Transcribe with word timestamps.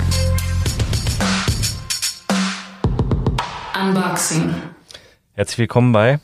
Time. 0.00 0.30
Unboxing. 3.88 4.54
Herzlich 5.32 5.58
willkommen 5.58 5.92
bei 5.92 6.20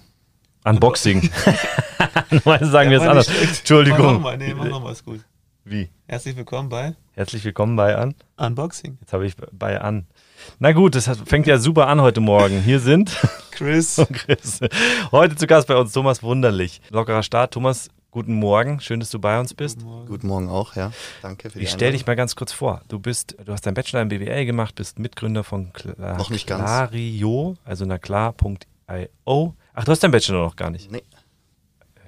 Unboxing. 0.65 1.31
Normalerweise 2.31 2.71
sagen 2.71 2.91
wir 2.91 3.01
es 3.01 3.07
anders. 3.07 3.29
Entschuldigung. 3.29 4.07
Mach 4.07 4.13
nochmal, 4.13 4.39
nee, 4.39 4.55
mach 4.55 4.65
nochmal, 4.67 4.93
ist 4.93 5.05
gut. 5.05 5.21
Wie? 5.65 5.91
Herzlich 6.07 6.37
willkommen 6.37 6.69
bei 6.69 6.95
Herzlich 7.13 7.45
willkommen 7.45 7.77
bei 7.77 7.97
An. 7.97 8.15
Unboxing. 8.37 8.99
Jetzt 9.01 9.13
habe 9.13 9.27
ich 9.27 9.35
bei 9.53 9.81
An. 9.81 10.07
Na 10.59 10.73
gut, 10.73 10.95
das 10.95 11.11
fängt 11.25 11.47
ja 11.47 11.59
super 11.59 11.89
an 11.89 12.01
heute 12.01 12.21
Morgen. 12.21 12.61
Hier 12.61 12.79
sind 12.79 13.17
Chris. 13.51 13.99
und 13.99 14.13
Chris. 14.13 14.61
Heute 15.13 15.35
zu 15.35 15.47
Gast 15.47 15.67
bei 15.67 15.77
uns 15.77 15.93
Thomas 15.93 16.23
Wunderlich. 16.23 16.81
Lockerer 16.91 17.23
Start. 17.23 17.55
Thomas, 17.55 17.89
guten 18.17 18.33
Morgen. 18.33 18.81
Schön, 18.81 18.99
dass 18.99 19.11
du 19.11 19.19
bei 19.19 19.39
uns 19.39 19.53
bist. 19.53 19.81
Guten 20.07 20.29
Morgen 20.29 20.49
auch, 20.49 20.75
ja. 20.75 20.91
Danke 21.21 21.51
für 21.51 21.59
die 21.59 21.67
Ich 21.67 21.71
stell 21.71 21.93
dich 21.93 22.07
mal 22.07 22.17
ganz 22.17 22.35
kurz 22.35 22.51
vor. 22.51 22.81
Du 22.89 22.99
bist, 22.99 23.37
du 23.45 23.53
hast 23.53 23.67
deinen 23.67 23.75
Bachelor 23.75 24.01
im 24.01 24.09
BWL 24.09 24.47
gemacht, 24.47 24.75
bist 24.75 24.99
Mitgründer 24.99 25.45
von 25.45 25.71
Cla 25.75 26.17
Noch 26.17 26.31
nicht. 26.31 26.47
Clario, 26.47 27.59
also 27.67 27.85
na 27.85 27.99
klar.io. 27.99 29.55
Ach, 29.75 29.85
du 29.85 29.93
hast 29.93 30.03
deinen 30.03 30.13
Bachelor 30.13 30.45
noch 30.45 30.57
gar 30.57 30.71
nicht. 30.71 30.91
Nee. 30.91 31.03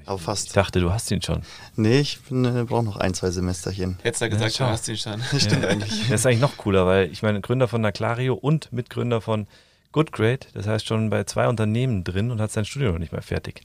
Aber 0.07 0.17
Ich 0.17 0.23
fast. 0.23 0.57
dachte, 0.57 0.81
du 0.81 0.91
hast 0.91 1.11
ihn 1.11 1.21
schon. 1.21 1.43
Nee, 1.77 2.01
ich 2.01 2.19
äh, 2.31 2.65
brauche 2.65 2.85
noch 2.85 2.97
ein, 2.97 3.13
zwei 3.13 3.31
Semesterchen. 3.31 3.99
Hättest 4.03 4.23
du 4.23 4.31
gesagt, 4.31 4.55
schau. 4.55 4.65
du 4.65 4.71
hast 4.71 4.89
ihn 4.89 4.97
schon. 4.97 5.23
Stimmt 5.39 5.67
eigentlich. 5.67 6.09
Das 6.09 6.21
ist 6.21 6.27
eigentlich 6.27 6.41
noch 6.41 6.57
cooler, 6.57 6.87
weil 6.87 7.13
ich 7.13 7.23
meine, 7.23 7.43
Gründer 7.43 7.69
von 7.69 7.83
Naclario 7.83 8.33
und 8.33 8.73
Mitgründer 8.73 9.21
von 9.21 9.47
Goodgrade, 9.93 10.47
das 10.55 10.67
heißt 10.67 10.87
schon 10.87 11.11
bei 11.11 11.25
zwei 11.25 11.49
Unternehmen 11.49 12.03
drin 12.03 12.31
und 12.31 12.41
hat 12.41 12.51
sein 12.51 12.65
Studium 12.65 12.93
noch 12.93 12.99
nicht 12.99 13.13
mal 13.13 13.21
fertig. 13.21 13.61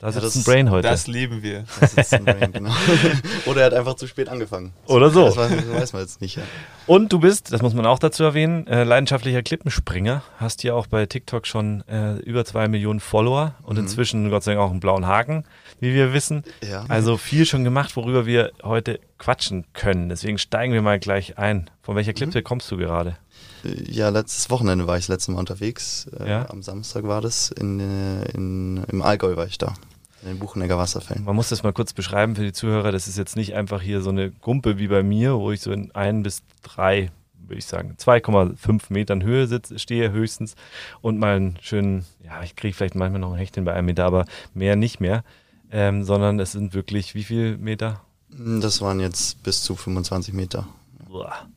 Das- 0.00 0.34
ein 0.34 0.44
Brain 0.44 0.70
heute. 0.70 0.88
Das 0.88 1.06
lieben 1.06 1.42
wir. 1.42 1.64
Das 1.78 1.92
ist 1.94 2.14
ein 2.14 2.24
Brain, 2.24 2.52
genau. 2.52 2.70
Oder 3.46 3.60
er 3.60 3.66
hat 3.66 3.74
einfach 3.74 3.94
zu 3.94 4.06
spät 4.06 4.28
angefangen. 4.30 4.72
Oder 4.86 5.10
so. 5.10 5.26
Das 5.26 5.36
weiß, 5.36 5.50
das 5.50 5.68
weiß 5.68 5.92
man 5.92 6.02
jetzt 6.02 6.20
nicht. 6.22 6.36
Ja. 6.36 6.42
Und 6.86 7.12
du 7.12 7.18
bist, 7.20 7.52
das 7.52 7.60
muss 7.60 7.74
man 7.74 7.84
auch 7.86 7.98
dazu 7.98 8.22
erwähnen, 8.24 8.66
äh, 8.66 8.84
leidenschaftlicher 8.84 9.42
Klippenspringer. 9.42 10.22
Hast 10.38 10.62
ja 10.62 10.72
auch 10.74 10.86
bei 10.86 11.04
TikTok 11.06 11.46
schon 11.46 11.86
äh, 11.86 12.14
über 12.20 12.44
zwei 12.46 12.66
Millionen 12.68 13.00
Follower 13.00 13.54
und 13.62 13.78
inzwischen 13.78 14.30
Gott 14.30 14.42
sei 14.42 14.54
Dank 14.54 14.64
auch 14.66 14.70
einen 14.70 14.80
blauen 14.80 15.06
Haken, 15.06 15.44
wie 15.80 15.92
wir 15.94 16.14
wissen. 16.14 16.44
Ja. 16.62 16.84
Also 16.88 17.16
viel 17.18 17.44
schon 17.44 17.62
gemacht, 17.64 17.94
worüber 17.96 18.24
wir 18.24 18.52
heute 18.62 19.00
quatschen 19.18 19.66
können. 19.74 20.08
Deswegen 20.08 20.38
steigen 20.38 20.72
wir 20.72 20.80
mal 20.82 20.98
gleich 20.98 21.36
ein. 21.38 21.68
Von 21.82 21.94
welcher 21.96 22.14
Klippe 22.14 22.42
kommst 22.42 22.70
du 22.70 22.78
gerade? 22.78 23.16
Äh, 23.64 23.90
Ja, 23.90 24.08
letztes 24.08 24.48
Wochenende 24.48 24.86
war 24.86 24.96
ich 24.96 25.04
das 25.04 25.08
letzte 25.16 25.32
Mal 25.32 25.40
unterwegs. 25.40 26.08
Äh, 26.18 26.28
Ja. 26.30 26.48
Am 26.50 26.62
Samstag 26.62 27.04
war 27.04 27.20
das. 27.20 27.50
In, 27.50 27.80
äh, 27.80 28.24
in, 28.32 28.82
Im 28.90 29.02
Allgäu 29.02 29.36
war 29.36 29.46
ich 29.46 29.58
da. 29.58 29.74
In 30.22 30.28
den 30.28 30.38
Buchenegger 30.38 30.76
Wasserfällen. 30.76 31.24
Man 31.24 31.34
muss 31.34 31.48
das 31.48 31.62
mal 31.62 31.72
kurz 31.72 31.92
beschreiben 31.92 32.36
für 32.36 32.42
die 32.42 32.52
Zuhörer. 32.52 32.92
Das 32.92 33.08
ist 33.08 33.16
jetzt 33.16 33.36
nicht 33.36 33.54
einfach 33.54 33.80
hier 33.80 34.02
so 34.02 34.10
eine 34.10 34.30
Gumpe 34.30 34.78
wie 34.78 34.88
bei 34.88 35.02
mir, 35.02 35.38
wo 35.38 35.50
ich 35.50 35.60
so 35.60 35.72
in 35.72 35.90
ein 35.94 36.22
bis 36.22 36.42
drei, 36.62 37.10
würde 37.46 37.58
ich 37.58 37.66
sagen, 37.66 37.96
2,5 37.98 38.82
Metern 38.90 39.22
Höhe 39.22 39.46
sitze, 39.46 39.78
stehe 39.78 40.12
höchstens 40.12 40.56
und 41.00 41.18
mal 41.18 41.36
einen 41.36 41.58
schönen, 41.62 42.04
ja, 42.22 42.42
ich 42.42 42.54
kriege 42.54 42.74
vielleicht 42.74 42.94
manchmal 42.94 43.20
noch 43.20 43.32
ein 43.32 43.38
Hecht 43.38 43.54
hin 43.54 43.64
bei 43.64 43.72
einem 43.72 43.86
Meter, 43.86 44.04
aber 44.04 44.26
mehr 44.52 44.76
nicht 44.76 45.00
mehr. 45.00 45.24
Ähm, 45.72 46.02
sondern 46.04 46.40
es 46.40 46.52
sind 46.52 46.74
wirklich 46.74 47.14
wie 47.14 47.22
viel 47.22 47.56
Meter? 47.56 48.00
Das 48.28 48.80
waren 48.80 49.00
jetzt 49.00 49.42
bis 49.42 49.62
zu 49.62 49.76
25 49.76 50.34
Meter. 50.34 50.66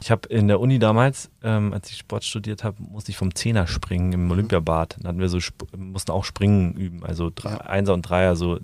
Ich 0.01 0.11
habe 0.11 0.27
in 0.29 0.47
der 0.47 0.59
Uni 0.59 0.79
damals, 0.79 1.29
ähm, 1.43 1.73
als 1.73 1.89
ich 1.89 1.97
Sport 1.97 2.23
studiert 2.23 2.63
habe, 2.63 2.81
musste 2.81 3.11
ich 3.11 3.17
vom 3.17 3.33
Zehner 3.35 3.67
springen 3.67 4.13
im 4.13 4.31
Olympiabad. 4.31 4.97
Dann 4.99 5.07
hatten 5.09 5.19
wir 5.19 5.29
so, 5.29 5.39
mussten 5.77 6.11
auch 6.11 6.25
Springen 6.25 6.73
üben, 6.73 7.03
also 7.03 7.31
drei, 7.33 7.51
Ja. 7.51 7.61
Einser 7.61 7.93
und 7.93 8.01
Dreier. 8.03 8.35
So. 8.35 8.59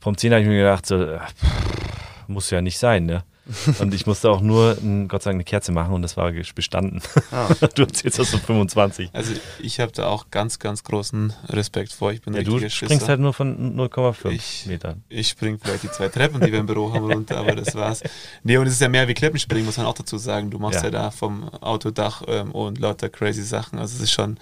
Vom 0.00 0.16
Zehner 0.16 0.36
habe 0.36 0.42
ich 0.42 0.48
mir 0.48 0.58
gedacht, 0.58 0.86
so, 0.86 1.02
äh, 1.02 1.20
muss 2.26 2.50
ja 2.50 2.60
nicht 2.60 2.78
sein, 2.78 3.06
ne? 3.06 3.24
Und 3.78 3.92
ich 3.92 4.06
musste 4.06 4.30
auch 4.30 4.40
nur, 4.40 4.78
ein, 4.82 5.06
Gott 5.08 5.22
sei 5.22 5.30
Dank, 5.30 5.36
eine 5.38 5.44
Kerze 5.44 5.70
machen 5.72 5.92
und 5.92 6.00
das 6.02 6.16
war 6.16 6.32
bestanden. 6.54 7.02
Ah, 7.30 7.48
Du 7.74 7.82
erzählst 7.82 8.18
das 8.18 8.30
so 8.30 8.38
25. 8.38 9.10
Also 9.12 9.32
ich 9.60 9.80
habe 9.80 9.92
da 9.92 10.06
auch 10.06 10.30
ganz, 10.30 10.58
ganz 10.58 10.82
großen 10.82 11.32
Respekt 11.48 11.92
vor. 11.92 12.12
Ich 12.12 12.22
bin 12.22 12.32
Ja, 12.34 12.40
ein 12.40 12.44
du 12.46 12.56
springst 12.58 12.76
Schisser. 12.76 13.08
halt 13.08 13.20
nur 13.20 13.34
von 13.34 13.76
0,5 13.76 14.30
Ich- 14.30 14.66
Metern. 14.66 15.04
Ich 15.10 15.28
springe 15.28 15.58
vielleicht 15.62 15.82
die 15.82 15.90
zwei 15.90 16.08
Treppen, 16.08 16.40
die 16.40 16.52
wir 16.52 16.58
im 16.60 16.66
Büro 16.66 16.92
haben, 16.94 17.04
runter, 17.10 17.36
aber 17.36 17.54
das 17.54 17.74
war's. 17.74 18.02
Nee, 18.42 18.56
und 18.56 18.66
es 18.66 18.74
ist 18.74 18.80
ja 18.80 18.88
mehr 18.88 19.06
wie 19.08 19.14
Klippenspringen, 19.14 19.66
muss 19.66 19.76
man 19.76 19.86
auch 19.86 19.94
dazu 19.94 20.16
sagen. 20.16 20.50
Du 20.50 20.58
machst 20.58 20.78
Ja. 20.78 20.84
ja, 20.84 20.90
da 20.90 21.10
vom 21.10 21.48
Autodach 21.48 22.22
ähm, 22.26 22.50
und 22.52 22.78
lauter 22.78 23.10
crazy 23.10 23.42
Sachen. 23.42 23.78
Also 23.78 23.96
es 23.96 24.02
ist 24.04 24.12
schon 24.12 24.38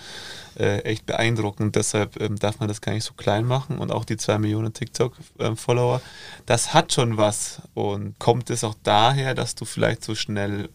äh, 0.58 0.80
echt 0.80 1.06
beeindruckend. 1.06 1.76
Deshalb 1.76 2.20
ähm, 2.20 2.38
darf 2.38 2.60
man 2.60 2.68
das 2.68 2.80
gar 2.80 2.92
nicht 2.92 3.04
so 3.04 3.14
klein 3.14 3.44
machen. 3.44 3.78
Und 3.78 3.92
auch 3.92 4.04
die 4.04 4.16
zwei 4.16 4.38
Millionen 4.38 4.72
TikTok-Follower, 4.72 6.00
das 6.46 6.74
hat 6.74 6.92
schon 6.92 7.16
was. 7.16 7.62
Und 7.74 8.18
kommt 8.18 8.50
es 8.50 8.64
auch 8.64 8.74
daher, 8.82 9.34
dass 9.34 9.54
du 9.54 9.64
vielleicht 9.64 10.04
so 10.04 10.14
schnell 10.14 10.68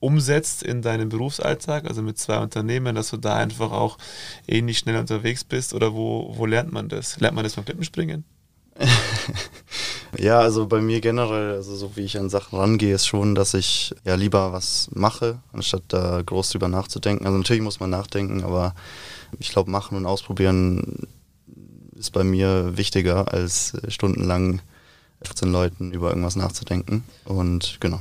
umsetzt 0.00 0.62
in 0.62 0.82
deinem 0.82 1.08
Berufsalltag, 1.08 1.86
also 1.86 2.02
mit 2.02 2.18
zwei 2.18 2.38
Unternehmen, 2.38 2.94
dass 2.94 3.10
du 3.10 3.16
da 3.16 3.36
einfach 3.36 3.72
auch 3.72 3.98
ähnlich 4.46 4.78
schnell 4.78 4.96
unterwegs 4.96 5.44
bist? 5.44 5.74
Oder 5.74 5.94
wo, 5.94 6.34
wo 6.36 6.46
lernt 6.46 6.72
man 6.72 6.88
das? 6.88 7.18
Lernt 7.20 7.34
man 7.34 7.44
das 7.44 7.54
beim 7.54 7.64
Klippenspringen? 7.64 8.24
Ja, 10.18 10.38
also 10.40 10.66
bei 10.66 10.80
mir 10.80 11.00
generell, 11.00 11.54
also 11.54 11.76
so 11.76 11.96
wie 11.96 12.02
ich 12.02 12.18
an 12.18 12.30
Sachen 12.30 12.58
rangehe, 12.58 12.94
ist 12.94 13.06
schon, 13.06 13.34
dass 13.34 13.54
ich 13.54 13.94
ja 14.04 14.14
lieber 14.14 14.52
was 14.52 14.88
mache, 14.94 15.38
anstatt 15.52 15.82
da 15.88 16.22
groß 16.22 16.50
drüber 16.50 16.68
nachzudenken. 16.68 17.26
Also 17.26 17.36
natürlich 17.36 17.62
muss 17.62 17.80
man 17.80 17.90
nachdenken, 17.90 18.42
aber 18.42 18.74
ich 19.38 19.50
glaube, 19.50 19.70
machen 19.70 19.96
und 19.96 20.06
ausprobieren 20.06 21.06
ist 21.94 22.12
bei 22.12 22.24
mir 22.24 22.76
wichtiger, 22.76 23.32
als 23.32 23.74
stundenlang 23.88 24.60
15 25.22 25.50
Leuten 25.50 25.92
über 25.92 26.10
irgendwas 26.10 26.36
nachzudenken. 26.36 27.04
Und 27.24 27.76
genau, 27.80 28.00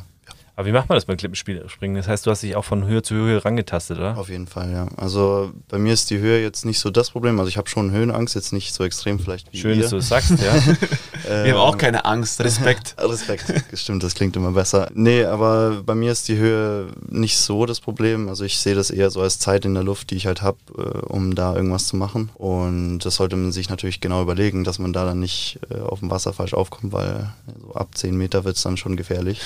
Aber 0.57 0.67
wie 0.67 0.71
macht 0.71 0.87
man 0.87 0.95
das 0.95 1.05
beim 1.05 1.17
Klippenspringen? 1.17 1.97
Das 1.97 2.07
heißt, 2.07 2.25
du 2.25 2.31
hast 2.31 2.41
dich 2.41 2.55
auch 2.55 2.63
von 2.63 2.85
Höhe 2.85 3.01
zu 3.01 3.13
Höhe 3.13 3.43
rangetastet, 3.43 3.97
oder? 3.97 4.17
auf 4.17 4.29
jeden 4.29 4.47
Fall, 4.47 4.71
ja. 4.71 4.87
Also 4.95 5.51
bei 5.67 5.77
mir 5.77 5.91
ist 5.91 6.09
die 6.09 6.19
Höhe 6.19 6.41
jetzt 6.41 6.65
nicht 6.65 6.79
so 6.79 6.89
das 6.89 7.11
Problem. 7.11 7.37
Also 7.39 7.49
ich 7.49 7.57
habe 7.57 7.67
schon 7.67 7.91
Höhenangst, 7.91 8.35
jetzt 8.35 8.53
nicht 8.53 8.73
so 8.73 8.85
extrem 8.85 9.19
vielleicht 9.19 9.51
wie 9.51 9.57
Schön, 9.57 9.75
ihr. 9.75 9.81
dass 9.81 9.91
du 9.91 9.97
es 9.97 10.07
sagst, 10.07 10.31
ja. 10.31 10.53
Wir 11.43 11.53
haben 11.53 11.59
auch 11.59 11.77
keine 11.77 12.05
Angst, 12.05 12.39
Respekt. 12.39 12.95
Respekt, 12.99 13.51
stimmt, 13.73 14.03
das 14.03 14.13
klingt 14.15 14.35
immer 14.35 14.51
besser. 14.51 14.89
Nee, 14.93 15.25
aber 15.25 15.81
bei 15.83 15.95
mir 15.95 16.11
ist 16.11 16.27
die 16.27 16.37
Höhe 16.37 16.87
nicht 17.07 17.37
so 17.37 17.65
das 17.65 17.81
Problem. 17.81 18.29
Also 18.29 18.45
ich 18.45 18.57
sehe 18.59 18.75
das 18.75 18.91
eher 18.91 19.09
so 19.09 19.21
als 19.21 19.39
Zeit 19.39 19.65
in 19.65 19.73
der 19.73 19.83
Luft, 19.83 20.11
die 20.11 20.15
ich 20.15 20.27
halt 20.27 20.41
habe, 20.41 20.57
äh, 20.77 21.05
um 21.05 21.35
da 21.35 21.55
irgendwas 21.55 21.87
zu 21.87 21.97
machen. 21.97 22.29
Und 22.35 22.99
das 22.99 23.15
sollte 23.15 23.35
man 23.35 23.51
sich 23.51 23.69
natürlich 23.69 23.99
genau 23.99 24.21
überlegen, 24.21 24.63
dass 24.63 24.79
man 24.79 24.93
da 24.93 25.03
dann 25.03 25.19
nicht 25.19 25.59
äh, 25.69 25.81
auf 25.81 25.99
dem 25.99 26.11
Wasser 26.11 26.31
falsch 26.31 26.53
aufkommt, 26.53 26.93
weil 26.93 27.33
so 27.61 27.73
ab 27.73 27.89
10 27.93 28.15
Meter 28.15 28.45
wird 28.45 28.55
es 28.55 28.63
dann 28.63 28.77
schon 28.77 28.95
gefährlich. 28.95 29.41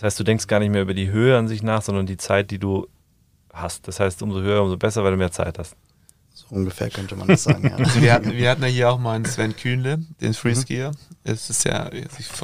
Das 0.00 0.06
heißt, 0.06 0.20
du 0.20 0.24
denkst 0.24 0.46
gar 0.46 0.60
nicht 0.60 0.70
mehr 0.70 0.80
über 0.80 0.94
die 0.94 1.10
Höhe 1.10 1.36
an 1.36 1.46
sich 1.46 1.62
nach, 1.62 1.82
sondern 1.82 2.06
die 2.06 2.16
Zeit, 2.16 2.50
die 2.50 2.58
du 2.58 2.88
hast. 3.52 3.86
Das 3.86 4.00
heißt, 4.00 4.22
umso 4.22 4.40
höher, 4.40 4.62
umso 4.62 4.78
besser, 4.78 5.04
weil 5.04 5.10
du 5.10 5.18
mehr 5.18 5.30
Zeit 5.30 5.58
hast. 5.58 5.76
So 6.32 6.46
ungefähr 6.48 6.88
könnte 6.88 7.16
man 7.16 7.28
das 7.28 7.42
sagen, 7.42 7.68
ja. 7.68 7.76
Also 7.76 8.00
wir, 8.00 8.14
hatten, 8.14 8.32
wir 8.32 8.48
hatten 8.48 8.62
ja 8.62 8.68
hier 8.68 8.90
auch 8.90 8.98
mal 8.98 9.12
einen 9.12 9.26
Sven 9.26 9.54
Kühnle, 9.54 9.98
den 10.22 10.32
Freeskier. 10.32 10.92
Es 11.22 11.50
ist 11.50 11.64
ja 11.64 11.90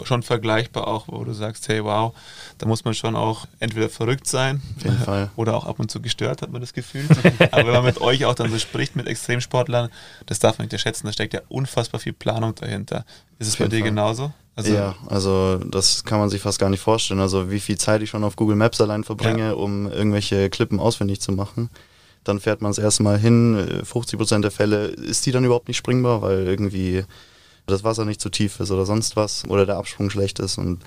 schon 0.05 0.23
vergleichbar 0.23 0.87
auch, 0.87 1.09
wo 1.09 1.25
du 1.25 1.33
sagst, 1.33 1.67
hey 1.69 1.83
wow, 1.83 2.13
da 2.59 2.67
muss 2.67 2.85
man 2.85 2.93
schon 2.93 3.17
auch 3.17 3.47
entweder 3.59 3.89
verrückt 3.89 4.27
sein 4.27 4.61
Auf 4.77 4.85
jeden 4.85 4.99
Fall. 4.99 5.31
oder 5.37 5.57
auch 5.57 5.65
ab 5.65 5.81
und 5.81 5.91
zu 5.91 6.01
gestört, 6.03 6.43
hat 6.43 6.53
man 6.53 6.61
das 6.61 6.75
Gefühl. 6.75 7.07
Aber 7.53 7.67
wenn 7.67 7.73
man 7.73 7.85
mit 7.87 8.01
euch 8.03 8.27
auch 8.27 8.35
dann 8.35 8.51
so 8.51 8.59
spricht, 8.59 8.95
mit 8.95 9.07
Extremsportlern, 9.07 9.89
das 10.27 10.41
darf 10.41 10.59
man 10.59 10.67
nicht 10.67 10.73
unterschätzen, 10.75 11.07
da 11.07 11.13
steckt 11.15 11.33
ja 11.33 11.41
unfassbar 11.49 12.01
viel 12.01 12.13
Planung 12.13 12.55
dahinter. 12.55 13.07
Ist 13.39 13.49
es 13.49 13.57
bei 13.57 13.67
dir 13.69 13.79
Fall. 13.81 13.89
genauso? 13.89 14.33
Also, 14.57 14.75
ja, 14.75 14.95
also 15.07 15.57
das 15.59 16.05
kann 16.05 16.19
man 16.19 16.29
sich 16.29 16.43
fast 16.43 16.59
gar 16.59 16.69
nicht 16.71 16.81
vorstellen. 16.81 17.21
Also 17.21 17.51
wie 17.51 17.61
viel 17.61 17.79
Zeit 17.79 18.03
ich 18.03 18.11
schon 18.11 18.25
auf 18.25 18.37
Google 18.37 18.57
Maps 18.57 18.81
allein 18.81 19.05
verbringe, 19.05 19.49
Ja. 19.49 19.53
um 19.53 19.91
irgendwelche 19.91 20.51
Klippen 20.51 20.81
auswendig 20.81 21.21
zu 21.23 21.33
machen. 21.33 21.71
Dann 22.25 22.41
fährt 22.41 22.61
man 22.61 22.71
es 22.73 22.79
erstmal 22.79 23.19
hin, 23.19 23.57
äh, 23.57 23.85
50% 23.85 24.43
der 24.43 24.51
Fälle 24.51 24.87
ist 24.87 25.25
die 25.27 25.33
dann 25.33 25.45
überhaupt 25.45 25.69
nicht 25.69 25.77
springbar, 25.79 26.21
weil 26.23 26.47
irgendwie 26.47 27.05
das 27.67 27.85
Wasser 27.85 28.05
nicht 28.05 28.21
zu 28.21 28.31
tief 28.31 28.61
ist 28.61 28.71
oder 28.71 28.87
sonst 28.87 29.17
was 29.17 29.45
oder 29.49 29.67
der 29.67 29.77
Absprung 29.77 30.11
schlecht 30.11 30.39
ist. 30.39 30.59
Und 30.59 30.81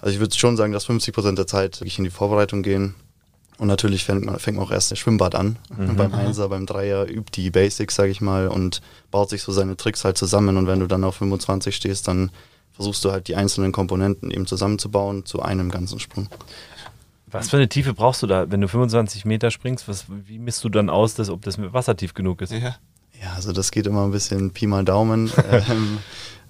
also 0.00 0.14
ich 0.14 0.20
würde 0.20 0.34
schon 0.36 0.56
sagen, 0.56 0.72
dass 0.72 0.88
50% 0.88 1.34
der 1.34 1.46
Zeit 1.46 1.80
wirklich 1.80 1.98
in 1.98 2.04
die 2.04 2.10
Vorbereitung 2.10 2.62
gehen. 2.62 2.94
Und 3.56 3.68
natürlich 3.68 4.04
fängt 4.04 4.24
man, 4.24 4.38
fängt 4.38 4.56
man 4.56 4.66
auch 4.66 4.72
erst 4.72 4.90
das 4.90 4.98
Schwimmbad 4.98 5.36
an. 5.36 5.56
Beim 5.96 6.12
Einser, 6.12 6.48
beim 6.48 6.66
Dreier 6.66 7.08
übt 7.08 7.40
die 7.40 7.50
Basics, 7.50 7.94
sage 7.94 8.10
ich 8.10 8.20
mal, 8.20 8.48
und 8.48 8.80
baut 9.12 9.30
sich 9.30 9.42
so 9.42 9.52
seine 9.52 9.76
Tricks 9.76 10.04
halt 10.04 10.18
zusammen. 10.18 10.56
Und 10.56 10.66
wenn 10.66 10.80
du 10.80 10.88
dann 10.88 11.04
auf 11.04 11.16
25 11.16 11.74
stehst, 11.74 12.08
dann 12.08 12.30
versuchst 12.72 13.04
du 13.04 13.12
halt 13.12 13.28
die 13.28 13.36
einzelnen 13.36 13.70
Komponenten 13.70 14.32
eben 14.32 14.46
zusammenzubauen 14.46 15.24
zu 15.24 15.40
einem 15.40 15.70
ganzen 15.70 16.00
Sprung. 16.00 16.28
Was 17.28 17.50
für 17.50 17.56
eine 17.56 17.68
Tiefe 17.68 17.94
brauchst 17.94 18.22
du 18.22 18.26
da, 18.26 18.50
wenn 18.50 18.60
du 18.60 18.68
25 18.68 19.24
Meter 19.24 19.50
springst? 19.50 19.88
Was, 19.88 20.06
wie 20.08 20.38
misst 20.38 20.62
du 20.64 20.68
dann 20.68 20.90
aus, 20.90 21.14
dass, 21.14 21.30
ob 21.30 21.42
das 21.42 21.56
mit 21.56 21.72
Wasser 21.72 21.96
tief 21.96 22.14
genug 22.14 22.42
ist? 22.42 22.52
ja. 22.52 22.76
Ja, 23.22 23.32
also 23.34 23.52
das 23.52 23.70
geht 23.70 23.86
immer 23.86 24.04
ein 24.04 24.10
bisschen 24.10 24.50
Pi 24.50 24.66
mal 24.66 24.84
Daumen. 24.84 25.30
ähm, 25.70 25.98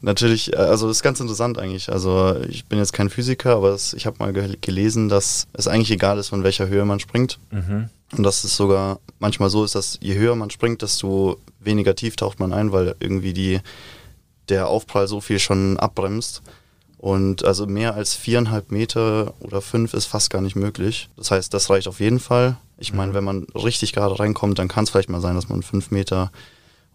natürlich, 0.00 0.52
äh, 0.52 0.56
also 0.56 0.88
das 0.88 0.98
ist 0.98 1.02
ganz 1.02 1.20
interessant 1.20 1.58
eigentlich. 1.58 1.90
Also 1.90 2.36
ich 2.48 2.64
bin 2.66 2.78
jetzt 2.78 2.92
kein 2.92 3.10
Physiker, 3.10 3.56
aber 3.56 3.70
es, 3.70 3.94
ich 3.94 4.06
habe 4.06 4.16
mal 4.18 4.32
ge 4.32 4.56
gelesen, 4.60 5.08
dass 5.08 5.46
es 5.52 5.68
eigentlich 5.68 5.90
egal 5.90 6.18
ist, 6.18 6.28
von 6.28 6.42
welcher 6.44 6.68
Höhe 6.68 6.84
man 6.84 7.00
springt. 7.00 7.38
Mhm. 7.50 7.88
Und 8.16 8.22
dass 8.22 8.44
es 8.44 8.56
sogar 8.56 8.98
manchmal 9.18 9.50
so 9.50 9.64
ist, 9.64 9.74
dass 9.74 9.98
je 10.00 10.14
höher 10.14 10.36
man 10.36 10.50
springt, 10.50 10.82
desto 10.82 11.38
weniger 11.60 11.94
tief 11.94 12.16
taucht 12.16 12.38
man 12.38 12.52
ein, 12.52 12.70
weil 12.72 12.94
irgendwie 13.00 13.32
die, 13.32 13.60
der 14.48 14.68
Aufprall 14.68 15.08
so 15.08 15.20
viel 15.20 15.38
schon 15.38 15.78
abbremst. 15.78 16.42
Und 16.98 17.44
also 17.44 17.66
mehr 17.66 17.94
als 17.94 18.14
viereinhalb 18.14 18.70
Meter 18.70 19.34
oder 19.40 19.60
fünf 19.60 19.92
ist 19.94 20.06
fast 20.06 20.30
gar 20.30 20.40
nicht 20.40 20.56
möglich. 20.56 21.08
Das 21.16 21.30
heißt, 21.30 21.52
das 21.52 21.68
reicht 21.70 21.86
auf 21.88 22.00
jeden 22.00 22.18
Fall. 22.20 22.56
Ich 22.78 22.92
meine, 22.94 23.10
Mhm. 23.10 23.14
wenn 23.16 23.24
man 23.24 23.46
richtig 23.54 23.92
gerade 23.92 24.18
reinkommt, 24.18 24.58
dann 24.58 24.68
kann 24.68 24.84
es 24.84 24.90
vielleicht 24.90 25.10
mal 25.10 25.20
sein, 25.20 25.34
dass 25.34 25.48
man 25.50 25.62
fünf 25.62 25.90
Meter 25.90 26.30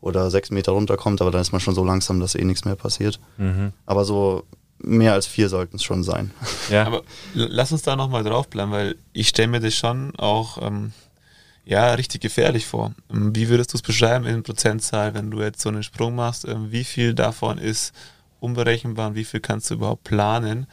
oder 0.02 0.30
sechs 0.32 0.50
Meter 0.50 0.72
runterkommt, 0.72 1.22
aber 1.22 1.32
dann 1.32 1.42
ist 1.42 1.52
man 1.52 1.62
schon 1.62 1.76
so 1.76 1.84
langsam, 1.84 2.20
dass 2.20 2.36
eh 2.36 2.44
nichts 2.46 2.66
mehr 2.66 2.76
passiert. 2.76 3.20
Mhm. 3.38 3.74
Aber 3.86 4.06
so 4.06 4.44
mehr 4.82 5.14
als 5.14 5.28
vier 5.28 5.50
sollten 5.50 5.76
es 5.76 5.84
schon 5.84 6.04
sein. 6.04 6.32
Ja. 6.70 6.86
Aber 6.86 7.02
lass 7.34 7.72
uns 7.72 7.82
da 7.82 7.96
nochmal 7.96 8.24
draufbleiben, 8.24 8.72
weil 8.72 8.96
ich 9.12 9.28
stelle 9.28 9.50
mir 9.50 9.60
das 9.60 9.76
schon 9.76 10.16
auch 10.18 10.58
ähm, 10.62 10.94
ja, 11.66 11.94
richtig 11.94 12.22
gefährlich 12.22 12.66
vor. 12.66 12.94
Ähm, 13.12 13.36
Wie 13.36 13.50
würdest 13.50 13.74
du 13.74 13.78
es 13.78 13.82
beschreiben 13.82 14.26
in 14.26 14.42
Prozentzahl, 14.44 15.14
wenn 15.14 15.32
du 15.32 15.42
jetzt 15.42 15.62
so 15.62 15.70
einen 15.70 15.84
Sprung 15.84 16.16
machst? 16.16 16.46
Ähm, 16.46 16.72
Wie 16.72 16.84
viel 16.86 17.14
davon 17.14 17.58
ist 17.58 17.94
unberechenbar 18.40 19.10
und 19.10 19.16
wie 19.16 19.26
viel 19.26 19.42
kannst 19.42 19.70
du 19.70 19.74
überhaupt 19.76 20.06
planen? 20.06 20.66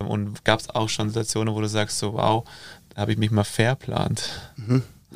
Ähm, 0.00 0.08
Und 0.08 0.44
gab 0.44 0.58
es 0.58 0.68
auch 0.68 0.88
schon 0.88 1.08
Situationen, 1.08 1.54
wo 1.54 1.60
du 1.60 1.68
sagst, 1.68 1.98
so 2.00 2.14
wow, 2.14 2.42
da 2.90 3.02
habe 3.02 3.12
ich 3.12 3.18
mich 3.18 3.30
mal 3.30 3.44
verplant? 3.44 4.28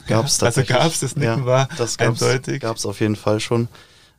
Gab's 0.07 0.43
Also 0.43 0.61
tatsächlich. 0.61 0.77
gab's 0.79 1.01
das 1.01 1.17
Nicken 1.17 1.47
war 1.47 1.69
das 1.79 1.97
gab's, 1.99 2.23
eindeutig. 2.23 2.61
Gab's 2.61 2.87
auf 2.87 3.01
jeden 3.01 3.17
Fall 3.17 3.41
schon. 3.41 3.69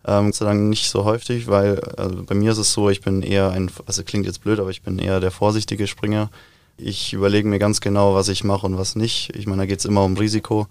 Ähm, 0.06 0.26
Gott 0.26 0.36
sei 0.36 0.46
Dank 0.46 0.62
nicht 0.70 0.90
so 0.90 1.04
häufig, 1.04 1.48
weil 1.48 1.80
also 1.98 2.24
bei 2.24 2.36
mir 2.36 2.52
ist 2.52 2.58
es 2.58 2.72
so, 2.74 2.90
ich 2.90 3.02
bin 3.02 3.22
eher 3.22 3.52
ein, 3.52 3.70
also 3.86 4.04
klingt 4.04 4.26
jetzt 4.26 4.42
blöd, 4.44 4.60
aber 4.60 4.70
ich 4.70 4.82
bin 4.82 5.00
eher 5.00 5.20
der 5.20 5.32
vorsichtige 5.32 5.88
Springer. 5.88 6.30
Ich 6.78 7.14
überlege 7.14 7.48
mir 7.48 7.60
ganz 7.60 7.82
genau, 7.82 8.14
was 8.14 8.30
ich 8.30 8.44
mache 8.44 8.66
und 8.66 8.78
was 8.78 8.96
nicht. 8.96 9.36
Ich 9.36 9.48
meine, 9.48 9.64
da 9.64 9.66
geht's 9.66 9.86
immer 9.86 10.04
um 10.04 10.16
Risiko. 10.16 10.68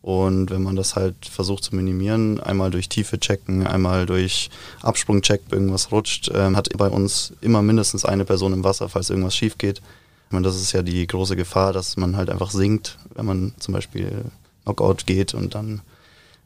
Und 0.00 0.50
wenn 0.50 0.64
man 0.64 0.74
das 0.74 0.96
halt 0.96 1.14
versucht 1.26 1.62
zu 1.62 1.76
minimieren, 1.76 2.40
einmal 2.40 2.72
durch 2.72 2.88
Tiefe 2.88 3.20
checken, 3.20 3.64
einmal 3.64 4.04
durch 4.04 4.50
Absprung 4.82 5.22
checken, 5.22 5.52
irgendwas 5.52 5.92
rutscht, 5.92 6.28
ähm, 6.34 6.56
hat 6.56 6.68
bei 6.76 6.88
uns 6.88 7.34
immer 7.40 7.62
mindestens 7.62 8.04
eine 8.04 8.24
Person 8.24 8.52
im 8.52 8.64
Wasser, 8.64 8.88
falls 8.88 9.10
irgendwas 9.10 9.36
schief 9.36 9.58
geht. 9.58 9.78
Ich 9.78 10.32
meine, 10.32 10.44
das 10.44 10.56
ist 10.56 10.72
ja 10.72 10.82
die 10.82 11.06
große 11.06 11.36
Gefahr, 11.36 11.72
dass 11.72 11.96
man 11.96 12.16
halt 12.16 12.30
einfach 12.30 12.50
sinkt, 12.50 12.98
wenn 13.14 13.26
man 13.26 13.54
zum 13.60 13.74
Beispiel 13.74 14.24
Knockout 14.64 15.06
geht 15.06 15.34
und 15.34 15.54
dann, 15.54 15.80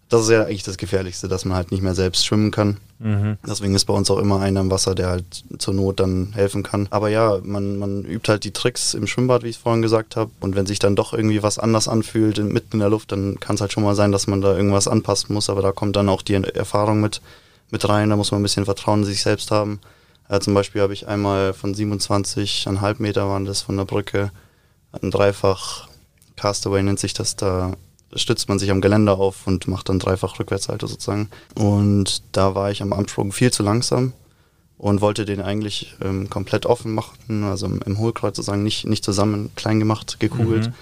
das 0.08 0.22
ist 0.22 0.30
ja 0.30 0.44
eigentlich 0.44 0.62
das 0.62 0.76
Gefährlichste, 0.76 1.26
dass 1.28 1.44
man 1.44 1.56
halt 1.56 1.70
nicht 1.72 1.82
mehr 1.82 1.94
selbst 1.94 2.24
schwimmen 2.24 2.50
kann. 2.50 2.76
Mhm. 2.98 3.36
Deswegen 3.46 3.74
ist 3.74 3.84
bei 3.86 3.92
uns 3.94 4.10
auch 4.10 4.18
immer 4.18 4.40
einer 4.40 4.60
im 4.60 4.70
Wasser, 4.70 4.94
der 4.94 5.08
halt 5.08 5.44
zur 5.58 5.74
Not 5.74 6.00
dann 6.00 6.32
helfen 6.32 6.62
kann. 6.62 6.86
Aber 6.90 7.08
ja, 7.08 7.38
man, 7.42 7.76
man 7.78 8.04
übt 8.04 8.30
halt 8.30 8.44
die 8.44 8.52
Tricks 8.52 8.94
im 8.94 9.06
Schwimmbad, 9.06 9.42
wie 9.42 9.48
ich 9.48 9.56
es 9.56 9.62
vorhin 9.62 9.82
gesagt 9.82 10.16
habe. 10.16 10.30
Und 10.40 10.54
wenn 10.54 10.64
sich 10.66 10.78
dann 10.78 10.96
doch 10.96 11.12
irgendwie 11.12 11.42
was 11.42 11.58
anders 11.58 11.88
anfühlt, 11.88 12.38
in- 12.38 12.52
mitten 12.52 12.74
in 12.74 12.78
der 12.80 12.88
Luft, 12.88 13.12
dann 13.12 13.38
kann 13.40 13.56
es 13.56 13.60
halt 13.60 13.72
schon 13.72 13.82
mal 13.82 13.94
sein, 13.96 14.12
dass 14.12 14.26
man 14.28 14.40
da 14.40 14.56
irgendwas 14.56 14.88
anpassen 14.88 15.34
muss. 15.34 15.50
Aber 15.50 15.60
da 15.60 15.72
kommt 15.72 15.96
dann 15.96 16.08
auch 16.08 16.22
die 16.22 16.34
Erfahrung 16.34 17.00
mit, 17.00 17.20
mit 17.70 17.86
rein. 17.88 18.08
Da 18.10 18.16
muss 18.16 18.30
man 18.30 18.40
ein 18.40 18.44
bisschen 18.44 18.64
Vertrauen 18.64 19.00
in 19.00 19.06
sich 19.06 19.22
selbst 19.22 19.50
haben. 19.50 19.80
Äh, 20.28 20.38
zum 20.40 20.54
Beispiel 20.54 20.80
habe 20.82 20.92
ich 20.94 21.06
einmal 21.08 21.52
von 21.52 21.74
27,5 21.74 22.94
Meter 22.98 23.28
waren 23.28 23.44
das 23.44 23.60
von 23.62 23.76
der 23.76 23.84
Brücke, 23.84 24.30
ein 25.02 25.10
Dreifach 25.10 25.88
Castaway 26.36 26.82
nennt 26.82 26.98
sich 26.98 27.12
das, 27.14 27.36
da 27.36 27.72
stützt 28.14 28.48
man 28.48 28.58
sich 28.58 28.70
am 28.70 28.80
Geländer 28.80 29.18
auf 29.18 29.46
und 29.46 29.68
macht 29.68 29.88
dann 29.88 29.98
dreifach 29.98 30.38
Rückwärtshalte 30.38 30.86
sozusagen. 30.86 31.28
Und 31.54 32.22
da 32.32 32.54
war 32.54 32.70
ich 32.70 32.82
am 32.82 32.92
Absprung 32.92 33.32
viel 33.32 33.52
zu 33.52 33.62
langsam 33.62 34.12
und 34.78 35.00
wollte 35.00 35.24
den 35.24 35.40
eigentlich 35.40 35.96
ähm, 36.02 36.30
komplett 36.30 36.66
offen 36.66 36.94
machen, 36.94 37.44
also 37.44 37.66
im, 37.66 37.80
im 37.84 37.98
Hohlkreuz 37.98 38.36
sozusagen 38.36 38.62
nicht, 38.62 38.86
nicht 38.86 39.04
zusammen 39.04 39.50
klein 39.56 39.78
gemacht, 39.78 40.20
gekugelt. 40.20 40.68
Mhm. 40.68 40.74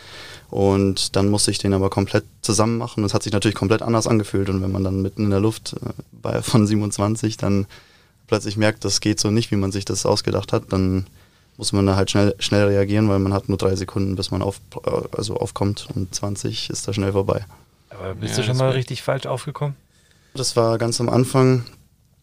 Und 0.51 1.17
dann 1.17 1.31
musste 1.31 1.51
ich 1.51 1.59
den 1.59 1.75
aber 1.75 1.91
komplett 1.91 2.25
zusammen 2.43 2.79
machen. 2.79 3.03
Das 3.03 3.15
hat 3.15 3.23
sich 3.23 3.33
natürlich 3.33 3.57
komplett 3.57 3.83
anders 3.83 4.07
angefühlt. 4.07 4.49
Und 4.49 4.63
wenn 4.63 4.71
man 4.71 4.85
dann 4.85 5.03
mitten 5.03 5.25
in 5.25 5.31
der 5.31 5.41
Luft 5.41 5.75
äh, 5.75 5.91
bei, 6.13 6.43
von 6.43 6.67
27 6.67 7.37
dann 7.37 7.67
plötzlich 8.27 8.57
merkt, 8.57 8.85
das 8.85 9.01
geht 9.01 9.21
so 9.21 9.31
nicht, 9.31 9.51
wie 9.51 9.57
man 9.57 9.73
sich 9.73 9.85
das 9.85 10.07
ausgedacht 10.07 10.53
hat, 10.53 10.73
dann 10.73 11.07
muss 11.57 11.73
man 11.73 11.87
da 11.87 11.97
halt 11.97 12.11
schnell, 12.11 12.35
schnell 12.39 12.67
reagieren, 12.67 13.09
weil 13.09 13.19
man 13.19 13.33
hat 13.33 13.49
nur 13.49 13.59
drei 13.59 13.75
Sekunden, 13.77 14.17
bis 14.17 14.31
man 14.31 14.43
auf, 14.43 14.61
äh, 14.85 14.91
also 15.17 15.37
aufkommt 15.37 15.89
und 15.95 16.15
20 16.15 16.71
ist 16.71 16.87
da 16.89 16.93
schnell 16.93 17.13
vorbei. 17.13 17.47
Aber 17.91 18.15
bist 18.15 18.37
Ja, 18.37 18.43
du 18.43 18.49
schon 18.49 18.57
mal 18.57 18.71
richtig 18.71 19.03
falsch 19.03 19.27
aufgekommen? 19.27 19.77
Das 20.35 20.57
war 20.57 20.79
ganz 20.79 21.01
am 21.01 21.09
Anfang 21.09 21.65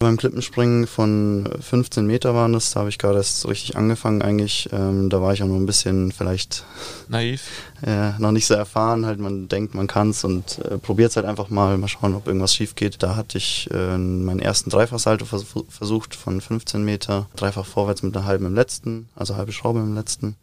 beim 0.02 0.16
Klippenspringen 0.16 0.86
von 0.86 1.48
15 1.60 2.06
Meter 2.06 2.34
waren 2.34 2.52
das, 2.52 2.72
da 2.72 2.80
habe 2.80 2.90
ich 2.90 2.98
gerade 2.98 3.16
erst 3.16 3.46
richtig 3.48 3.76
angefangen 3.76 4.22
eigentlich. 4.22 4.68
Ähm, 4.72 5.08
da 5.08 5.22
war 5.22 5.32
ich 5.32 5.42
auch 5.42 5.46
noch 5.46 5.56
ein 5.56 5.66
bisschen 5.66 6.12
vielleicht 6.12 6.64
Naiv. 7.08 7.42
äh, 7.86 8.10
noch 8.18 8.32
nicht 8.32 8.46
so 8.46 8.54
erfahren. 8.54 9.06
Halt, 9.06 9.18
man 9.18 9.48
denkt, 9.48 9.74
man 9.74 9.86
kann's 9.86 10.24
und 10.24 10.58
äh, 10.58 10.78
probiert 10.78 11.10
es 11.10 11.16
halt 11.16 11.26
einfach 11.26 11.48
mal, 11.48 11.78
mal 11.78 11.88
schauen, 11.88 12.14
ob 12.14 12.26
irgendwas 12.26 12.54
schief 12.54 12.74
geht. 12.74 13.02
Da 13.02 13.16
hatte 13.16 13.38
ich 13.38 13.70
äh, 13.72 13.96
meinen 13.96 14.40
ersten 14.40 14.70
Dreifachsalto 14.70 15.24
vers 15.24 15.46
versucht 15.68 16.14
von 16.14 16.40
15 16.40 16.84
Meter, 16.84 17.28
dreifach 17.36 17.66
vorwärts 17.66 18.02
mit 18.02 18.16
einer 18.16 18.26
halben 18.26 18.46
im 18.46 18.54
letzten, 18.54 19.08
also 19.16 19.36
halbe 19.36 19.52
Schraube 19.52 19.80
im 19.80 19.94
letzten. 19.94 20.36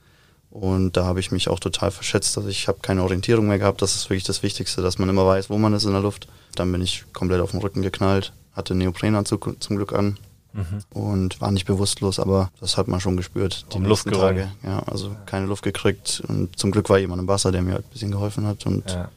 Und 0.52 0.98
da 0.98 1.06
habe 1.06 1.20
ich 1.20 1.32
mich 1.32 1.48
auch 1.48 1.60
total 1.60 1.92
verschätzt. 1.92 2.38
Also 2.38 2.50
ich 2.50 2.68
habe 2.68 2.80
keine 2.82 3.04
Orientierung 3.04 3.48
mehr 3.48 3.60
gehabt. 3.60 3.82
Das 3.82 3.96
ist 3.96 4.10
wirklich 4.10 4.24
das 4.24 4.42
Wichtigste, 4.42 4.82
dass 4.82 4.98
man 4.98 5.10
immer 5.10 5.26
weiß, 5.26 5.50
wo 5.50 5.58
man 5.58 5.74
ist 5.74 5.86
in 5.86 5.92
der 5.92 6.02
Luft. 6.02 6.28
Dann 6.56 6.72
bin 6.72 6.82
ich 6.82 7.06
komplett 7.14 7.42
auf 7.42 7.52
den 7.52 7.60
Rücken 7.60 7.82
geknallt, 7.82 8.34
hatte 8.60 8.76
Neoprenanzug 8.76 9.56
zum 9.60 9.76
Glück 9.78 9.94
an 9.94 10.18
Mhm. 10.52 10.80
und 11.00 11.42
war 11.42 11.52
nicht 11.52 11.66
bewusstlos, 11.68 12.20
aber 12.20 12.50
das 12.60 12.76
hat 12.76 12.88
man 12.88 13.00
schon 13.00 13.16
gespürt. 13.18 13.66
Um 13.74 13.86
Luft 13.86 14.06
gerungen. 14.06 14.48
Ja, 14.64 14.80
also 14.88 15.16
keine 15.28 15.46
Luft 15.46 15.64
gekriegt 15.64 16.24
und 16.28 16.58
zum 16.58 16.72
Glück 16.72 16.90
war 16.90 16.98
jemand 16.98 17.22
im 17.22 17.28
Wasser, 17.28 17.52
der 17.52 17.62
mir 17.62 17.74
halt 17.74 17.86
ein 17.86 17.90
bisschen 17.92 18.10
geholfen 18.12 18.48
hat 18.48 18.66
und 18.66 18.90
Ja. 18.92 19.10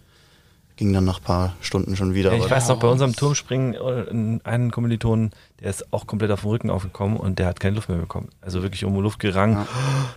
ging 0.76 0.92
dann 0.92 1.06
nach 1.06 1.20
ein 1.20 1.24
paar 1.24 1.54
Stunden 1.62 1.96
schon 1.96 2.12
wieder. 2.12 2.34
Ja, 2.34 2.44
ich 2.44 2.50
weiß 2.50 2.68
noch, 2.68 2.78
bei 2.80 2.86
unserem 2.88 3.16
Turmspringen, 3.16 3.72
äh, 3.72 4.46
einen 4.46 4.70
Kommilitonen, 4.70 5.30
der 5.60 5.70
ist 5.70 5.90
auch 5.90 6.06
komplett 6.06 6.30
auf 6.32 6.42
dem 6.42 6.50
Rücken 6.50 6.68
aufgekommen 6.68 7.16
und 7.16 7.38
der 7.38 7.46
hat 7.46 7.60
keine 7.60 7.76
Luft 7.76 7.88
mehr 7.88 7.96
bekommen. 7.98 8.28
Also 8.42 8.62
wirklich 8.62 8.84
um 8.84 8.94
Luft 9.00 9.18
gerangen. 9.18 9.54
Ja. 9.56 9.66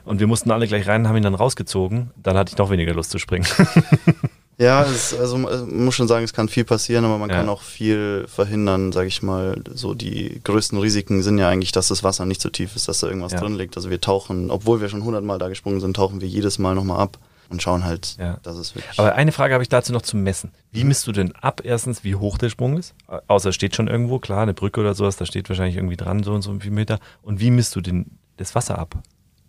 Und 0.04 0.20
wir 0.20 0.28
mussten 0.28 0.52
alle 0.52 0.68
gleich 0.68 0.86
rein, 0.86 1.08
haben 1.08 1.16
ihn 1.16 1.24
dann 1.24 1.36
rausgezogen. 1.36 2.12
Dann 2.22 2.36
hatte 2.36 2.52
ich 2.52 2.58
noch 2.58 2.70
weniger 2.72 2.94
Lust 2.94 3.12
zu 3.12 3.20
springen. 3.20 3.46
Ja, 4.58 4.84
es, 4.84 5.14
also 5.14 5.38
man 5.38 5.84
muss 5.86 5.96
schon 5.96 6.08
sagen, 6.08 6.24
es 6.24 6.32
kann 6.32 6.48
viel 6.48 6.64
passieren, 6.64 7.04
aber 7.04 7.18
man 7.18 7.30
Ja. 7.30 7.38
kann 7.38 7.50
auch 7.50 7.62
viel 7.62 8.26
verhindern, 8.28 8.92
sage 8.94 9.08
ich 9.08 9.22
mal. 9.22 9.62
So 9.74 9.94
die 9.94 10.40
größten 10.44 10.78
Risiken 10.80 11.24
sind 11.24 11.38
ja 11.38 11.50
eigentlich, 11.50 11.74
dass 11.74 11.90
das 11.90 12.04
Wasser 12.04 12.26
nicht 12.26 12.42
so 12.42 12.50
tief 12.50 12.76
ist, 12.76 12.88
dass 12.88 13.02
da 13.02 13.08
irgendwas 13.08 13.34
Ja. 13.34 13.42
drin 13.42 13.56
liegt. 13.56 13.76
Also 13.76 13.90
wir 13.90 14.00
tauchen, 14.00 14.50
obwohl 14.52 14.80
wir 14.80 14.88
schon 14.90 15.04
hundertmal 15.04 15.40
da 15.40 15.50
gesprungen 15.50 15.82
sind, 15.82 15.96
tauchen 15.96 16.22
wir 16.22 16.28
jedes 16.28 16.58
Mal 16.58 16.74
nochmal 16.74 17.02
ab 17.02 17.18
und 17.50 17.62
schauen 17.62 17.84
halt, 17.84 18.16
Ja. 18.18 18.38
dass 18.44 18.56
es 18.56 18.74
wirklich... 18.76 18.98
Aber 18.98 19.14
eine 19.16 19.32
Frage 19.34 19.54
habe 19.54 19.62
ich 19.64 19.70
dazu 19.70 19.92
noch 19.92 20.02
zum 20.04 20.24
Messen. 20.24 20.52
Wie 20.72 20.86
misst 20.86 21.06
du 21.06 21.12
denn 21.12 21.34
ab, 21.36 21.62
erstens, 21.64 22.04
wie 22.06 22.16
hoch 22.16 22.38
der 22.38 22.50
Sprung 22.50 22.78
ist? 22.78 22.96
Außer 23.28 23.52
steht 23.52 23.76
schon 23.76 23.88
irgendwo, 23.88 24.20
klar, 24.20 24.44
eine 24.44 24.54
Brücke 24.54 24.80
oder 24.80 24.96
sowas, 24.96 25.18
da 25.18 25.26
steht 25.26 25.50
wahrscheinlich 25.50 25.76
irgendwie 25.76 25.98
dran, 25.98 26.24
so 26.24 26.32
und 26.34 26.42
so 26.44 26.58
viel 26.60 26.72
Meter. 26.72 27.00
Und 27.22 27.40
wie 27.42 27.52
misst 27.52 27.76
du 27.76 27.82
den, 27.82 28.18
das 28.38 28.56
Wasser 28.56 28.80
ab? 28.80 28.96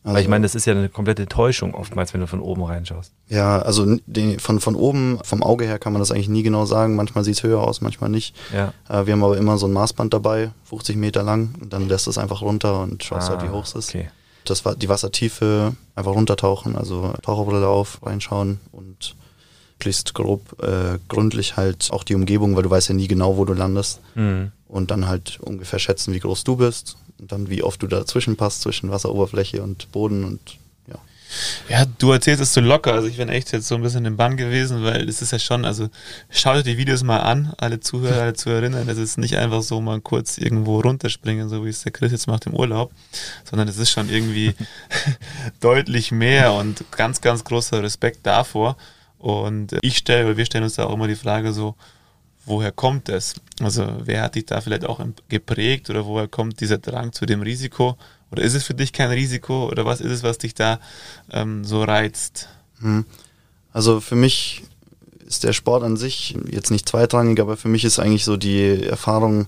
Weil 0.07 0.13
ich 0.15 0.19
Also- 0.19 0.31
meine, 0.31 0.43
das 0.45 0.55
ist 0.55 0.67
ja 0.67 0.73
eine 0.73 0.89
komplette 0.89 1.27
Täuschung 1.27 1.75
oftmals, 1.75 2.15
wenn 2.15 2.21
du 2.21 2.27
von 2.29 2.41
oben 2.41 2.63
reinschaust. 2.63 3.13
Ja, 3.29 3.59
also 3.59 3.97
den, 4.07 4.39
von, 4.39 4.61
von 4.61 4.77
oben, 4.77 5.19
vom 5.25 5.43
Auge 5.43 5.65
her 5.65 5.79
kann 5.81 5.93
man 5.93 6.01
das 6.01 6.13
eigentlich 6.13 6.29
nie 6.29 6.45
genau 6.45 6.65
sagen. 6.65 6.95
Manchmal 6.95 7.25
sieht 7.25 7.35
es 7.35 7.43
höher 7.43 7.61
aus, 7.61 7.81
manchmal 7.81 8.09
nicht. 8.09 8.35
Ja. 8.55 8.73
Äh, 8.89 9.07
wir 9.07 9.15
haben 9.15 9.25
aber 9.25 9.37
immer 9.37 9.59
so 9.59 9.67
ein 9.67 9.73
Maßband 9.73 10.15
dabei, 10.15 10.51
50 10.65 10.97
Meter 10.97 11.23
lang. 11.25 11.55
Und 11.61 11.73
dann 11.73 11.89
lässt 11.89 12.07
es 12.07 12.19
einfach 12.19 12.41
runter 12.41 12.81
und 12.83 13.03
schaust 13.03 13.31
halt, 13.31 13.43
wie 13.43 13.49
Ah, 13.49 13.53
hoch 13.53 13.65
es 13.65 13.75
ist. 13.75 13.89
Okay. 13.89 14.09
Das 14.45 14.65
war 14.65 14.77
die 14.77 14.89
Wassertiefe, 14.89 15.73
einfach 15.97 16.13
runtertauchen, 16.13 16.77
also 16.77 17.13
Taucherbrille 17.23 17.67
auf, 17.67 17.99
reinschauen 18.07 18.61
und 18.71 19.17
möglichst 19.79 20.15
grob, 20.15 20.63
äh, 20.63 20.99
gründlich 21.09 21.57
halt 21.57 21.89
auch 21.93 22.05
die 22.05 22.15
Umgebung, 22.15 22.55
weil 22.57 22.63
du 22.63 22.71
weißt 22.71 22.89
ja 22.91 22.95
nie 22.95 23.09
genau, 23.09 23.37
wo 23.37 23.45
du 23.45 23.53
landest. 23.55 24.01
Mhm. 24.15 24.53
Und 24.69 24.91
dann 24.93 25.07
halt 25.09 25.39
ungefähr 25.41 25.79
schätzen, 25.79 26.15
wie 26.15 26.21
groß 26.21 26.45
du 26.45 26.57
bist. 26.57 26.97
Und 27.19 27.33
dann 27.33 27.49
wie 27.49 27.63
oft 27.63 27.83
du 27.83 27.87
dazwischen 27.87 28.37
passt, 28.37 28.63
zwischen 28.63 28.91
Wasseroberfläche 28.91 29.63
und 29.63 29.91
Boden 29.93 30.25
und 30.25 30.41
ja. 30.87 30.99
Ja, 31.69 31.85
du 31.99 32.13
erzählst 32.13 32.43
es 32.43 32.53
so 32.53 32.61
locker. 32.61 32.93
Also 32.93 33.09
ich 33.09 33.17
bin 33.17 33.29
echt 33.29 33.53
jetzt 33.53 33.69
so 33.69 33.75
ein 33.75 33.83
bisschen 33.83 34.05
im 34.05 34.17
Bann 34.17 34.37
gewesen, 34.37 34.85
weil 34.85 35.09
es 35.09 35.23
ist 35.23 35.33
ja 35.33 35.39
schon, 35.39 35.65
also 35.65 35.89
schaut 36.29 36.57
euch 36.57 36.65
die 36.65 36.77
Videos 36.77 37.03
mal 37.03 37.21
an, 37.21 37.55
alle 37.59 37.81
Zuhörer, 37.81 38.23
alle 38.23 38.35
Zuhörerinnen. 38.35 38.89
Es 38.89 38.99
ist 38.99 39.19
nicht 39.19 39.37
einfach 39.37 39.63
so 39.63 39.81
mal 39.81 40.01
kurz 40.01 40.39
irgendwo 40.39 40.81
runterspringen, 40.81 41.49
so 41.49 41.65
wie 41.65 41.71
es 41.71 41.83
der 41.83 41.93
Chris 41.93 42.13
jetzt 42.13 42.27
macht 42.27 42.47
im 42.47 42.55
Urlaub, 42.55 42.93
sondern 43.45 43.67
es 43.69 43.79
ist 43.79 43.91
schon 43.91 44.11
irgendwie 44.11 44.55
deutlich 45.61 46.13
mehr 46.13 46.53
und 46.53 46.85
ganz, 46.91 47.21
ganz 47.21 47.45
großer 47.45 47.83
Respekt 47.83 48.27
davor. 48.27 48.77
Und 49.19 49.75
ich 49.81 49.97
stelle, 49.97 50.27
oder 50.27 50.37
wir 50.37 50.45
stellen 50.45 50.65
uns 50.65 50.75
da 50.75 50.85
auch 50.85 50.95
immer 50.95 51.09
die 51.09 51.17
Frage 51.17 51.53
so, 51.53 51.75
woher 52.47 52.73
kommt 52.73 53.09
es? 53.09 53.35
Also 53.61 53.87
wer 54.05 54.23
hat 54.23 54.35
dich 54.37 54.47
da 54.47 54.61
vielleicht 54.61 54.85
auch 54.85 55.01
geprägt 55.29 55.91
oder 55.91 56.07
woher 56.07 56.29
kommt 56.29 56.61
dieser 56.61 56.79
Drang 56.79 57.13
zu 57.13 57.27
dem 57.27 57.43
Risiko? 57.43 57.97
Oder 58.31 58.43
ist 58.43 58.55
es 58.55 58.65
für 58.65 58.75
dich 58.75 58.93
kein 58.93 59.11
Risiko 59.11 59.69
oder 59.69 59.85
was 59.85 60.01
ist 60.01 60.11
es, 60.11 60.23
was 60.23 60.39
dich 60.39 60.55
da 60.55 60.81
ähm, 61.31 61.65
so 61.65 61.83
reizt? 61.83 62.49
Hm. 62.81 63.05
Also 63.73 64.01
für 64.01 64.17
mich 64.17 64.65
ist 65.27 65.45
der 65.45 65.53
Sport 65.53 65.83
an 65.83 65.97
sich 65.97 66.37
jetzt 66.51 66.71
nicht 66.71 66.89
zweitrangig, 66.89 67.41
aber 67.41 67.57
für 67.57 67.69
mich 67.69 67.85
ist 67.85 67.99
eigentlich 67.99 68.25
so 68.25 68.37
die 68.37 68.85
Erfahrung 68.85 69.47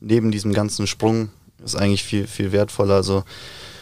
neben 0.00 0.30
diesem 0.30 0.52
ganzen 0.52 0.86
Sprung 0.86 1.30
ist 1.64 1.74
eigentlich 1.74 2.04
viel, 2.04 2.26
viel 2.26 2.52
wertvoller. 2.52 2.94
Also 2.94 3.24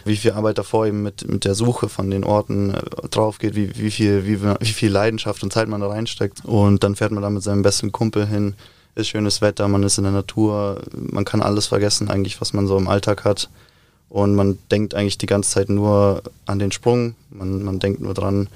wie 0.04 0.16
viel 0.16 0.32
Arbeit 0.32 0.58
davor 0.58 0.86
eben 0.86 1.02
mit, 1.02 1.28
mit 1.28 1.44
der 1.44 1.54
Suche 1.54 1.88
von 1.88 2.10
den 2.10 2.24
Orten 2.24 2.74
äh, 2.74 3.08
drauf 3.10 3.38
geht, 3.38 3.54
wie, 3.54 3.76
wie, 3.76 3.90
viel, 3.90 4.26
wie, 4.26 4.42
wie 4.42 4.72
viel 4.72 4.90
Leidenschaft 4.90 5.42
und 5.42 5.52
Zeit 5.52 5.68
man 5.68 5.80
da 5.80 5.88
reinsteckt. 5.88 6.44
Und 6.44 6.84
dann 6.84 6.96
fährt 6.96 7.12
man 7.12 7.22
da 7.22 7.30
mit 7.30 7.42
seinem 7.42 7.62
besten 7.62 7.92
Kumpel 7.92 8.26
hin, 8.26 8.54
ist 8.94 9.08
schönes 9.08 9.40
Wetter, 9.40 9.66
man 9.68 9.82
ist 9.82 9.98
in 9.98 10.04
der 10.04 10.12
Natur, 10.12 10.82
man 10.94 11.24
kann 11.24 11.42
alles 11.42 11.66
vergessen 11.66 12.10
eigentlich, 12.10 12.40
was 12.40 12.52
man 12.52 12.66
so 12.66 12.76
im 12.76 12.88
Alltag 12.88 13.24
hat. 13.24 13.48
und 14.08 14.36
man 14.36 14.58
denkt 14.70 14.94
eigentlich 14.94 15.18
die 15.18 15.26
ganze 15.26 15.50
Zeit 15.50 15.68
nur 15.68 16.22
an 16.46 16.60
den 16.60 16.70
Sprung, 16.70 17.16
man, 17.30 17.64
man 17.64 17.80
denkt 17.80 18.00
nur 18.00 18.14
dran, 18.14 18.48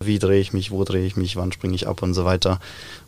wie 0.00 0.18
drehe 0.18 0.40
ich 0.40 0.52
mich, 0.52 0.70
wo 0.70 0.82
drehe 0.84 1.06
ich 1.06 1.16
mich, 1.16 1.36
wann 1.36 1.52
springe 1.52 1.74
ich 1.74 1.86
ab 1.86 2.02
und 2.02 2.14
so 2.14 2.24
weiter. 2.24 2.58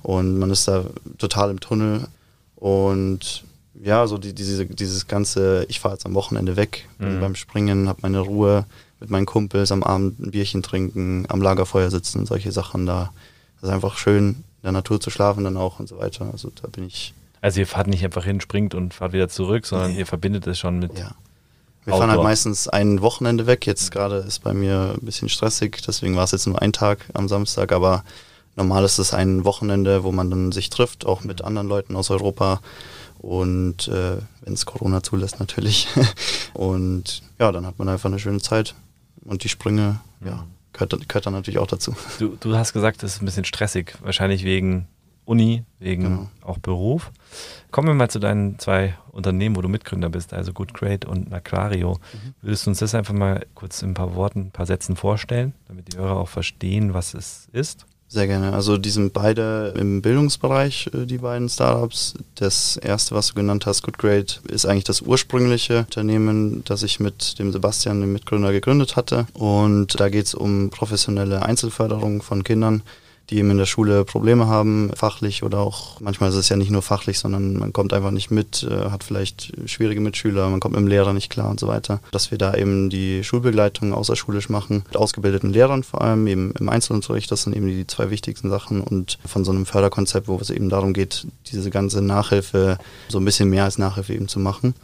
Und 0.02 0.38
man 0.38 0.50
ist 0.50 0.68
da 0.68 0.84
total 1.18 1.50
im 1.50 1.60
Tunnel 1.60 2.06
und 2.54 3.44
ja, 3.82 4.06
so 4.06 4.18
die, 4.18 4.34
diese, 4.34 4.66
dieses 4.66 5.06
ganze, 5.06 5.64
ich 5.68 5.80
fahre 5.80 5.94
jetzt 5.94 6.06
am 6.06 6.14
Wochenende 6.14 6.56
weg, 6.56 6.88
bin 6.98 7.16
Mhm. 7.16 7.20
beim 7.20 7.34
Springen, 7.34 7.88
habe 7.88 8.00
meine 8.02 8.20
Ruhe 8.20 8.64
mit 9.00 9.10
meinen 9.10 9.26
Kumpels 9.26 9.70
am 9.72 9.82
Abend 9.82 10.18
ein 10.20 10.30
Bierchen 10.30 10.62
trinken, 10.62 11.26
am 11.28 11.42
Lagerfeuer 11.42 11.90
sitzen, 11.90 12.24
solche 12.26 12.52
Sachen 12.52 12.86
da. 12.86 13.10
Das 13.60 13.68
ist 13.68 13.74
einfach 13.74 13.96
schön, 13.98 14.28
in 14.28 14.62
der 14.62 14.72
Natur 14.72 15.00
zu 15.00 15.10
schlafen 15.10 15.44
dann 15.44 15.56
auch 15.56 15.78
und 15.80 15.88
so 15.88 15.98
weiter. 15.98 16.28
Also 16.32 16.50
da 16.60 16.68
bin 16.68 16.84
ich, 16.86 17.12
Also 17.42 17.60
ihr 17.60 17.66
fahrt 17.66 17.86
nicht 17.88 18.04
einfach 18.04 18.24
hin, 18.24 18.40
springt 18.40 18.74
und 18.74 18.94
fahrt 18.94 19.12
wieder 19.12 19.28
zurück, 19.28 19.66
sondern 19.66 19.92
Nee. 19.92 19.98
ihr 20.00 20.06
verbindet 20.06 20.46
es 20.46 20.58
schon 20.58 20.78
mit. 20.78 20.98
ja. 20.98 21.12
Wir 21.84 21.92
fahren 21.92 22.08
halt 22.08 22.18
Outdoor. 22.18 22.24
meistens 22.24 22.66
ein 22.66 23.00
Wochenende 23.00 23.46
weg. 23.46 23.64
Jetzt 23.64 23.92
gerade 23.92 24.16
ist 24.16 24.42
bei 24.42 24.52
mir 24.54 24.94
ein 25.00 25.04
bisschen 25.06 25.28
stressig, 25.28 25.82
deswegen 25.86 26.16
war 26.16 26.24
es 26.24 26.32
jetzt 26.32 26.46
nur 26.48 26.60
ein 26.60 26.72
Tag 26.72 27.06
am 27.14 27.28
Samstag, 27.28 27.70
aber 27.70 28.02
normal 28.56 28.82
ist 28.84 28.98
es 28.98 29.14
ein 29.14 29.44
Wochenende, 29.44 30.02
wo 30.02 30.10
man 30.10 30.28
dann 30.28 30.50
sich 30.50 30.68
trifft, 30.68 31.06
auch 31.06 31.22
mit 31.22 31.42
anderen 31.44 31.68
Leuten 31.68 31.94
aus 31.94 32.10
Europa 32.10 32.60
und 33.18 33.88
äh, 33.88 34.18
wenn 34.42 34.52
es 34.54 34.66
Corona 34.66 35.02
zulässt 35.02 35.40
natürlich. 35.40 35.88
und 36.54 37.22
ja, 37.38 37.52
dann 37.52 37.66
hat 37.66 37.78
man 37.78 37.88
einfach 37.88 38.08
eine 38.10 38.18
schöne 38.18 38.40
Zeit 38.40 38.74
und 39.24 39.44
die 39.44 39.48
Sprünge, 39.48 40.00
ja, 40.24 40.44
gehört, 40.72 40.92
dann- 40.92 41.00
gehört 41.06 41.26
dann 41.26 41.32
natürlich 41.34 41.58
auch 41.58 41.66
dazu. 41.66 41.94
Du, 42.18 42.36
du 42.38 42.56
hast 42.56 42.72
gesagt, 42.72 43.02
es 43.02 43.14
ist 43.16 43.22
ein 43.22 43.26
bisschen 43.26 43.44
stressig, 43.44 43.94
wahrscheinlich 44.02 44.44
wegen 44.44 44.86
Uni, 45.24 45.64
wegen 45.80 46.02
Genau. 46.04 46.30
auch 46.42 46.58
Beruf. 46.58 47.10
Kommen 47.72 47.88
wir 47.88 47.94
mal 47.94 48.08
zu 48.08 48.20
deinen 48.20 48.58
zwei 48.60 48.94
Unternehmen, 49.10 49.56
wo 49.56 49.60
du 49.60 49.68
Mitgründer 49.68 50.08
bist, 50.08 50.32
also 50.32 50.52
Good 50.52 50.72
Great 50.72 51.04
und 51.04 51.30
Naclario. 51.30 51.94
Mhm. 51.94 52.34
Würdest 52.42 52.64
du 52.66 52.70
uns 52.70 52.78
das 52.78 52.94
einfach 52.94 53.12
mal 53.14 53.44
kurz 53.54 53.82
in 53.82 53.90
ein 53.90 53.94
paar 53.94 54.14
Worten, 54.14 54.40
ein 54.46 54.50
paar 54.52 54.66
Sätzen 54.66 54.94
vorstellen, 54.94 55.52
damit 55.66 55.92
die 55.92 55.98
Hörer 55.98 56.16
auch 56.18 56.28
verstehen, 56.28 56.94
was 56.94 57.12
es 57.14 57.48
ist? 57.52 57.86
Sehr 58.08 58.28
gerne. 58.28 58.52
Also 58.52 58.78
die 58.78 58.90
sind 58.90 59.12
beide 59.12 59.74
im 59.76 60.00
Bildungsbereich, 60.00 60.90
äh, 60.94 61.06
die 61.06 61.18
beiden 61.18 61.48
Startups. 61.48 62.14
Das 62.36 62.76
erste, 62.76 63.16
was 63.16 63.28
du 63.28 63.34
genannt 63.34 63.66
hast, 63.66 63.82
Good 63.82 63.98
Grade, 63.98 64.26
ist 64.48 64.64
eigentlich 64.64 64.84
das 64.84 65.02
ursprüngliche 65.02 65.80
Unternehmen, 65.80 66.62
das 66.64 66.84
ich 66.84 67.00
mit 67.00 67.38
dem 67.40 67.50
Sebastian, 67.50 68.00
dem 68.00 68.12
Mitgründer, 68.12 68.52
gegründet 68.52 68.94
hatte. 68.94 69.26
Und 69.32 69.98
da 69.98 70.08
geht 70.08 70.26
es 70.26 70.34
um 70.34 70.70
professionelle 70.70 71.42
Einzelförderung 71.42 72.22
von 72.22 72.44
Kindern, 72.44 72.82
die 73.30 73.38
eben 73.38 73.50
in 73.50 73.58
der 73.58 73.66
Schule 73.66 74.04
Probleme 74.04 74.46
haben, 74.46 74.90
fachlich 74.94 75.42
oder 75.42 75.58
auch, 75.58 76.00
manchmal 76.00 76.30
ist 76.30 76.36
es 76.36 76.48
ja 76.48 76.56
nicht 76.56 76.70
nur 76.70 76.82
fachlich, 76.82 77.18
sondern 77.18 77.54
man 77.54 77.72
kommt 77.72 77.92
einfach 77.92 78.10
nicht 78.12 78.30
mit, 78.30 78.62
äh, 78.62 78.90
hat 78.90 79.02
vielleicht 79.02 79.52
schwierige 79.66 80.00
Mitschüler, 80.00 80.48
man 80.48 80.60
kommt 80.60 80.74
mit 80.74 80.80
dem 80.80 80.86
Lehrer 80.86 81.12
nicht 81.12 81.30
klar 81.30 81.50
und 81.50 81.58
so 81.58 81.66
weiter. 81.66 82.00
Dass 82.12 82.30
wir 82.30 82.38
da 82.38 82.54
eben 82.54 82.88
die 82.88 83.24
Schulbegleitung 83.24 83.92
außerschulisch 83.92 84.48
machen, 84.48 84.84
mit 84.86 84.96
ausgebildeten 84.96 85.52
Lehrern 85.52 85.82
vor 85.82 86.02
allem, 86.02 86.26
eben 86.26 86.52
im 86.52 86.68
Einzelunterricht, 86.68 87.30
das 87.30 87.42
sind 87.42 87.56
eben 87.56 87.66
die 87.66 87.86
zwei 87.86 88.10
wichtigsten 88.10 88.48
Sachen 88.48 88.80
und 88.80 89.18
von 89.26 89.44
so 89.44 89.50
einem 89.50 89.66
Förderkonzept, 89.66 90.28
wo 90.28 90.36
es 90.36 90.50
eben 90.50 90.68
darum 90.68 90.92
geht, 90.92 91.26
diese 91.50 91.70
ganze 91.70 92.02
Nachhilfe 92.02 92.78
so 93.08 93.18
ein 93.18 93.24
bisschen 93.24 93.50
mehr 93.50 93.64
als 93.64 93.78
Nachhilfe 93.78 94.14
eben 94.14 94.28
zu 94.28 94.38
machen. 94.38 94.74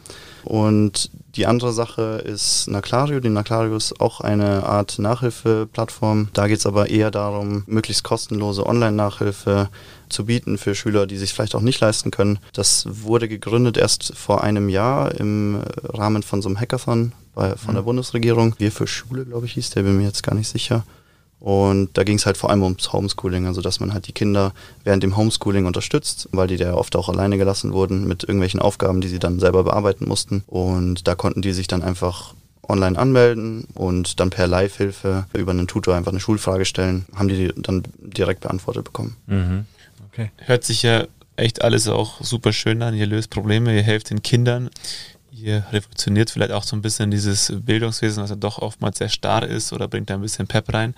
Und 0.43 1.09
die 1.35 1.47
andere 1.47 1.73
Sache 1.73 2.21
ist 2.23 2.67
Naclario. 2.67 3.19
Die 3.19 3.29
Naclario 3.29 3.75
ist 3.75 3.99
auch 3.99 4.21
eine 4.21 4.65
Art 4.65 4.99
Nachhilfeplattform. 4.99 6.29
Da 6.33 6.47
geht 6.47 6.59
es 6.59 6.65
aber 6.65 6.89
eher 6.89 7.09
darum, 7.09 7.63
möglichst 7.65 8.03
kostenlose 8.03 8.65
Online-Nachhilfe 8.65 9.69
zu 10.09 10.25
bieten 10.25 10.59
für 10.59 10.75
Schüler, 10.75 11.07
die 11.07 11.17
sich 11.17 11.33
vielleicht 11.33 11.55
auch 11.55 11.61
nicht 11.61 11.79
leisten 11.79 12.11
können. 12.11 12.37
Das 12.53 12.85
wurde 12.87 13.27
gegründet 13.27 13.77
erst 13.77 14.15
vor 14.15 14.43
einem 14.43 14.69
Jahr 14.69 15.15
im 15.15 15.61
Rahmen 15.83 16.21
von 16.21 16.41
so 16.41 16.49
einem 16.49 16.59
Hackathon 16.59 17.13
bei, 17.33 17.55
von 17.55 17.73
der 17.73 17.81
Bundesregierung. 17.81 18.53
Wir 18.59 18.71
für 18.71 18.85
Schule, 18.85 19.25
glaube 19.25 19.47
ich, 19.47 19.53
hieß 19.53 19.71
der, 19.71 19.83
bin 19.83 19.97
mir 19.97 20.05
jetzt 20.05 20.21
gar 20.21 20.35
nicht 20.35 20.49
sicher. 20.49 20.83
Und 21.43 21.89
da 21.97 22.05
ging 22.05 22.15
es 22.15 22.25
halt 22.25 22.37
vor 22.37 22.49
allem 22.51 22.63
ums 22.63 22.93
Homeschooling, 22.93 23.47
also 23.47 23.59
dass 23.59 23.81
man 23.81 23.93
halt 23.93 24.07
die 24.07 24.13
Kinder 24.13 24.53
während 24.85 25.03
dem 25.03 25.17
Homeschooling 25.17 25.65
unterstützt, 25.65 26.29
weil 26.31 26.47
die 26.47 26.55
da 26.55 26.73
oft 26.73 26.95
auch 26.95 27.09
alleine 27.09 27.37
gelassen 27.37 27.73
wurden 27.73 28.07
mit 28.07 28.23
irgendwelchen 28.23 28.61
Aufgaben, 28.61 29.01
die 29.01 29.09
sie 29.09 29.19
dann 29.19 29.41
selber 29.41 29.65
bearbeiten 29.65 30.07
mussten. 30.07 30.45
Und 30.47 31.05
da 31.05 31.15
konnten 31.15 31.41
die 31.41 31.51
sich 31.51 31.67
dann 31.67 31.83
einfach 31.83 32.33
online 32.65 32.97
anmelden 32.97 33.67
und 33.73 34.21
dann 34.21 34.29
per 34.29 34.47
Live-Hilfe 34.47 35.25
über 35.33 35.51
einen 35.51 35.67
Tutor 35.67 35.95
einfach 35.95 36.13
eine 36.13 36.21
Schulfrage 36.21 36.63
stellen, 36.63 37.05
haben 37.13 37.27
die 37.27 37.35
die 37.35 37.61
dann 37.61 37.83
direkt 37.99 38.39
beantwortet 38.39 38.85
bekommen. 38.85 39.17
Mhm. 39.27 39.65
Okay. 40.13 40.31
Hört 40.37 40.63
sich 40.63 40.81
ja 40.81 41.07
echt 41.35 41.61
alles 41.61 41.89
auch 41.89 42.21
super 42.21 42.53
schön 42.53 42.81
an. 42.81 42.93
Ihr 42.93 43.07
löst 43.07 43.31
Probleme, 43.31 43.75
ihr 43.75 43.83
helft 43.83 44.11
den 44.11 44.23
Kindern. 44.23 44.69
Ihr 45.35 45.63
revolutioniert 45.71 46.29
vielleicht 46.29 46.51
auch 46.51 46.63
so 46.63 46.75
ein 46.75 46.81
bisschen 46.81 47.09
dieses 47.09 47.51
Bildungswesen, 47.55 48.21
was 48.21 48.29
ja 48.29 48.35
doch 48.35 48.59
oftmals 48.59 48.99
sehr 48.99 49.09
starr 49.09 49.47
ist 49.47 49.73
oder 49.73 49.87
bringt 49.87 50.09
da 50.09 50.15
ein 50.15 50.21
bisschen 50.21 50.47
Pep 50.47 50.71
rein. 50.73 50.93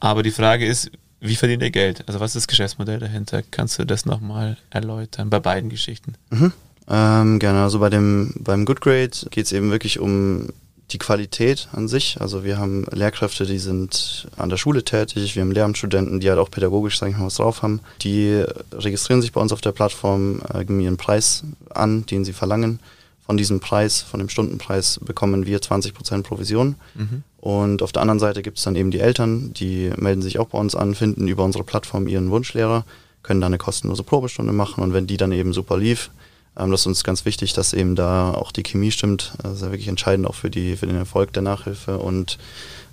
Aber 0.00 0.22
die 0.22 0.30
Frage 0.30 0.66
ist, 0.66 0.90
wie 1.20 1.36
verdient 1.36 1.62
ihr 1.62 1.70
Geld? 1.70 2.04
Also 2.06 2.20
was 2.20 2.32
ist 2.32 2.42
das 2.42 2.48
Geschäftsmodell 2.48 2.98
dahinter? 2.98 3.42
Kannst 3.50 3.78
du 3.78 3.86
das 3.86 4.04
nochmal 4.04 4.58
erläutern 4.68 5.30
bei 5.30 5.40
beiden 5.40 5.70
Geschichten? 5.70 6.14
Mhm. 6.30 6.52
Ähm, 6.88 7.38
gerne, 7.38 7.62
also 7.62 7.78
bei 7.78 7.88
dem, 7.88 8.34
beim 8.38 8.66
Good 8.66 8.82
Grade 8.82 9.12
geht 9.30 9.46
es 9.46 9.52
eben 9.52 9.70
wirklich 9.70 9.98
um 9.98 10.50
die 10.90 10.98
Qualität 10.98 11.68
an 11.72 11.88
sich. 11.88 12.20
Also 12.20 12.44
wir 12.44 12.58
haben 12.58 12.86
Lehrkräfte, 12.92 13.46
die 13.46 13.58
sind 13.58 14.28
an 14.36 14.50
der 14.50 14.58
Schule 14.58 14.84
tätig, 14.84 15.34
wir 15.34 15.40
haben 15.42 15.50
Lehramtsstudenten, 15.50 16.20
die 16.20 16.28
halt 16.28 16.38
auch 16.38 16.50
pädagogisch, 16.50 16.98
sag 16.98 17.08
ich 17.08 17.16
mal, 17.16 17.26
was 17.26 17.36
drauf 17.36 17.62
haben. 17.62 17.80
Die 18.02 18.44
registrieren 18.72 19.22
sich 19.22 19.32
bei 19.32 19.40
uns 19.40 19.52
auf 19.52 19.62
der 19.62 19.72
Plattform, 19.72 20.42
äh, 20.52 20.58
geben 20.58 20.80
ihren 20.80 20.98
Preis 20.98 21.44
an, 21.70 22.04
den 22.04 22.26
sie 22.26 22.34
verlangen. 22.34 22.80
Von 23.26 23.36
diesem 23.36 23.60
Preis, 23.60 24.02
von 24.02 24.20
dem 24.20 24.28
Stundenpreis, 24.28 25.00
bekommen 25.02 25.46
wir 25.46 25.60
20% 25.60 26.22
Provision. 26.22 26.76
Mhm. 26.94 27.22
Und 27.38 27.82
auf 27.82 27.92
der 27.92 28.02
anderen 28.02 28.20
Seite 28.20 28.42
gibt 28.42 28.58
es 28.58 28.64
dann 28.64 28.76
eben 28.76 28.90
die 28.90 29.00
Eltern, 29.00 29.52
die 29.54 29.90
melden 29.96 30.22
sich 30.22 30.38
auch 30.38 30.48
bei 30.48 30.58
uns 30.58 30.74
an, 30.74 30.94
finden 30.94 31.28
über 31.28 31.44
unsere 31.44 31.64
Plattform 31.64 32.06
ihren 32.06 32.30
Wunschlehrer, 32.30 32.84
können 33.22 33.40
dann 33.40 33.52
eine 33.52 33.58
kostenlose 33.58 34.02
Probestunde 34.02 34.52
machen 34.52 34.82
und 34.82 34.92
wenn 34.92 35.06
die 35.06 35.16
dann 35.16 35.32
eben 35.32 35.52
super 35.52 35.78
lief, 35.78 36.10
ähm, 36.56 36.70
das 36.70 36.80
ist 36.80 36.86
uns 36.86 37.04
ganz 37.04 37.24
wichtig, 37.24 37.52
dass 37.52 37.72
eben 37.72 37.96
da 37.96 38.32
auch 38.32 38.52
die 38.52 38.62
Chemie 38.62 38.90
stimmt. 38.90 39.32
Das 39.42 39.54
ist 39.54 39.62
ja 39.62 39.70
wirklich 39.70 39.88
entscheidend 39.88 40.26
auch 40.26 40.34
für, 40.34 40.50
die, 40.50 40.76
für 40.76 40.86
den 40.86 40.96
Erfolg 40.96 41.32
der 41.32 41.42
Nachhilfe. 41.42 41.98
Und 41.98 42.38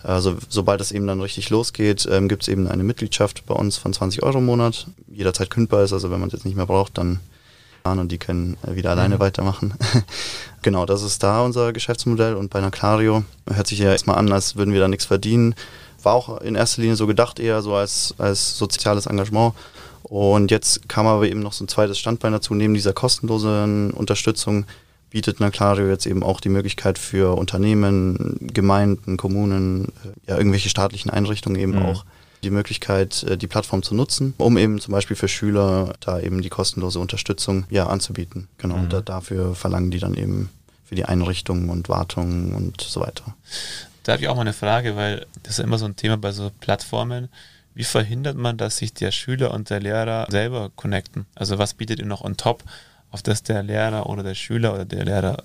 also, 0.03 0.35
sobald 0.49 0.81
es 0.81 0.91
eben 0.91 1.07
dann 1.07 1.21
richtig 1.21 1.49
losgeht, 1.49 2.07
ähm, 2.09 2.27
gibt 2.27 2.43
es 2.43 2.47
eben 2.47 2.67
eine 2.67 2.83
Mitgliedschaft 2.83 3.45
bei 3.45 3.53
uns 3.53 3.77
von 3.77 3.93
20 3.93 4.23
Euro 4.23 4.39
im 4.39 4.45
Monat. 4.45 4.87
Jederzeit 5.11 5.49
kündbar 5.49 5.83
ist, 5.83 5.93
also 5.93 6.09
wenn 6.09 6.19
man 6.19 6.27
es 6.27 6.33
jetzt 6.33 6.45
nicht 6.45 6.57
mehr 6.57 6.65
braucht, 6.65 6.97
dann 6.97 7.19
und 7.83 8.11
die 8.11 8.17
können 8.17 8.57
äh, 8.67 8.75
wieder 8.75 8.91
alleine 8.91 9.15
Mhm. 9.15 9.19
weitermachen. 9.19 9.73
genau, 10.61 10.85
das 10.85 11.01
ist 11.01 11.23
da 11.23 11.41
unser 11.41 11.73
Geschäftsmodell 11.73 12.35
und 12.35 12.49
bei 12.49 12.61
Naclario 12.61 13.23
hört 13.51 13.67
sich 13.67 13.79
ja 13.79 13.91
erstmal 13.91 14.17
an, 14.17 14.31
als 14.31 14.55
würden 14.55 14.73
wir 14.73 14.79
da 14.79 14.87
nichts 14.87 15.05
verdienen. 15.05 15.55
War 16.03 16.13
auch 16.13 16.41
in 16.41 16.55
erster 16.55 16.81
Linie 16.81 16.95
so 16.95 17.07
gedacht, 17.07 17.39
eher 17.39 17.61
so 17.61 17.75
als, 17.75 18.15
als 18.17 18.57
soziales 18.57 19.05
Engagement. 19.05 19.53
Und 20.03 20.51
jetzt 20.51 20.89
kam 20.89 21.05
aber 21.07 21.27
eben 21.27 21.41
noch 21.41 21.53
so 21.53 21.63
ein 21.63 21.67
zweites 21.67 21.99
Standbein 21.99 22.31
dazu. 22.33 22.53
Neben 22.55 22.73
dieser 22.73 22.91
kostenlosen 22.93 23.91
Unterstützung 23.91 24.65
bietet 25.11 25.39
Naclario 25.39 25.87
jetzt 25.89 26.05
eben 26.05 26.23
auch 26.23 26.39
die 26.41 26.49
Möglichkeit 26.49 26.97
für 26.97 27.37
Unternehmen, 27.37 28.37
Gemeinden, 28.53 29.17
Kommunen, 29.17 29.85
äh, 30.27 30.31
ja, 30.31 30.37
irgendwelche 30.37 30.69
staatlichen 30.69 31.09
Einrichtungen 31.11 31.59
eben 31.59 31.73
Mhm. 31.73 31.85
auch 31.85 32.05
die 32.43 32.49
Möglichkeit, 32.49 33.23
äh, 33.23 33.37
die 33.37 33.47
Plattform 33.47 33.83
zu 33.83 33.93
nutzen, 33.95 34.33
um 34.37 34.57
eben 34.57 34.79
zum 34.79 34.91
Beispiel 34.93 35.15
für 35.15 35.27
Schüler 35.27 35.93
da 35.99 36.19
eben 36.19 36.41
die 36.41 36.49
kostenlose 36.49 36.99
Unterstützung 36.99 37.65
ja 37.69 37.87
anzubieten. 37.87 38.47
Genau, 38.57 38.75
Mhm. 38.77 38.81
und 38.83 38.93
da, 38.93 39.01
dafür 39.01 39.55
verlangen 39.55 39.91
die 39.91 39.99
dann 39.99 40.13
eben 40.15 40.49
für 40.85 40.95
die 40.95 41.05
Einrichtungen 41.05 41.69
und 41.69 41.87
Wartungen 41.89 42.53
und 42.53 42.81
so 42.81 42.99
weiter. 43.01 43.35
Da 44.03 44.13
habe 44.13 44.23
ich 44.23 44.27
auch 44.27 44.35
mal 44.35 44.41
eine 44.41 44.53
Frage, 44.53 44.95
weil 44.95 45.25
das 45.43 45.53
ist 45.53 45.57
ja 45.59 45.63
immer 45.63 45.77
so 45.77 45.85
ein 45.85 45.95
Thema 45.95 46.17
bei 46.17 46.31
so 46.31 46.51
Plattformen. 46.59 47.29
Wie 47.75 47.83
verhindert 47.85 48.35
man, 48.35 48.57
dass 48.57 48.77
sich 48.77 48.93
der 48.93 49.11
Schüler 49.11 49.51
und 49.53 49.69
der 49.69 49.79
Lehrer 49.79 50.27
selber 50.29 50.71
connecten? 50.75 51.25
Also 51.35 51.57
was 51.59 51.73
bietet 51.75 51.99
ihr 51.99 52.05
noch 52.05 52.21
on 52.21 52.35
top, 52.35 52.63
auf 53.11 53.21
das 53.21 53.43
der 53.43 53.63
Lehrer 53.63 54.07
oder 54.09 54.23
der 54.23 54.35
Schüler 54.35 54.73
oder 54.73 54.83
der 54.85 55.05
Lehrer, 55.05 55.43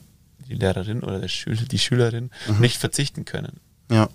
die 0.49 0.55
Lehrerin 0.55 1.03
oder 1.05 1.21
der 1.21 1.29
Schüler, 1.29 1.63
die 1.71 1.79
Schülerin 1.79 2.31
Mhm. 2.49 2.61
nicht 2.61 2.79
verzichten 2.79 3.25
können? 3.25 3.61
Ja, 3.91 4.09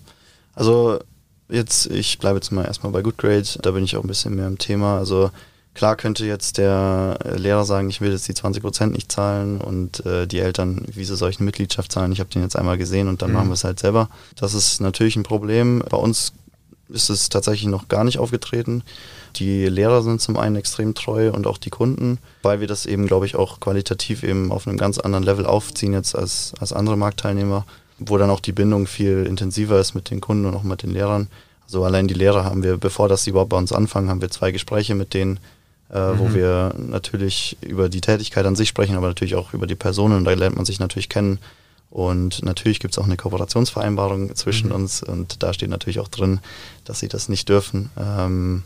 also 0.54 1.00
jetzt, 1.48 1.86
ich 1.86 2.18
bleibe 2.18 2.36
jetzt 2.38 2.50
mal 2.52 2.64
erstmal 2.64 2.92
bei 2.92 3.02
Good 3.02 3.18
Grade, 3.18 3.46
da 3.62 3.70
bin 3.72 3.84
ich 3.84 3.96
auch 3.96 4.02
ein 4.04 4.08
bisschen 4.08 4.34
mehr 4.34 4.46
im 4.46 4.58
Thema. 4.58 4.98
Also 4.98 5.30
klar 5.74 5.96
könnte 5.96 6.24
jetzt 6.26 6.58
der 6.58 7.18
Lehrer 7.36 7.64
sagen, 7.64 7.88
ich 7.90 8.00
will 8.00 8.12
jetzt 8.12 8.28
die 8.28 8.34
20% 8.34 8.86
nicht 8.88 9.10
zahlen 9.10 9.60
und 9.60 10.04
äh, 10.06 10.26
die 10.26 10.38
Eltern, 10.40 10.84
wie 10.92 11.04
sie 11.04 11.16
solchen 11.16 11.44
Mitgliedschaft 11.44 11.90
zahlen, 11.92 12.12
ich 12.12 12.20
habe 12.20 12.30
den 12.30 12.42
jetzt 12.42 12.56
einmal 12.56 12.78
gesehen 12.78 13.08
und 13.08 13.22
dann 13.22 13.30
Mhm. 13.30 13.36
machen 13.36 13.48
wir 13.48 13.54
es 13.54 13.64
halt 13.64 13.80
selber. 13.80 14.08
Das 14.36 14.54
ist 14.54 14.80
natürlich 14.80 15.16
ein 15.16 15.22
Problem. 15.22 15.82
Bei 15.88 15.96
uns 15.96 16.32
ist 16.88 17.08
es 17.08 17.30
tatsächlich 17.30 17.68
noch 17.70 17.88
gar 17.88 18.04
nicht 18.04 18.18
aufgetreten. 18.18 18.82
Die 19.36 19.64
Lehrer 19.66 20.02
sind 20.02 20.20
zum 20.20 20.36
einen 20.36 20.56
extrem 20.56 20.94
treu 20.94 21.30
und 21.32 21.46
auch 21.46 21.56
die 21.56 21.70
Kunden, 21.70 22.18
weil 22.42 22.60
wir 22.60 22.66
das 22.66 22.84
eben, 22.84 23.06
glaube 23.06 23.24
ich, 23.24 23.34
auch 23.34 23.60
qualitativ 23.60 24.22
eben 24.24 24.52
auf 24.52 24.66
einem 24.68 24.76
ganz 24.76 24.98
anderen 24.98 25.24
Level 25.24 25.46
aufziehen 25.46 25.94
jetzt 25.94 26.14
als, 26.14 26.52
als 26.60 26.74
andere 26.74 26.98
Marktteilnehmer, 26.98 27.64
wo 28.06 28.18
dann 28.18 28.30
auch 28.30 28.40
die 28.40 28.52
Bindung 28.52 28.86
viel 28.86 29.24
intensiver 29.26 29.78
ist 29.80 29.94
mit 29.94 30.10
den 30.10 30.20
Kunden 30.20 30.46
und 30.46 30.54
auch 30.54 30.62
mit 30.62 30.82
den 30.82 30.90
Lehrern. 30.90 31.28
Also 31.64 31.84
allein 31.84 32.08
die 32.08 32.14
Lehrer 32.14 32.44
haben 32.44 32.62
wir, 32.62 32.76
bevor 32.76 33.08
das 33.08 33.24
sie 33.24 33.30
überhaupt 33.30 33.50
bei 33.50 33.56
uns 33.56 33.72
anfangen, 33.72 34.08
haben 34.10 34.20
wir 34.20 34.30
zwei 34.30 34.50
Gespräche 34.52 34.94
mit 34.94 35.14
denen, 35.14 35.38
äh, 35.90 35.94
wo 36.16 36.28
Mhm. 36.28 36.34
wir 36.34 36.74
natürlich 36.76 37.56
über 37.60 37.88
die 37.88 38.00
Tätigkeit 38.00 38.44
an 38.46 38.56
sich 38.56 38.68
sprechen, 38.68 38.96
aber 38.96 39.08
natürlich 39.08 39.34
auch 39.34 39.52
über 39.54 39.66
die 39.66 39.74
Personen. 39.74 40.16
Und 40.16 40.24
da 40.24 40.32
lernt 40.32 40.56
man 40.56 40.64
sich 40.64 40.80
natürlich 40.80 41.08
kennen. 41.08 41.38
Und 41.90 42.42
natürlich 42.42 42.80
gibt 42.80 42.94
es 42.94 42.98
auch 42.98 43.04
eine 43.04 43.16
Kooperationsvereinbarung 43.18 44.34
zwischen 44.34 44.68
Mhm. 44.70 44.74
uns 44.74 45.02
und 45.02 45.42
da 45.42 45.52
steht 45.52 45.68
natürlich 45.68 46.00
auch 46.00 46.08
drin, 46.08 46.40
dass 46.84 47.00
sie 47.00 47.08
das 47.08 47.28
nicht 47.28 47.48
dürfen. 47.48 47.90
Ähm, 47.98 48.62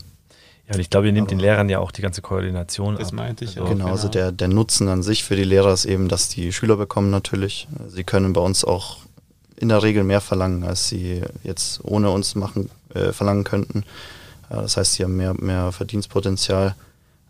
Ja, 0.69 0.75
und 0.75 0.81
ich 0.81 0.89
glaube, 0.89 1.07
ihr 1.07 1.13
nehmt 1.13 1.31
den 1.31 1.39
Lehrern 1.39 1.69
ja 1.69 1.79
auch 1.79 1.91
die 1.91 2.01
ganze 2.01 2.21
Koordination 2.21 2.97
Das 2.97 3.09
ab. 3.09 3.13
meinte 3.13 3.45
ich 3.45 3.51
Also, 3.51 3.63
auch. 3.63 3.69
genau, 3.69 3.87
also 3.87 4.03
genau. 4.09 4.11
der, 4.11 4.31
der 4.33 4.47
Nutzen 4.49 4.89
an 4.89 5.01
sich 5.01 5.23
für 5.23 5.37
die 5.37 5.45
Lehrer 5.45 5.71
ist 5.71 5.85
eben, 5.85 6.09
dass 6.09 6.27
die 6.27 6.51
Schüler 6.51 6.75
bekommen 6.75 7.09
natürlich. 7.09 7.67
Sie 7.87 8.03
können 8.03 8.33
bei 8.33 8.41
uns 8.41 8.65
auch 8.65 8.97
in 9.57 9.69
der 9.69 9.83
Regel 9.83 10.03
mehr 10.03 10.21
verlangen, 10.21 10.63
als 10.63 10.87
sie 10.87 11.21
jetzt 11.43 11.83
ohne 11.83 12.11
uns 12.11 12.35
machen, 12.35 12.69
äh, 12.93 13.11
verlangen 13.11 13.43
könnten. 13.43 13.79
Äh, 14.49 14.55
das 14.55 14.77
heißt, 14.77 14.93
sie 14.93 15.03
haben 15.03 15.17
mehr, 15.17 15.33
mehr 15.33 15.71
Verdienstpotenzial. 15.71 16.75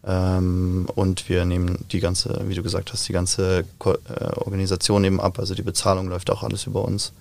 Ähm, 0.05 0.87
und 0.95 1.27
wir 1.27 1.45
nehmen 1.45 1.85
die 1.91 1.99
ganze, 1.99 2.43
wie 2.47 2.55
du 2.55 2.63
gesagt 2.63 2.93
hast, 2.93 3.07
die 3.07 3.13
ganze 3.13 3.65
Ko 3.79 3.93
äh, 3.93 4.25
Organisation 4.35 5.03
eben 5.03 5.19
ab. 5.19 5.39
Also 5.39 5.55
die 5.55 5.63
Bezahlung 5.63 6.07
läuft 6.07 6.29
auch 6.29 6.43
alles 6.43 6.65
über 6.65 6.85
uns. 6.85 7.13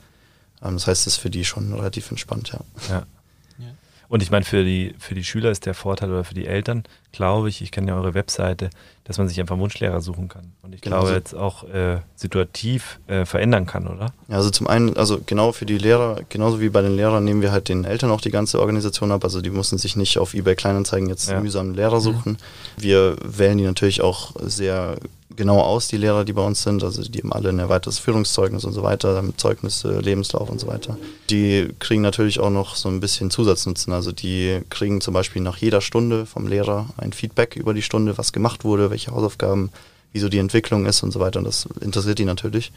Ähm, 0.63 0.75
das 0.75 0.87
heißt, 0.87 1.07
es 1.07 1.15
ist 1.15 1.21
für 1.21 1.31
die 1.31 1.45
schon 1.45 1.73
relativ 1.73 2.11
entspannt, 2.11 2.53
ja. 2.53 2.61
Ja. 2.89 3.07
Und 4.09 4.23
ich 4.23 4.31
meine, 4.31 4.45
für 4.45 4.63
die, 4.65 4.95
für 4.99 5.15
die 5.15 5.25
Schüler 5.25 5.51
ist 5.51 5.67
der 5.67 5.75
Vorteil 5.75 6.11
oder 6.11 6.23
für 6.25 6.35
die 6.35 6.47
Eltern, 6.47 6.85
glaube 7.13 7.49
ich, 7.49 7.61
ich 7.63 7.73
kenne 7.73 7.89
ja 7.89 7.97
eure 7.97 8.15
Webseite, 8.15 8.71
dass 9.05 9.19
man 9.19 9.27
sich 9.29 9.41
einfach 9.41 9.59
Wunschlehrer 9.59 10.01
suchen 10.01 10.29
kann. 10.29 10.53
Und 10.63 10.75
ich 10.75 10.81
Genau 10.81 10.97
glaube 11.01 11.09
so. 11.09 11.15
jetzt 11.15 11.35
auch 11.35 11.65
äh, 11.65 11.99
situativ 12.15 13.01
äh, 13.09 13.25
verändern 13.25 13.67
kann, 13.67 13.87
oder? 13.89 14.13
Ja, 14.29 14.37
also 14.37 14.51
zum 14.51 14.67
einen, 14.69 14.97
also 14.97 15.21
genau 15.27 15.53
für 15.53 15.67
die 15.67 15.79
Lehrer, 15.79 16.21
genauso 16.29 16.61
wie 16.61 16.69
bei 16.69 16.83
den 16.83 16.95
Lehrern 16.97 17.25
nehmen 17.25 17.43
wir 17.43 17.51
halt 17.53 17.69
den 17.69 17.85
Eltern 17.85 18.11
auch 18.11 18.21
die 18.21 18.31
ganze 18.31 18.61
Organisation 18.61 19.11
ab. 19.13 19.25
Also 19.25 19.41
die 19.41 19.51
mussten 19.51 19.79
sich 19.79 19.97
nicht 19.97 20.19
auf 20.19 20.35
eBay 20.35 20.55
Kleinanzeigen 20.57 21.09
jetzt 21.09 21.29
Ja. 21.31 21.41
mühsam 21.41 21.67
einen 21.67 21.75
Lehrer 21.75 22.01
suchen. 22.01 22.39
Wir 22.77 23.17
wählen 23.25 23.59
die 23.59 23.65
natürlich 23.65 24.03
auch 24.03 24.33
sehr 24.41 24.97
genau 25.37 25.61
aus, 25.61 25.89
die 25.89 25.97
Lehrer, 25.97 26.25
die 26.25 26.33
bei 26.33 26.43
uns 26.45 26.63
sind. 26.63 26.83
Also 26.83 27.03
die 27.03 27.21
haben 27.21 27.33
alle 27.33 27.51
ein 27.51 27.59
erweitertes 27.59 27.99
Führungszeugnis 27.99 28.65
und 28.65 28.73
so 28.73 28.83
weiter, 28.83 29.23
Zeugnisse, 29.37 30.01
Lebenslauf 30.01 30.51
und 30.51 30.59
so 30.59 30.67
weiter. 30.67 30.97
Die 31.31 31.69
kriegen 31.79 32.03
natürlich 32.03 32.41
auch 32.41 32.51
noch 32.51 32.75
so 32.75 32.89
ein 32.89 33.01
bisschen 33.01 33.31
Zusatznutzen. 33.31 33.93
Also 33.93 34.13
die 34.13 34.63
kriegen 34.71 35.01
zum 35.01 35.15
Beispiel 35.15 35.43
nach 35.43 35.59
jeder 35.59 35.81
Stunde 35.81 36.27
vom 36.27 36.47
Lehrer 36.47 36.87
ein 36.97 37.13
Feedback 37.13 37.57
über 37.57 37.75
die 37.75 37.83
Stunde, 37.83 38.19
was 38.19 38.33
gemacht 38.33 38.65
wurde, 38.65 38.91
welche 38.91 39.13
Hausaufgaben, 39.13 39.71
wieso 40.13 40.29
die 40.29 40.39
Entwicklung 40.39 40.87
ist 40.87 41.03
und 41.03 41.13
so 41.13 41.21
weiter. 41.21 41.39
Und 41.39 41.45
das 41.45 41.69
interessiert 41.81 42.19
die 42.19 42.25
natürlich. 42.25 42.73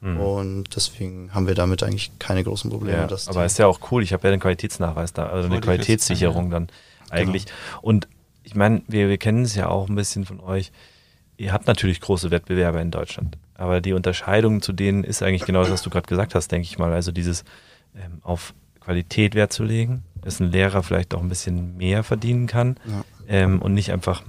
Mhm. 0.00 0.20
Und 0.20 0.76
deswegen 0.76 1.30
haben 1.34 1.46
wir 1.46 1.54
damit 1.54 1.82
eigentlich 1.82 2.10
keine 2.18 2.42
großen 2.42 2.70
Probleme. 2.70 2.98
Ja, 2.98 3.06
dass 3.06 3.28
aber 3.28 3.44
ist 3.44 3.58
ja 3.58 3.66
auch 3.66 3.80
cool. 3.90 4.02
Ich 4.02 4.12
habe 4.12 4.26
ja 4.26 4.30
den 4.30 4.40
Qualitätsnachweis 4.40 5.12
da, 5.12 5.26
also 5.26 5.46
eine 5.46 5.46
ich 5.46 5.52
jetzt 5.54 5.64
Qualitätssicherung 5.64 6.50
dann 6.50 6.68
eigentlich. 7.10 7.46
Und 7.82 8.08
ich 8.42 8.54
meine, 8.54 8.82
wir, 8.88 9.08
wir 9.08 9.18
kennen 9.18 9.44
es 9.44 9.54
ja 9.54 9.68
auch 9.68 9.88
ein 9.88 9.94
bisschen 9.94 10.24
von 10.24 10.40
euch. 10.40 10.72
Ihr 11.40 11.54
habt 11.54 11.66
natürlich 11.66 12.02
große 12.02 12.30
Wettbewerber 12.30 12.82
in 12.82 12.90
Deutschland, 12.90 13.38
aber 13.54 13.80
die 13.80 13.94
Unterscheidung 13.94 14.60
zu 14.60 14.74
denen 14.74 15.04
ist 15.04 15.22
eigentlich 15.22 15.46
genau 15.46 15.60
das, 15.62 15.70
was 15.70 15.80
du 15.80 15.88
gerade 15.88 16.06
gesagt 16.06 16.34
hast, 16.34 16.52
denke 16.52 16.66
ich 16.66 16.78
mal. 16.78 16.92
Also 16.92 17.12
dieses 17.12 17.44
ähm, 17.96 18.18
auf 18.22 18.52
Qualität 18.80 19.34
Wert 19.34 19.50
zu 19.50 19.64
legen, 19.64 20.02
dass 20.20 20.38
ein 20.40 20.52
Lehrer 20.52 20.82
vielleicht 20.82 21.14
auch 21.14 21.22
ein 21.22 21.30
bisschen 21.30 21.78
mehr 21.78 22.02
verdienen 22.02 22.46
kann 22.46 22.76
Ja. 22.86 23.04
ähm, 23.26 23.62
und 23.62 23.72
nicht 23.72 23.90
einfach, 23.90 24.22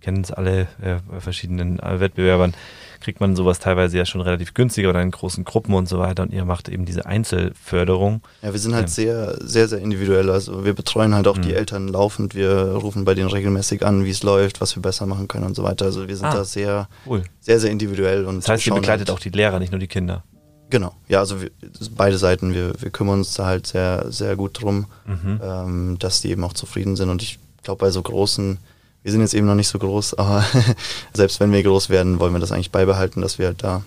kennen 0.00 0.22
es 0.22 0.30
alle 0.32 0.62
äh, 0.82 0.96
bei 1.10 1.20
verschiedenen 1.20 1.78
äh, 1.80 2.00
Wettbewerbern, 2.00 2.54
kriegt 3.00 3.20
man 3.20 3.36
sowas 3.36 3.58
teilweise 3.60 3.96
ja 3.96 4.04
schon 4.04 4.20
relativ 4.20 4.54
günstig 4.54 4.86
oder 4.86 5.00
in 5.02 5.10
großen 5.12 5.44
Gruppen 5.44 5.74
und 5.74 5.88
so 5.88 5.98
weiter 5.98 6.24
und 6.24 6.32
ihr 6.32 6.44
macht 6.44 6.68
eben 6.68 6.84
diese 6.84 7.06
Einzelförderung. 7.06 8.22
ja, 8.42 8.52
wir 8.52 8.58
sind 8.58 8.74
halt 8.74 8.88
Ja. 8.88 8.92
sehr, 8.94 9.36
sehr, 9.40 9.68
sehr 9.68 9.78
individuell. 9.78 10.30
Also 10.30 10.64
wir 10.64 10.74
betreuen 10.74 11.14
halt 11.14 11.28
auch 11.28 11.36
Mhm. 11.36 11.42
die 11.42 11.54
Eltern 11.54 11.88
laufend. 11.88 12.34
Wir 12.34 12.50
rufen 12.74 13.04
bei 13.04 13.14
denen 13.14 13.28
regelmäßig 13.30 13.84
an, 13.84 14.04
wie 14.04 14.10
es 14.10 14.22
läuft, 14.22 14.60
was 14.60 14.74
wir 14.76 14.82
besser 14.82 15.06
machen 15.06 15.28
können 15.28 15.44
und 15.44 15.54
so 15.54 15.62
weiter. 15.62 15.84
Also 15.86 16.08
wir 16.08 16.16
sind 16.16 16.26
Ah. 16.26 16.34
da 16.34 16.44
sehr, 16.44 16.88
Cool. 17.06 17.22
sehr, 17.40 17.60
sehr 17.60 17.70
individuell. 17.70 18.24
Und 18.26 18.38
Das 18.38 18.48
heißt, 18.48 18.66
ihr 18.66 18.74
begleitet 18.74 19.08
halt, 19.08 19.16
auch 19.16 19.20
die 19.20 19.30
Lehrer, 19.30 19.58
nicht 19.58 19.72
nur 19.72 19.78
die 19.80 19.88
Kinder. 19.88 20.24
Genau, 20.70 20.94
ja, 21.08 21.20
also 21.20 21.40
wir, 21.40 21.50
beide 21.96 22.18
Seiten. 22.18 22.52
Wir, 22.52 22.72
wir 22.78 22.90
kümmern 22.90 23.20
uns 23.20 23.32
da 23.34 23.46
halt 23.46 23.66
sehr, 23.66 24.06
sehr 24.12 24.36
gut 24.36 24.60
drum, 24.60 24.86
Mhm. 25.06 25.40
ähm, 25.42 25.96
dass 25.98 26.20
die 26.20 26.30
eben 26.30 26.44
auch 26.44 26.52
zufrieden 26.52 26.94
sind. 26.96 27.08
Und 27.08 27.22
ich 27.22 27.38
glaube, 27.62 27.78
bei 27.78 27.90
so 27.90 28.02
großen, 28.02 28.58
wir 29.02 29.12
sind 29.12 29.20
jetzt 29.20 29.34
eben 29.34 29.46
noch 29.46 29.54
nicht 29.54 29.68
so 29.68 29.78
groß, 29.78 30.14
aber 30.14 30.44
selbst 31.14 31.40
wenn 31.40 31.52
wir 31.52 31.62
groß 31.62 31.88
werden, 31.88 32.20
wollen 32.20 32.32
wir 32.32 32.40
das 32.40 32.52
eigentlich 32.52 32.70
beibehalten, 32.72 33.20
dass 33.22 33.38
wir 33.38 33.46
halt 33.46 33.62
da 33.62 33.82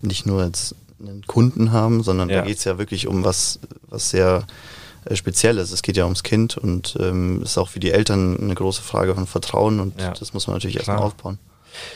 nicht 0.00 0.26
nur 0.26 0.44
jetzt 0.44 0.74
einen 1.00 1.22
Kunden 1.26 1.72
haben, 1.72 2.02
sondern 2.02 2.28
Ja. 2.28 2.40
da 2.40 2.46
geht 2.46 2.58
es 2.58 2.64
ja 2.64 2.78
wirklich 2.78 3.06
um 3.06 3.24
was, 3.24 3.58
was 3.88 4.10
sehr 4.10 4.44
äh, 5.06 5.16
Spezielles. 5.16 5.72
Es 5.72 5.82
geht 5.82 5.96
ja 5.96 6.04
ums 6.04 6.22
Kind 6.22 6.56
und 6.58 6.96
ähm, 7.00 7.42
ist 7.42 7.56
auch 7.58 7.68
für 7.68 7.80
die 7.80 7.90
Eltern 7.90 8.38
eine 8.38 8.54
große 8.54 8.82
Frage 8.82 9.14
von 9.14 9.26
Vertrauen 9.26 9.80
und 9.80 9.98
Ja. 10.00 10.12
das 10.12 10.34
muss 10.34 10.46
man 10.46 10.56
natürlich 10.56 10.76
erstmal 10.76 10.98
aufbauen. 10.98 11.38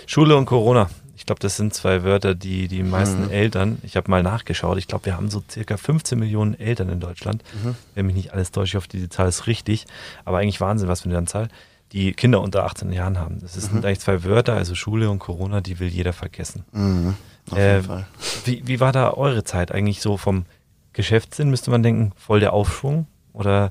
Schule 0.06 0.36
und 0.36 0.46
Corona. 0.46 0.88
Ich 1.16 1.26
glaube, 1.26 1.40
das 1.40 1.56
sind 1.56 1.72
zwei 1.74 2.02
Wörter, 2.02 2.34
die 2.34 2.66
die 2.68 2.82
meisten 2.82 3.24
Mhm. 3.26 3.30
Eltern, 3.30 3.78
ich 3.82 3.96
habe 3.96 4.10
mal 4.10 4.22
nachgeschaut, 4.22 4.78
ich 4.78 4.88
glaube, 4.88 5.06
wir 5.06 5.16
haben 5.16 5.30
so 5.30 5.42
circa 5.50 5.76
15 5.76 6.18
Millionen 6.18 6.58
Eltern 6.58 6.88
in 6.88 7.00
Deutschland. 7.00 7.42
Mhm. 7.62 7.74
Wenn 7.94 8.06
mich 8.06 8.14
nicht 8.16 8.32
alles 8.34 8.50
täuscht, 8.50 8.72
ich 8.72 8.76
hoffe, 8.76 8.88
diese 8.90 9.08
Zahl 9.08 9.28
ist 9.28 9.46
richtig. 9.46 9.86
Aber 10.24 10.38
eigentlich 10.38 10.60
Wahnsinn, 10.60 10.88
was 10.88 11.02
für 11.02 11.08
eine 11.08 11.24
Zahl, 11.26 11.48
die 11.94 12.12
Kinder 12.12 12.40
unter 12.42 12.64
18 12.64 12.92
Jahren 12.92 13.18
haben. 13.18 13.40
Das 13.40 13.54
sind 13.54 13.72
Mhm. 13.72 13.84
eigentlich 13.84 14.00
zwei 14.00 14.24
Wörter, 14.24 14.54
also 14.54 14.74
Schule 14.74 15.08
und 15.10 15.20
Corona, 15.20 15.60
die 15.60 15.78
will 15.78 15.88
jeder 15.88 16.12
vergessen. 16.12 16.64
Mhm. 16.72 17.14
Auf 17.50 17.56
Äh, 17.58 17.76
jeden 17.76 17.86
Fall. 17.86 18.06
Wie, 18.44 18.62
wie 18.66 18.80
war 18.80 18.92
da 18.92 19.12
eure 19.12 19.44
Zeit 19.44 19.70
eigentlich 19.72 20.00
so 20.00 20.16
vom 20.16 20.44
Geschäftssinn, 20.92 21.50
müsste 21.50 21.70
man 21.70 21.82
denken, 21.82 22.12
voll 22.16 22.40
der 22.40 22.52
Aufschwung? 22.52 23.06
Oder 23.32 23.70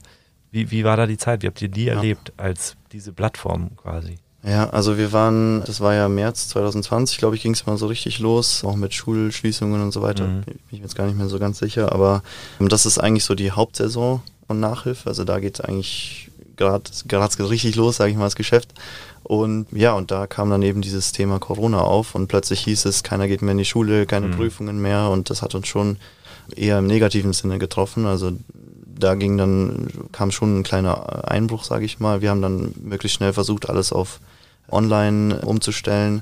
wie, 0.51 0.71
wie 0.71 0.83
war 0.83 0.97
da 0.97 1.05
die 1.05 1.17
Zeit? 1.17 1.41
Wie 1.43 1.47
habt 1.47 1.61
ihr 1.61 1.69
die 1.69 1.85
Ja. 1.85 1.95
erlebt 1.95 2.33
als 2.37 2.75
diese 2.91 3.13
Plattform 3.13 3.75
quasi? 3.77 4.17
Ja, 4.45 4.69
also 4.71 4.97
wir 4.97 5.13
waren, 5.13 5.63
das 5.65 5.79
war 5.79 5.93
ja 5.93 6.09
März 6.09 6.49
2020, 6.49 7.17
glaube 7.17 7.35
ich, 7.37 7.41
ging 7.43 7.53
es 7.53 7.65
mal 7.65 7.77
so 7.77 7.87
richtig 7.87 8.19
los, 8.19 8.63
auch 8.65 8.75
mit 8.75 8.93
Schulschließungen 8.93 9.81
und 9.81 9.91
so 9.93 10.01
weiter. 10.01 10.27
Mhm. 10.27 10.41
Bin 10.41 10.59
ich 10.67 10.71
mir 10.73 10.79
jetzt 10.79 10.95
gar 10.95 11.05
nicht 11.07 11.17
mehr 11.17 11.29
so 11.29 11.39
ganz 11.39 11.59
sicher, 11.59 11.93
aber 11.93 12.23
ähm, 12.59 12.67
das 12.67 12.85
ist 12.85 12.97
eigentlich 12.99 13.23
so 13.23 13.35
die 13.35 13.51
Hauptsaison 13.51 14.21
von 14.47 14.59
Nachhilfe. 14.59 15.07
Also 15.09 15.23
da 15.23 15.39
geht 15.39 15.59
es 15.59 15.61
eigentlich 15.65 16.29
gerade 16.57 16.83
gerade 17.07 17.49
richtig 17.49 17.75
los, 17.75 17.97
sage 17.97 18.11
ich 18.11 18.17
mal, 18.17 18.25
das 18.25 18.35
Geschäft. 18.35 18.69
Und 19.23 19.67
ja, 19.71 19.93
und 19.93 20.11
da 20.11 20.27
kam 20.27 20.49
dann 20.49 20.61
eben 20.61 20.81
dieses 20.81 21.11
Thema 21.13 21.39
Corona 21.39 21.79
auf 21.81 22.13
und 22.13 22.27
plötzlich 22.27 22.59
hieß 22.61 22.85
es, 22.85 23.03
keiner 23.03 23.27
geht 23.27 23.41
mehr 23.41 23.53
in 23.53 23.57
die 23.57 23.65
Schule, 23.65 24.05
keine 24.05 24.27
Mhm. 24.27 24.31
Prüfungen 24.35 24.81
mehr 24.81 25.09
und 25.09 25.29
das 25.29 25.41
hat 25.41 25.55
uns 25.55 25.67
schon 25.67 25.97
eher 26.55 26.79
im 26.79 26.87
negativen 26.87 27.31
Sinne 27.31 27.57
getroffen. 27.57 28.05
Also 28.05 28.33
da 28.99 29.15
ging 29.15 29.37
dann, 29.37 29.87
kam 30.11 30.31
schon 30.31 30.59
ein 30.59 30.63
kleiner 30.63 31.29
Einbruch, 31.29 31.63
sage 31.63 31.85
ich 31.85 31.99
mal. 31.99 32.21
Wir 32.21 32.29
haben 32.31 32.41
dann 32.41 32.73
möglichst 32.81 33.17
schnell 33.17 33.31
versucht, 33.33 33.69
alles 33.69 33.93
auf 33.93 34.19
online 34.69 35.39
umzustellen, 35.41 36.21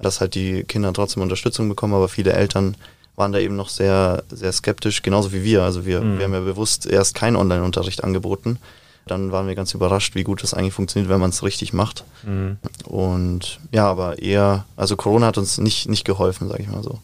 dass 0.00 0.20
halt 0.20 0.34
die 0.34 0.64
Kinder 0.64 0.92
trotzdem 0.92 1.22
Unterstützung 1.22 1.68
bekommen, 1.68 1.94
aber 1.94 2.08
viele 2.08 2.32
Eltern 2.32 2.76
waren 3.16 3.32
da 3.32 3.38
eben 3.38 3.56
noch 3.56 3.68
sehr, 3.68 4.22
sehr 4.30 4.52
skeptisch, 4.52 5.02
genauso 5.02 5.32
wie 5.32 5.44
wir. 5.44 5.62
Also 5.62 5.84
wir, 5.84 6.00
Mhm. 6.00 6.18
wir 6.18 6.24
haben 6.24 6.32
ja 6.32 6.40
bewusst 6.40 6.86
erst 6.86 7.14
keinen 7.14 7.36
Online-Unterricht 7.36 8.02
angeboten. 8.02 8.58
Dann 9.10 9.32
waren 9.32 9.46
wir 9.46 9.54
ganz 9.54 9.74
überrascht, 9.74 10.14
wie 10.14 10.22
gut 10.22 10.42
das 10.42 10.54
eigentlich 10.54 10.74
funktioniert, 10.74 11.10
wenn 11.10 11.20
man 11.20 11.30
es 11.30 11.42
richtig 11.42 11.72
macht. 11.72 12.04
Mhm. 12.22 12.58
Und 12.84 13.58
ja, 13.72 13.86
aber 13.86 14.20
eher, 14.20 14.66
also 14.76 14.96
Corona 14.96 15.26
hat 15.26 15.38
uns 15.38 15.58
nicht, 15.58 15.88
nicht 15.88 16.04
geholfen, 16.04 16.48
sage 16.48 16.62
ich 16.62 16.68
mal 16.68 16.82
so. 16.82 17.00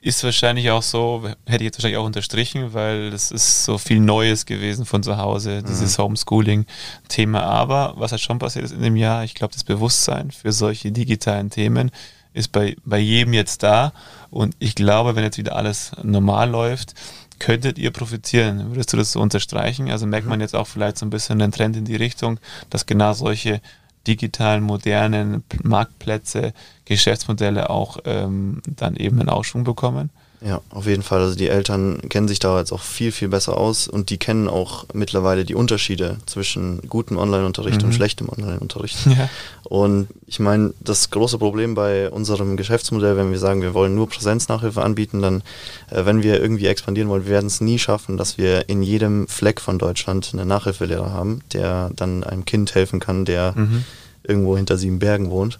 Ist 0.00 0.22
wahrscheinlich 0.22 0.70
auch 0.70 0.82
so, 0.82 1.24
hätte 1.44 1.64
ich 1.64 1.66
jetzt 1.66 1.78
wahrscheinlich 1.78 1.98
auch 1.98 2.06
unterstrichen, 2.06 2.72
weil 2.72 3.12
es 3.12 3.32
ist 3.32 3.64
so 3.64 3.78
viel 3.78 3.98
Neues 3.98 4.46
gewesen 4.46 4.84
von 4.84 5.02
zu 5.02 5.16
Hause, 5.16 5.64
dieses 5.64 5.98
Homeschooling-Thema. 5.98 7.42
Aber 7.42 7.94
was 7.96 8.12
halt 8.12 8.20
schon 8.20 8.38
passiert 8.38 8.64
ist 8.64 8.72
in 8.72 8.82
dem 8.82 8.96
Jahr, 8.96 9.24
ich 9.24 9.34
glaube, 9.34 9.54
das 9.54 9.64
Bewusstsein 9.64 10.30
für 10.30 10.52
solche 10.52 10.92
digitalen 10.92 11.50
Themen 11.50 11.90
ist 12.32 12.52
bei, 12.52 12.76
bei 12.84 12.98
jedem 12.98 13.32
jetzt 13.32 13.64
da. 13.64 13.92
Und 14.30 14.54
ich 14.60 14.76
glaube, 14.76 15.16
wenn 15.16 15.24
jetzt 15.24 15.38
wieder 15.38 15.56
alles 15.56 15.90
normal 16.02 16.48
läuft, 16.48 16.94
könntet 17.38 17.78
ihr 17.78 17.90
profitieren. 17.90 18.70
Würdest 18.70 18.92
du 18.92 18.96
das 18.96 19.12
so 19.12 19.20
unterstreichen? 19.20 19.90
Also 19.90 20.06
merkt 20.06 20.26
man 20.26 20.40
jetzt 20.40 20.54
auch 20.54 20.66
vielleicht 20.66 20.98
so 20.98 21.06
ein 21.06 21.10
bisschen 21.10 21.40
einen 21.40 21.52
Trend 21.52 21.76
in 21.76 21.84
die 21.84 21.96
Richtung, 21.96 22.38
dass 22.70 22.86
genau 22.86 23.12
solche 23.12 23.60
digitalen, 24.06 24.62
modernen 24.62 25.44
Marktplätze, 25.62 26.52
Geschäftsmodelle 26.84 27.70
auch 27.70 27.98
ähm, 28.04 28.62
dann 28.66 28.96
eben 28.96 29.20
einen 29.20 29.28
Aufschwung 29.28 29.64
bekommen. 29.64 30.10
Ja, 30.40 30.60
auf 30.70 30.86
jeden 30.86 31.02
Fall. 31.02 31.20
Also 31.20 31.34
die 31.34 31.48
Eltern 31.48 32.00
kennen 32.08 32.28
sich 32.28 32.38
da 32.38 32.58
jetzt 32.60 32.70
auch 32.70 32.80
viel, 32.82 33.10
viel 33.10 33.26
besser 33.28 33.56
aus 33.56 33.88
und 33.88 34.10
die 34.10 34.18
kennen 34.18 34.46
auch 34.48 34.84
mittlerweile 34.94 35.44
die 35.44 35.56
Unterschiede 35.56 36.18
zwischen 36.26 36.80
gutem 36.88 37.16
Online-Unterricht 37.18 37.80
Mhm. 37.82 37.88
und 37.88 37.92
schlechtem 37.94 38.28
Online-Unterricht. 38.28 38.98
Ja. 39.06 39.28
Und 39.64 40.06
ich 40.26 40.38
meine, 40.38 40.72
das 40.80 41.10
große 41.10 41.38
Problem 41.38 41.74
bei 41.74 42.08
unserem 42.08 42.56
Geschäftsmodell, 42.56 43.16
wenn 43.16 43.32
wir 43.32 43.38
sagen, 43.38 43.62
wir 43.62 43.74
wollen 43.74 43.94
nur 43.96 44.08
Präsenznachhilfe 44.08 44.80
anbieten, 44.80 45.20
dann, 45.20 45.42
äh, 45.90 46.04
wenn 46.06 46.22
wir 46.22 46.40
irgendwie 46.40 46.66
expandieren 46.68 47.10
wollen, 47.10 47.24
wir 47.24 47.32
werden 47.32 47.46
es 47.48 47.60
nie 47.60 47.78
schaffen, 47.80 48.16
dass 48.16 48.38
wir 48.38 48.68
in 48.68 48.82
jedem 48.82 49.26
Fleck 49.26 49.60
von 49.60 49.78
Deutschland 49.78 50.30
einen 50.32 50.46
Nachhilfelehrer 50.48 51.12
haben, 51.12 51.40
der 51.52 51.90
dann 51.96 52.22
einem 52.22 52.44
Kind 52.44 52.74
helfen 52.76 53.00
kann, 53.00 53.24
der 53.24 53.54
Mhm. 53.56 53.84
irgendwo 54.22 54.56
hinter 54.56 54.78
sieben 54.78 55.00
Bergen 55.00 55.30
wohnt. 55.30 55.58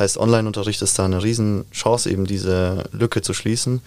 Heißt, 0.00 0.18
Online-Unterricht 0.18 0.82
ist 0.82 0.98
da 0.98 1.04
eine 1.04 1.22
Riesenchance, 1.22 2.10
eben 2.10 2.26
diese 2.26 2.84
Lücke 2.92 3.22
zu 3.22 3.32
schließen. 3.32 3.80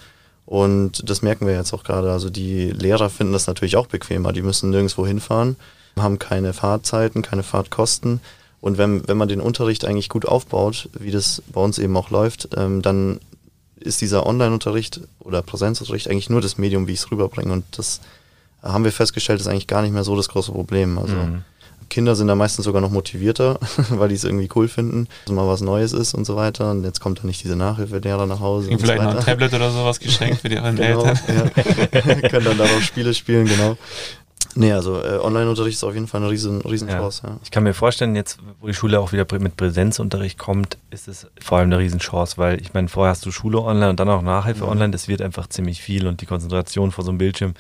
Und 0.49 1.07
das 1.07 1.21
merken 1.21 1.45
wir 1.45 1.53
jetzt 1.53 1.73
auch 1.73 1.83
gerade. 1.83 2.11
Also 2.11 2.31
die 2.31 2.71
Lehrer 2.71 3.11
finden 3.11 3.33
das 3.33 3.45
natürlich 3.45 3.75
auch 3.75 3.85
bequemer. 3.85 4.33
Die 4.33 4.41
müssen 4.41 4.71
nirgendwo 4.71 5.05
hinfahren, 5.05 5.57
haben 5.95 6.17
keine 6.17 6.53
Fahrzeiten, 6.53 7.21
keine 7.21 7.43
Fahrtkosten. 7.43 8.19
Und 8.59 8.79
wenn, 8.79 9.07
wenn 9.07 9.15
man 9.15 9.27
den 9.27 9.41
Unterricht 9.41 9.85
eigentlich 9.85 10.09
gut 10.09 10.25
aufbaut, 10.25 10.89
wie 10.99 11.11
das 11.11 11.43
bei 11.53 11.61
uns 11.61 11.77
eben 11.77 11.95
auch 11.95 12.09
läuft, 12.09 12.49
ähm, 12.57 12.81
dann 12.81 13.19
ist 13.79 14.01
dieser 14.01 14.25
Online-Unterricht 14.25 15.01
oder 15.19 15.43
Präsenzunterricht 15.43 16.09
eigentlich 16.09 16.31
nur 16.31 16.41
das 16.41 16.57
Medium, 16.57 16.87
wie 16.87 16.93
ich 16.93 17.01
es 17.01 17.11
rüberbringe. 17.11 17.53
Und 17.53 17.65
das 17.77 18.01
haben 18.63 18.83
wir 18.83 18.91
festgestellt, 18.91 19.39
ist 19.39 19.47
eigentlich 19.47 19.67
gar 19.67 19.83
nicht 19.83 19.93
mehr 19.93 20.03
so 20.03 20.15
das 20.15 20.29
große 20.29 20.51
Problem. 20.51 20.97
Also 20.97 21.13
mhm. 21.13 21.43
Kinder 21.89 22.15
sind 22.15 22.27
da 22.27 22.35
meistens 22.35 22.65
sogar 22.65 22.81
noch 22.81 22.91
motivierter, 22.91 23.59
weil 23.89 24.09
die 24.09 24.15
es 24.15 24.23
irgendwie 24.23 24.49
cool 24.55 24.67
finden, 24.67 25.07
dass 25.25 25.33
mal 25.33 25.47
was 25.47 25.61
Neues 25.61 25.93
ist 25.93 26.13
und 26.13 26.25
so 26.25 26.35
weiter. 26.35 26.71
Und 26.71 26.83
jetzt 26.83 26.99
kommt 26.99 27.19
dann 27.19 27.27
nicht 27.27 27.43
diese 27.43 27.55
Nachhilfelehrer 27.55 28.25
nach 28.25 28.39
Hause. 28.39 28.69
Vielleicht 28.77 29.01
so 29.01 29.09
noch 29.09 29.17
ein 29.17 29.25
Tablet 29.25 29.53
oder 29.53 29.71
sowas 29.71 29.99
geschenkt 29.99 30.41
für 30.41 30.49
die 30.49 30.57
anderen 30.57 30.75
genau, 30.75 31.03
Eltern. 31.03 31.19
Ja. 31.27 32.29
Können 32.29 32.45
dann 32.45 32.57
darauf 32.57 32.81
Spiele 32.81 33.13
spielen, 33.13 33.45
genau. 33.45 33.77
Nee, 34.55 34.73
also 34.73 35.01
äh, 35.01 35.19
Online-Unterricht 35.19 35.77
ist 35.77 35.83
auf 35.83 35.93
jeden 35.93 36.07
Fall 36.07 36.21
eine 36.21 36.31
riesen, 36.31 36.61
riesen 36.61 36.89
ja. 36.89 36.97
Chance. 36.97 37.21
Ja. 37.25 37.37
Ich 37.43 37.51
kann 37.51 37.63
mir 37.63 37.73
vorstellen, 37.73 38.15
jetzt, 38.15 38.39
wo 38.59 38.67
die 38.67 38.73
Schule 38.73 38.99
auch 38.99 39.11
wieder 39.11 39.25
mit 39.39 39.55
Präsenzunterricht 39.55 40.39
kommt, 40.39 40.77
ist 40.89 41.07
es 41.07 41.27
vor 41.39 41.59
allem 41.59 41.67
eine 41.67 41.77
riesen 41.77 41.99
Chance, 41.99 42.37
weil 42.37 42.59
ich 42.59 42.73
meine, 42.73 42.87
vorher 42.87 43.11
hast 43.11 43.25
du 43.25 43.31
Schule 43.31 43.61
online 43.61 43.91
und 43.91 43.99
dann 43.99 44.09
auch 44.09 44.21
Nachhilfe 44.21 44.63
mhm. 44.63 44.71
online, 44.71 44.91
das 44.91 45.07
wird 45.07 45.21
einfach 45.21 45.47
ziemlich 45.47 45.81
viel 45.81 46.07
und 46.07 46.21
die 46.21 46.25
Konzentration 46.25 46.91
vor 46.91 47.03
so 47.03 47.11
einem 47.11 47.19
Bildschirm 47.19 47.53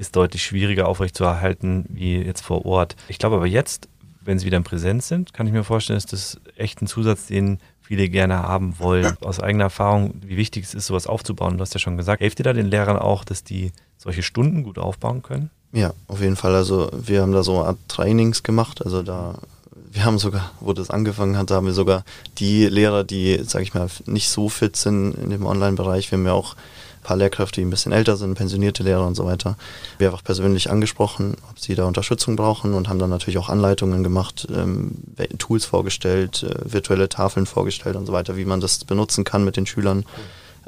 ist 0.00 0.16
deutlich 0.16 0.42
schwieriger 0.42 0.88
aufrechtzuerhalten 0.88 1.84
wie 1.90 2.16
jetzt 2.16 2.40
vor 2.40 2.64
Ort. 2.64 2.96
Ich 3.08 3.18
glaube 3.18 3.36
aber 3.36 3.46
jetzt, 3.46 3.88
wenn 4.22 4.38
sie 4.38 4.46
wieder 4.46 4.56
in 4.56 4.64
Präsenz 4.64 5.08
sind, 5.08 5.34
kann 5.34 5.46
ich 5.46 5.52
mir 5.52 5.64
vorstellen, 5.64 5.98
ist 5.98 6.12
das 6.12 6.40
echt 6.56 6.82
ein 6.82 6.86
Zusatz, 6.86 7.26
den 7.26 7.58
viele 7.82 8.08
gerne 8.08 8.42
haben 8.42 8.78
wollen. 8.78 9.16
Aus 9.20 9.40
eigener 9.40 9.64
Erfahrung, 9.64 10.14
wie 10.24 10.36
wichtig 10.36 10.64
es 10.64 10.74
ist, 10.74 10.86
sowas 10.86 11.06
aufzubauen. 11.06 11.56
Du 11.56 11.62
hast 11.62 11.74
ja 11.74 11.80
schon 11.80 11.96
gesagt, 11.96 12.20
hilft 12.22 12.40
ihr 12.40 12.44
da 12.44 12.52
den 12.52 12.70
Lehrern 12.70 12.96
auch, 12.96 13.24
dass 13.24 13.44
die 13.44 13.72
solche 13.98 14.22
Stunden 14.22 14.62
gut 14.62 14.78
aufbauen 14.78 15.22
können? 15.22 15.50
Ja, 15.72 15.92
auf 16.08 16.20
jeden 16.20 16.36
Fall. 16.36 16.54
Also 16.54 16.90
wir 16.92 17.22
haben 17.22 17.32
da 17.32 17.42
so 17.42 17.58
eine 17.58 17.68
Art 17.68 17.78
Trainings 17.88 18.42
gemacht. 18.42 18.84
Also 18.84 19.02
da, 19.02 19.38
wir 19.92 20.04
haben 20.04 20.18
sogar, 20.18 20.52
wo 20.60 20.72
das 20.72 20.90
angefangen 20.90 21.36
hat, 21.36 21.50
da 21.50 21.56
haben 21.56 21.66
wir 21.66 21.72
sogar 21.72 22.04
die 22.38 22.66
Lehrer, 22.66 23.04
die, 23.04 23.40
sag 23.44 23.62
ich 23.62 23.74
mal, 23.74 23.88
nicht 24.06 24.28
so 24.28 24.48
fit 24.48 24.76
sind 24.76 25.14
in 25.14 25.30
dem 25.30 25.44
Online-Bereich. 25.44 26.10
Wir 26.10 26.18
haben 26.18 26.26
ja 26.26 26.32
auch 26.32 26.56
ein 27.00 27.02
paar 27.02 27.16
Lehrkräfte, 27.16 27.60
die 27.60 27.66
ein 27.66 27.70
bisschen 27.70 27.92
älter 27.92 28.16
sind, 28.16 28.34
pensionierte 28.34 28.82
Lehrer 28.82 29.06
und 29.06 29.14
so 29.14 29.24
weiter. 29.24 29.56
Wir 29.98 30.06
haben 30.06 30.14
einfach 30.14 30.24
persönlich 30.24 30.70
angesprochen, 30.70 31.36
ob 31.50 31.58
sie 31.58 31.74
da 31.74 31.86
Unterstützung 31.86 32.36
brauchen 32.36 32.74
und 32.74 32.88
haben 32.88 32.98
dann 32.98 33.10
natürlich 33.10 33.38
auch 33.38 33.48
Anleitungen 33.48 34.02
gemacht, 34.02 34.46
ähm, 34.54 34.92
Tools 35.38 35.64
vorgestellt, 35.64 36.42
äh, 36.42 36.72
virtuelle 36.72 37.08
Tafeln 37.08 37.46
vorgestellt 37.46 37.96
und 37.96 38.06
so 38.06 38.12
weiter, 38.12 38.36
wie 38.36 38.44
man 38.44 38.60
das 38.60 38.84
benutzen 38.84 39.24
kann 39.24 39.44
mit 39.44 39.56
den 39.56 39.66
Schülern. 39.66 40.04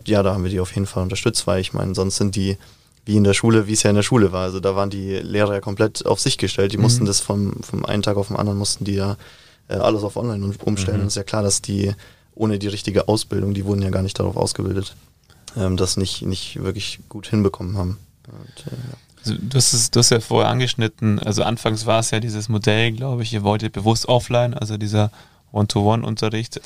Ja, 0.07 0.23
da 0.23 0.33
haben 0.35 0.43
wir 0.43 0.51
die 0.51 0.61
auf 0.61 0.75
jeden 0.75 0.87
Fall 0.87 1.03
unterstützt, 1.03 1.47
weil 1.47 1.61
ich 1.61 1.73
meine, 1.73 1.95
sonst 1.95 2.17
sind 2.17 2.35
die 2.35 2.57
wie 3.05 3.17
in 3.17 3.25
der 3.25 3.35
Schule, 3.35 3.67
wie 3.67 3.73
es 3.73 3.83
ja 3.83 3.91
in 3.91 3.97
der 3.97 4.03
Schule 4.03 4.33
war. 4.33 4.45
Also 4.45 4.61
da 4.61 4.77
waren 4.77 4.91
die 4.91 5.17
Lehrer 5.17 5.55
ja 5.55 5.61
komplett 5.61 6.07
auf 6.07 6.21
sich 6.21 6.39
gestellt. 6.39 6.73
Die 6.73 6.77
mhm. 6.77 6.85
mussten 6.85 7.05
das 7.05 7.21
vom, 7.21 7.61
vom 7.63 7.85
einen 7.85 8.03
Tag 8.03 8.17
auf 8.17 8.29
den 8.29 8.37
anderen, 8.37 8.59
mussten 8.59 8.85
die 8.85 8.95
ja 8.95 9.17
äh, 9.69 9.75
alles 9.75 10.05
auf 10.05 10.17
Online 10.17 10.55
umstellen. 10.65 10.99
Mhm. 10.99 11.03
Und 11.03 11.07
es 11.09 11.15
ist 11.15 11.17
ja 11.17 11.25
klar, 11.25 11.43
dass 11.43 11.63
die 11.63 11.93
ohne 12.35 12.59
die 12.59 12.69
richtige 12.69 13.09
Ausbildung, 13.09 13.55
die 13.55 13.65
wurden 13.65 13.83
ja 13.83 13.91
gar 13.91 14.03
nicht 14.03 14.19
darauf 14.19 14.37
ausgebildet, 14.37 14.95
ähm, 15.57 15.77
das 15.77 15.97
nicht, 15.97 16.23
nicht 16.23 16.63
wirklich 16.63 17.01
gut 17.09 17.27
hinbekommen 17.29 17.77
haben. 17.77 17.99
Und, 18.29 18.67
äh, 18.67 18.77
ja. 18.77 18.97
Also, 19.25 19.35
du, 19.41 19.57
hast 19.57 19.73
es, 19.73 19.91
du 19.91 20.01
hast 20.01 20.11
ja 20.11 20.21
vorher 20.21 20.51
angeschnitten, 20.51 21.21
also 21.21 21.45
anfangs 21.45 21.87
war 21.87 22.01
es 22.01 22.11
ja 22.11 22.19
dieses 22.19 22.49
Modell, 22.49 22.91
glaube 22.93 23.23
ich, 23.23 23.33
ihr 23.33 23.45
wolltet 23.45 23.73
bewusst 23.73 24.09
offline, 24.09 24.55
also 24.55 24.77
dieser 24.77 25.13
One-to-One-Unterricht. 25.53 26.61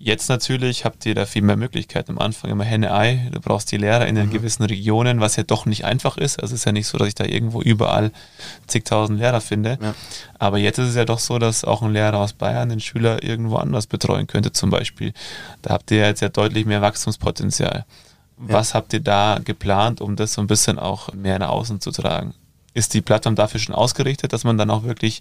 Jetzt 0.00 0.28
natürlich 0.28 0.84
habt 0.84 1.04
ihr 1.06 1.16
da 1.16 1.26
viel 1.26 1.42
mehr 1.42 1.56
Möglichkeiten. 1.56 2.12
Am 2.12 2.18
Anfang 2.18 2.52
immer 2.52 2.62
Henne-Ei. 2.62 3.30
Du 3.32 3.40
brauchst 3.40 3.72
die 3.72 3.78
Lehrer 3.78 4.06
in 4.06 4.14
den 4.14 4.28
mhm. 4.28 4.32
gewissen 4.32 4.62
Regionen, 4.62 5.18
was 5.18 5.34
ja 5.34 5.42
doch 5.42 5.66
nicht 5.66 5.84
einfach 5.84 6.16
ist. 6.16 6.40
Also 6.40 6.54
es 6.54 6.60
ist 6.60 6.64
ja 6.66 6.70
nicht 6.70 6.86
so, 6.86 6.98
dass 6.98 7.08
ich 7.08 7.16
da 7.16 7.24
irgendwo 7.24 7.60
überall 7.60 8.12
zigtausend 8.68 9.18
Lehrer 9.18 9.40
finde. 9.40 9.76
Ja. 9.82 9.94
Aber 10.38 10.58
jetzt 10.58 10.78
ist 10.78 10.90
es 10.90 10.94
ja 10.94 11.04
doch 11.04 11.18
so, 11.18 11.40
dass 11.40 11.64
auch 11.64 11.82
ein 11.82 11.92
Lehrer 11.92 12.18
aus 12.18 12.32
Bayern 12.32 12.68
den 12.68 12.78
Schüler 12.78 13.24
irgendwo 13.24 13.56
anders 13.56 13.88
betreuen 13.88 14.28
könnte, 14.28 14.52
zum 14.52 14.70
Beispiel. 14.70 15.12
Da 15.62 15.70
habt 15.70 15.90
ihr 15.90 16.06
jetzt 16.06 16.20
ja 16.20 16.28
deutlich 16.28 16.64
mehr 16.64 16.80
Wachstumspotenzial. 16.80 17.84
Was 18.38 18.74
habt 18.74 18.92
ihr 18.92 19.00
da 19.00 19.40
geplant, 19.44 20.00
um 20.00 20.16
das 20.16 20.34
so 20.34 20.40
ein 20.40 20.46
bisschen 20.46 20.78
auch 20.78 21.12
mehr 21.12 21.38
nach 21.38 21.48
außen 21.48 21.80
zu 21.80 21.90
tragen? 21.90 22.34
Ist 22.74 22.94
die 22.94 23.00
Plattform 23.00 23.34
dafür 23.34 23.58
schon 23.58 23.74
ausgerichtet, 23.74 24.32
dass 24.32 24.44
man 24.44 24.56
dann 24.56 24.70
auch 24.70 24.84
wirklich 24.84 25.20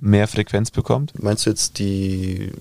mehr 0.00 0.26
Frequenz 0.26 0.70
bekommt? 0.70 1.12
Meinst 1.22 1.46
du 1.46 1.50
jetzt 1.50 1.78
die 1.78 2.52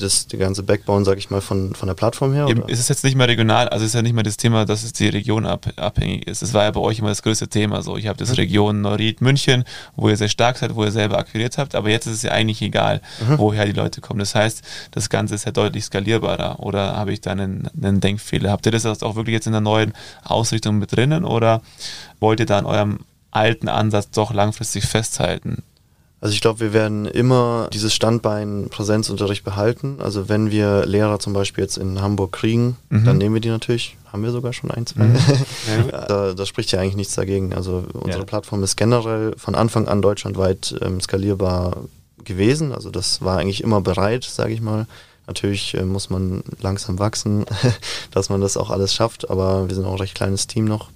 das, 0.00 0.26
die 0.26 0.38
ganze 0.38 0.62
Backbone, 0.62 1.04
sag 1.04 1.18
ich 1.18 1.30
mal, 1.30 1.40
von, 1.40 1.74
von 1.74 1.86
der 1.86 1.94
Plattform 1.94 2.32
her? 2.32 2.46
Eben, 2.48 2.62
ist 2.68 2.80
es 2.80 2.88
jetzt 2.88 3.04
nicht 3.04 3.16
mehr 3.16 3.28
regional, 3.28 3.68
also 3.68 3.84
ist 3.84 3.94
ja 3.94 4.02
nicht 4.02 4.14
mehr 4.14 4.22
das 4.22 4.36
Thema, 4.36 4.64
dass 4.64 4.84
es 4.84 4.92
die 4.92 5.08
Region 5.08 5.46
ab, 5.46 5.66
abhängig 5.76 6.26
ist. 6.26 6.42
Das 6.42 6.54
war 6.54 6.64
ja 6.64 6.70
bei 6.70 6.80
euch 6.80 6.98
immer 6.98 7.08
das 7.08 7.22
größte 7.22 7.48
Thema. 7.48 7.82
So, 7.82 7.96
ich 7.96 8.06
habe 8.06 8.18
das 8.18 8.30
mhm. 8.30 8.34
Region 8.36 8.80
Norid 8.80 9.20
München, 9.20 9.64
wo 9.96 10.08
ihr 10.08 10.16
sehr 10.16 10.28
stark 10.28 10.58
seid, 10.58 10.74
wo 10.74 10.84
ihr 10.84 10.90
selber 10.90 11.18
akquiriert 11.18 11.58
habt, 11.58 11.74
aber 11.74 11.90
jetzt 11.90 12.06
ist 12.06 12.14
es 12.14 12.22
ja 12.22 12.32
eigentlich 12.32 12.62
egal, 12.62 13.00
mhm. 13.26 13.38
woher 13.38 13.66
die 13.66 13.72
Leute 13.72 14.00
kommen. 14.00 14.20
Das 14.20 14.34
heißt, 14.34 14.62
das 14.92 15.10
Ganze 15.10 15.34
ist 15.34 15.44
ja 15.44 15.52
deutlich 15.52 15.84
skalierbarer. 15.84 16.60
Oder 16.60 16.96
habe 16.96 17.12
ich 17.12 17.20
da 17.20 17.32
einen, 17.32 17.68
einen 17.80 18.00
Denkfehler? 18.00 18.50
Habt 18.50 18.66
ihr 18.66 18.72
das 18.72 18.86
auch 18.86 19.16
wirklich 19.16 19.34
jetzt 19.34 19.46
in 19.46 19.52
der 19.52 19.60
neuen 19.60 19.92
Ausrichtung 20.24 20.78
mit 20.78 20.94
drinnen 20.94 21.24
oder 21.24 21.62
wollt 22.20 22.40
ihr 22.40 22.46
da 22.46 22.58
an 22.58 22.66
eurem 22.66 22.98
alten 23.30 23.68
Ansatz 23.68 24.10
doch 24.10 24.32
langfristig 24.32 24.84
festhalten? 24.84 25.62
Also 26.20 26.34
ich 26.34 26.40
glaube, 26.40 26.60
wir 26.60 26.72
werden 26.72 27.06
immer 27.06 27.68
dieses 27.72 27.94
Standbein 27.94 28.68
Präsenzunterricht 28.70 29.44
behalten. 29.44 29.98
Also 30.00 30.28
wenn 30.28 30.50
wir 30.50 30.84
Lehrer 30.84 31.20
zum 31.20 31.32
Beispiel 31.32 31.62
jetzt 31.62 31.78
in 31.78 32.00
Hamburg 32.00 32.32
kriegen, 32.32 32.76
mhm. 32.90 33.04
dann 33.04 33.18
nehmen 33.18 33.34
wir 33.34 33.40
die 33.40 33.50
natürlich. 33.50 33.96
Haben 34.12 34.24
wir 34.24 34.32
sogar 34.32 34.52
schon 34.52 34.70
ein, 34.70 34.86
zwei. 34.86 35.04
Mhm. 35.04 35.18
da, 35.90 36.34
da, 36.34 36.46
spricht 36.46 36.72
ja 36.72 36.80
eigentlich 36.80 36.96
nichts 36.96 37.14
dagegen. 37.14 37.54
Also 37.54 37.84
unsere 37.92 38.20
ja. 38.20 38.24
Plattform 38.24 38.62
ist 38.64 38.76
generell 38.76 39.34
von 39.36 39.54
Anfang 39.54 39.86
an 39.86 40.02
deutschlandweit 40.02 40.74
ähm, 40.80 41.00
skalierbar 41.00 41.76
gewesen. 42.24 42.72
Also 42.72 42.90
das 42.90 43.22
war 43.22 43.38
eigentlich 43.38 43.62
immer 43.62 43.80
bereit, 43.80 44.24
sage 44.24 44.52
ich 44.52 44.60
mal. 44.60 44.86
Natürlich 45.28 45.74
äh, 45.74 45.84
muss 45.84 46.10
man 46.10 46.42
langsam 46.60 46.98
wachsen, 46.98 47.44
dass 48.10 48.28
man 48.28 48.40
das 48.40 48.56
auch 48.56 48.70
alles 48.70 48.92
schafft, 48.92 49.30
aber 49.30 49.68
wir 49.68 49.74
sind 49.74 49.84
auch 49.84 49.92
ein 49.92 49.98
recht 49.98 50.14
kleines 50.14 50.48
Team 50.48 50.64
noch. 50.64 50.88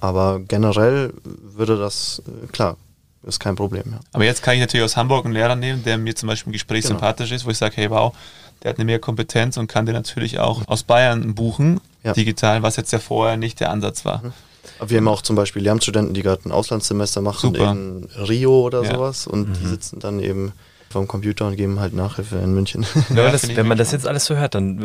Aber 0.00 0.40
generell 0.40 1.12
würde 1.24 1.78
das, 1.78 2.22
äh, 2.26 2.46
klar, 2.48 2.76
ist 3.24 3.40
kein 3.40 3.54
Problem. 3.54 3.84
Ja. 3.86 4.00
Aber 4.12 4.24
jetzt 4.24 4.42
kann 4.42 4.54
ich 4.54 4.60
natürlich 4.60 4.84
aus 4.84 4.96
Hamburg 4.96 5.24
einen 5.24 5.34
Lehrer 5.34 5.56
nehmen, 5.56 5.82
der 5.84 5.98
mir 5.98 6.14
zum 6.14 6.28
Beispiel 6.28 6.48
im 6.48 6.52
Gespräch 6.52 6.82
genau. 6.82 6.94
sympathisch 6.94 7.32
ist, 7.32 7.46
wo 7.46 7.50
ich 7.50 7.58
sage, 7.58 7.76
hey 7.76 7.90
wow, 7.90 8.14
der 8.62 8.70
hat 8.70 8.78
eine 8.78 8.84
mehr 8.84 8.98
Kompetenz 8.98 9.56
und 9.56 9.66
kann 9.66 9.86
den 9.86 9.94
natürlich 9.94 10.38
auch 10.38 10.66
aus 10.68 10.82
Bayern 10.82 11.34
buchen, 11.34 11.80
ja. 12.04 12.12
digital, 12.12 12.62
was 12.62 12.76
jetzt 12.76 12.92
ja 12.92 12.98
vorher 12.98 13.36
nicht 13.36 13.60
der 13.60 13.70
Ansatz 13.70 14.04
war. 14.04 14.22
Mhm. 14.22 14.32
Aber 14.78 14.90
wir 14.90 14.98
haben 14.98 15.08
auch 15.08 15.22
zum 15.22 15.36
Beispiel 15.36 15.62
Lehramtsstudenten, 15.62 16.14
die 16.14 16.22
gerade 16.22 16.48
ein 16.48 16.52
Auslandssemester 16.52 17.20
machen 17.20 17.54
Super. 17.54 17.72
in 17.72 18.08
Rio 18.16 18.60
oder 18.60 18.84
ja. 18.84 18.92
sowas 18.92 19.26
und 19.26 19.48
mhm. 19.48 19.54
die 19.54 19.66
sitzen 19.66 20.00
dann 20.00 20.20
eben 20.20 20.52
vom 20.92 21.08
Computer 21.08 21.46
und 21.46 21.56
geben 21.56 21.80
halt 21.80 21.94
Nachhilfe 21.94 22.36
in 22.36 22.54
München. 22.54 22.86
Ja, 23.14 23.30
das, 23.30 23.54
wenn 23.56 23.66
man 23.66 23.78
das 23.78 23.92
jetzt 23.92 24.06
alles 24.06 24.24
so 24.24 24.36
hört, 24.36 24.54
dann 24.54 24.76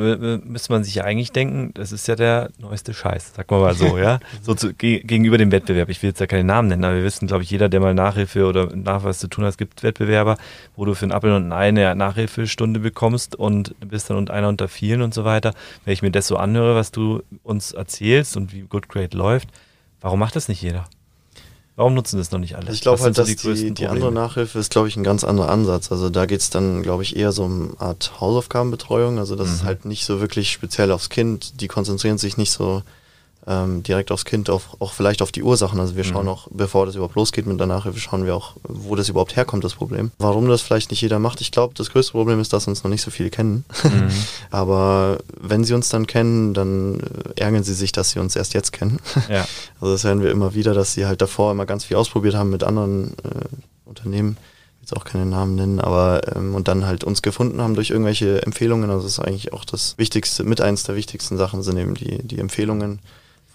müsste 0.46 0.72
man 0.72 0.84
sich 0.84 0.96
ja 0.96 1.04
eigentlich 1.04 1.32
denken, 1.32 1.72
das 1.74 1.91
ist 1.91 2.08
ja 2.08 2.15
der 2.15 2.50
neueste 2.60 2.93
Scheiß, 2.93 3.34
sag 3.36 3.50
mal 3.52 3.60
mal 3.60 3.74
so, 3.76 3.98
ja. 3.98 4.20
So 4.41 4.54
zu, 4.54 4.74
gegenüber 4.74 5.38
dem 5.38 5.52
Wettbewerb. 5.52 5.89
Ich 5.89 6.02
will 6.02 6.10
jetzt 6.10 6.20
ja 6.20 6.28
keine 6.28 6.43
Namen 6.43 6.70
nennen, 6.70 6.84
aber 6.84 6.96
wir 6.96 7.04
wissen, 7.04 7.28
glaube 7.28 7.43
ich, 7.43 7.52
jeder, 7.52 7.70
der 7.70 7.80
mal 7.80 7.93
Nachhilfe 7.93 8.46
oder 8.46 8.74
Nachweis 8.76 9.20
zu 9.20 9.28
tun 9.28 9.43
hat, 9.43 9.52
es 9.52 9.58
gibt 9.58 9.84
Wettbewerber, 9.84 10.38
wo 10.76 10.86
du 10.86 10.93
für 10.93 11.06
einen 11.06 11.12
Appel 11.12 11.34
und 11.34 11.48
ein 11.48 11.52
Ei 11.52 11.67
eine 11.67 11.96
Nachhilfestunde 11.96 12.80
bekommst 12.80 13.36
und 13.36 13.76
bist 13.80 14.10
dann 14.10 14.17
und 14.17 14.32
einer 14.32 14.48
unter 14.48 14.67
vielen 14.67 15.02
und 15.02 15.13
so 15.13 15.26
weiter. 15.26 15.54
Wenn 15.86 15.93
ich 15.93 16.02
mir 16.02 16.12
das 16.12 16.28
so 16.28 16.38
anhöre, 16.38 16.76
was 16.76 16.91
du 16.91 17.22
uns 17.43 17.72
erzählst 17.72 18.38
und 18.38 18.54
wie 18.54 18.62
Good 18.62 18.89
Grade 18.89 19.17
läuft, 19.17 19.50
warum 20.02 20.20
macht 20.20 20.36
das 20.36 20.48
nicht 20.48 20.62
jeder? 20.62 20.86
Warum 21.78 21.94
nutzen 21.94 22.18
das 22.18 22.32
noch 22.32 22.40
nicht 22.40 22.56
alle? 22.56 22.72
Ich 22.72 22.82
glaube 22.82 23.04
halt, 23.04 23.20
dass 23.20 23.28
die, 23.28 23.36
die, 23.36 23.72
die 23.72 23.86
andere 23.86 24.12
Nachhilfe 24.12 24.58
ist, 24.58 24.72
glaube 24.72 24.88
ich, 24.88 24.98
ein 24.98 25.04
ganz 25.04 25.24
anderer 25.24 25.50
Ansatz. 25.50 25.92
Also 25.92 26.10
da 26.10 26.26
geht 26.26 26.40
es 26.40 26.50
dann, 26.50 26.82
glaube 26.82 27.04
ich, 27.04 27.16
eher 27.16 27.32
so 27.32 27.44
um 27.44 27.76
eine 27.78 27.90
Art 27.90 28.20
Hausaufgabenbetreuung. 28.20 29.20
Also 29.20 29.36
das 29.36 29.50
mhm. 29.50 29.54
ist 29.54 29.63
halt 29.63 29.86
nicht 29.86 30.04
so 30.04 30.20
wirklich 30.20 30.52
speziell 30.52 30.92
aufs 30.92 31.10
Kind. 31.10 31.62
Die 31.62 31.68
konzentrieren 31.68 32.18
sich 32.18 32.36
nicht 32.36 32.50
so 32.50 32.82
ähm, 33.47 33.81
direkt 33.81 34.12
aufs 34.12 34.25
Kind, 34.25 34.49
auf, 34.49 34.75
auch 34.79 34.91
vielleicht 34.91 35.21
auf 35.21 35.31
die 35.31 35.41
Ursachen. 35.41 35.79
Also 35.79 35.95
wir 35.95 36.03
schauen 36.03 36.25
mhm. 36.25 36.31
auch, 36.31 36.47
bevor 36.51 36.86
das 36.86 36.95
überhaupt 36.95 37.15
losgeht 37.15 37.45
mit 37.45 37.57
der 37.60 37.67
Nachhilfe, 37.67 37.99
schauen 37.99 38.25
wir 38.25 38.36
auch, 38.36 38.55
wo 38.63 38.95
das 38.95 39.07
überhaupt 39.07 39.38
herkommt, 39.38 39.63
das 39.63 39.75
Problem. 39.75 40.12
Warum 40.17 40.49
das 40.49 40.62
vielleicht 40.62 40.91
nicht 40.91 41.01
jeder 41.01 41.17
macht, 41.19 41.39
ich 41.39 41.51
glaube, 41.51 41.73
das 41.73 41.89
größte 41.89 42.12
Problem 42.12 42.41
ist, 42.41 42.51
dass 42.51 42.67
uns 42.67 42.83
noch 42.83 42.91
nicht 42.91 43.01
so 43.01 43.10
viele 43.10 43.29
kennen. 43.29 43.63
Mhm. 43.83 44.10
Aber 44.51 45.19
wenn 45.39 45.63
sie 45.63 45.73
uns 45.73 45.88
dann 45.88 46.07
kennen, 46.07 46.53
dann 46.53 46.99
äh, 46.99 47.41
ärgern 47.41 47.63
sie 47.63 47.73
sich, 47.73 47.93
dass 47.93 48.12
sie 48.12 48.19
uns 48.19 48.36
erst 48.36 48.53
jetzt 48.53 48.71
kennen. 48.71 48.99
Ja. 49.29 49.45
Also 49.81 49.93
das 49.93 50.03
hören 50.05 50.21
wir 50.21 50.31
immer 50.31 50.53
wieder, 50.53 50.73
dass 50.73 50.93
sie 50.93 51.05
halt 51.05 51.21
davor 51.21 51.51
immer 51.51 51.65
ganz 51.65 51.83
viel 51.83 51.97
ausprobiert 51.97 52.36
haben 52.36 52.49
mit 52.49 52.63
anderen 52.63 53.13
äh, 53.23 53.45
Unternehmen 53.83 54.38
jetzt 54.79 54.95
auch 54.95 55.03
keine 55.03 55.25
Namen 55.25 55.55
nennen, 55.55 55.81
aber 55.81 56.21
ähm, 56.33 56.55
und 56.55 56.69
dann 56.69 56.86
halt 56.86 57.03
uns 57.03 57.21
gefunden 57.21 57.62
haben 57.62 57.75
durch 57.75 57.89
irgendwelche 57.89 58.41
Empfehlungen. 58.43 58.89
Also 58.89 59.03
das 59.03 59.13
ist 59.13 59.19
eigentlich 59.19 59.51
auch 59.51 59.65
das 59.65 59.97
Wichtigste, 59.97 60.45
mit 60.45 60.62
eins 60.62 60.83
der 60.83 60.95
wichtigsten 60.95 61.36
Sachen 61.38 61.62
sind 61.62 61.77
eben 61.77 61.95
die, 61.95 62.23
die 62.23 62.39
Empfehlungen 62.39 62.99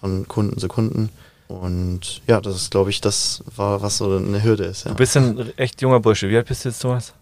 von 0.03 0.27
Kunden 0.27 0.57
zu 0.57 0.67
Kunden. 0.67 1.09
Und 1.47 2.21
ja, 2.27 2.41
das 2.41 2.57
ist, 2.57 2.71
glaube 2.71 2.89
ich, 2.89 2.99
das 2.99 3.41
war, 3.55 3.81
was 3.81 3.99
so 3.99 4.17
eine 4.17 4.43
Hürde 4.43 4.65
ist. 4.65 4.83
Ja. 4.83 4.91
Du 4.91 4.97
bist 4.97 5.15
ein 5.15 5.57
echt 5.57 5.81
junger 5.81 6.01
Bursche. 6.01 6.29
Wie 6.29 6.35
alt 6.35 6.45
bist 6.45 6.65
du 6.65 6.69
jetzt, 6.69 6.81
Thomas? 6.81 7.13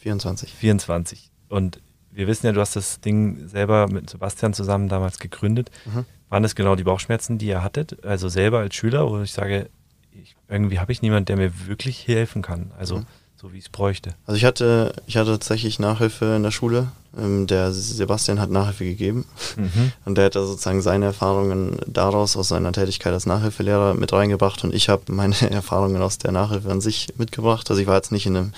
24. 0.00 0.52
24. 0.52 1.30
Und 1.48 1.80
wir 2.10 2.26
wissen 2.26 2.46
ja, 2.46 2.52
du 2.52 2.60
hast 2.60 2.74
das 2.74 3.00
Ding 3.00 3.46
selber 3.46 3.86
mit 3.86 4.10
Sebastian 4.10 4.52
zusammen 4.52 4.88
damals 4.88 5.20
gegründet. 5.20 5.70
Mhm. 5.84 6.06
Waren 6.28 6.42
das 6.42 6.56
genau 6.56 6.74
die 6.74 6.82
Bauchschmerzen, 6.82 7.38
die 7.38 7.46
ihr 7.46 7.62
hattet? 7.62 8.04
Also 8.04 8.28
selber 8.28 8.58
als 8.58 8.74
Schüler, 8.74 9.08
wo 9.08 9.20
ich 9.20 9.30
sage, 9.30 9.70
ich, 10.10 10.34
irgendwie 10.48 10.80
habe 10.80 10.90
ich 10.90 11.02
niemanden, 11.02 11.26
der 11.26 11.36
mir 11.36 11.68
wirklich 11.68 12.08
helfen 12.08 12.42
kann. 12.42 12.72
Also 12.76 12.98
mhm 12.98 13.06
so 13.44 13.52
wie 13.52 13.58
es 13.58 13.68
bräuchte? 13.68 14.14
Also 14.26 14.38
ich 14.38 14.44
hatte, 14.46 14.94
ich 15.06 15.18
hatte 15.18 15.32
tatsächlich 15.32 15.78
Nachhilfe 15.78 16.34
in 16.34 16.42
der 16.42 16.50
Schule. 16.50 16.88
Ähm, 17.18 17.46
der 17.46 17.72
Sebastian 17.72 18.40
hat 18.40 18.50
Nachhilfe 18.50 18.86
gegeben 18.86 19.26
mhm. 19.56 19.92
und 20.06 20.16
der 20.16 20.26
hat 20.26 20.34
da 20.34 20.46
sozusagen 20.46 20.80
seine 20.80 21.04
Erfahrungen 21.04 21.76
daraus 21.86 22.38
aus 22.38 22.48
seiner 22.48 22.72
Tätigkeit 22.72 23.12
als 23.12 23.26
Nachhilfelehrer 23.26 23.92
mit 23.94 24.12
reingebracht 24.14 24.64
und 24.64 24.74
ich 24.74 24.88
habe 24.88 25.12
meine 25.12 25.38
Erfahrungen 25.50 26.00
aus 26.00 26.16
der 26.16 26.32
Nachhilfe 26.32 26.70
an 26.70 26.80
sich 26.80 27.08
mitgebracht. 27.18 27.68
Also 27.68 27.82
ich 27.82 27.86
war 27.86 27.96
jetzt 27.96 28.12
nicht 28.12 28.24
in 28.24 28.36
einem 28.36 28.52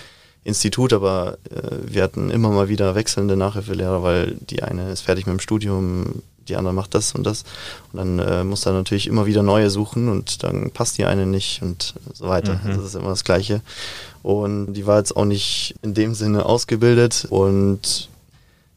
Institut, 0.45 0.93
aber 0.93 1.39
äh, 1.51 1.79
wir 1.85 2.05
hatten 2.05 2.31
immer 2.31 2.51
mal 2.51 2.69
wieder 2.69 2.95
wechselnde 2.95 3.37
Nachhilfelehrer, 3.37 4.05
weil 4.05 4.37
die 4.39 4.63
eine 4.63 4.93
ist 4.93 5.01
fertig 5.01 5.27
mit 5.27 5.33
dem 5.33 5.41
Studium, 5.41 6.23
die 6.49 6.55
andere 6.55 6.73
macht 6.73 6.95
das 6.95 7.13
und 7.13 7.25
das. 7.25 7.43
Und 7.93 7.99
dann 7.99 8.19
äh, 8.21 8.45
muss 8.45 8.65
er 8.67 8.73
natürlich 8.73 9.09
immer 9.09 9.27
wieder 9.27 9.43
neue 9.43 9.71
suchen 9.71 10.09
und 10.09 10.45
dann 10.45 10.71
passt 10.71 10.99
die 10.99 11.05
eine 11.05 11.27
nicht 11.27 11.61
und 11.63 11.95
so 12.15 12.29
weiter. 12.29 12.55
Mhm. 12.55 12.71
Also 12.71 12.83
das 12.83 12.91
ist 12.91 12.95
immer 12.95 13.09
das 13.09 13.25
Gleiche. 13.25 13.61
Und 14.27 14.73
die 14.73 14.89
war 14.89 14.99
jetzt 14.99 15.17
auch 15.17 15.25
nicht 15.25 15.77
in 15.83 15.95
dem 15.95 16.13
Sinne 16.13 16.47
ausgebildet 16.47 17.29
und 17.31 18.09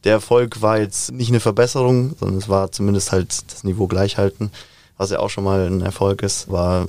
der 0.04 0.12
Erfolg 0.12 0.62
war 0.62 0.78
jetzt 0.78 1.12
nicht 1.12 1.30
eine 1.30 1.40
Verbesserung, 1.40 2.16
sondern 2.20 2.38
es 2.38 2.50
war 2.50 2.72
zumindest 2.72 3.12
halt 3.12 3.52
das 3.52 3.64
Niveau 3.64 3.88
gleich 3.88 4.20
halten, 4.20 4.52
was 4.98 5.10
ja 5.10 5.18
auch 5.18 5.32
schon 5.32 5.44
mal 5.44 5.66
ein 5.66 5.82
Erfolg 5.82 6.22
ist. 6.22 6.52
War 6.52 6.88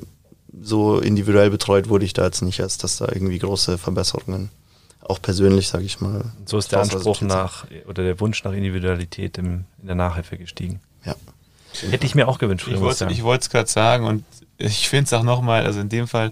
so 0.63 0.99
individuell 0.99 1.49
betreut 1.49 1.89
wurde 1.89 2.05
ich 2.05 2.13
da 2.13 2.27
jetzt 2.27 2.43
nicht, 2.43 2.61
als 2.61 2.77
dass 2.77 2.99
da 2.99 3.07
irgendwie 3.11 3.39
große 3.39 3.79
Verbesserungen 3.79 4.51
auch 5.05 5.23
persönlich, 5.23 5.69
sage 5.69 5.85
ich 5.85 6.03
mal. 6.03 6.27
So 6.45 6.59
ist 6.59 6.71
der 6.71 6.81
Anspruch 6.81 7.23
nach 7.23 7.65
oder 7.89 8.03
der 8.03 8.21
Wunsch 8.21 8.45
nach 8.45 8.53
Individualität 8.53 9.39
im, 9.39 9.65
in 9.81 9.87
der 9.87 9.97
Nachhilfe 9.97 10.37
gestiegen. 10.37 10.81
Ja. 11.07 11.15
Hätte 11.89 12.05
ich 12.05 12.15
mir 12.15 12.29
auch 12.29 12.37
gewünscht. 12.37 12.69
Ich 12.69 13.23
wollte 13.23 13.41
es 13.41 13.49
gerade 13.49 13.71
sagen 13.71 14.05
und 14.05 14.23
ich 14.59 14.91
finde 14.91 15.05
es 15.05 15.15
auch 15.15 15.23
nochmal, 15.23 15.65
also 15.65 15.81
in 15.81 15.89
dem 15.89 16.07
Fall, 16.07 16.31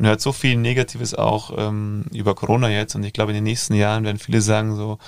man 0.00 0.08
hört 0.08 0.20
so 0.20 0.32
viel 0.32 0.56
Negatives 0.56 1.14
auch 1.14 1.52
ähm, 1.56 2.06
über 2.12 2.34
Corona 2.34 2.70
jetzt 2.70 2.94
und 2.94 3.04
ich 3.04 3.12
glaube 3.12 3.32
in 3.32 3.36
den 3.36 3.44
nächsten 3.44 3.74
Jahren 3.74 4.04
werden 4.04 4.18
viele 4.18 4.40
sagen 4.40 4.74
so, 4.74 4.98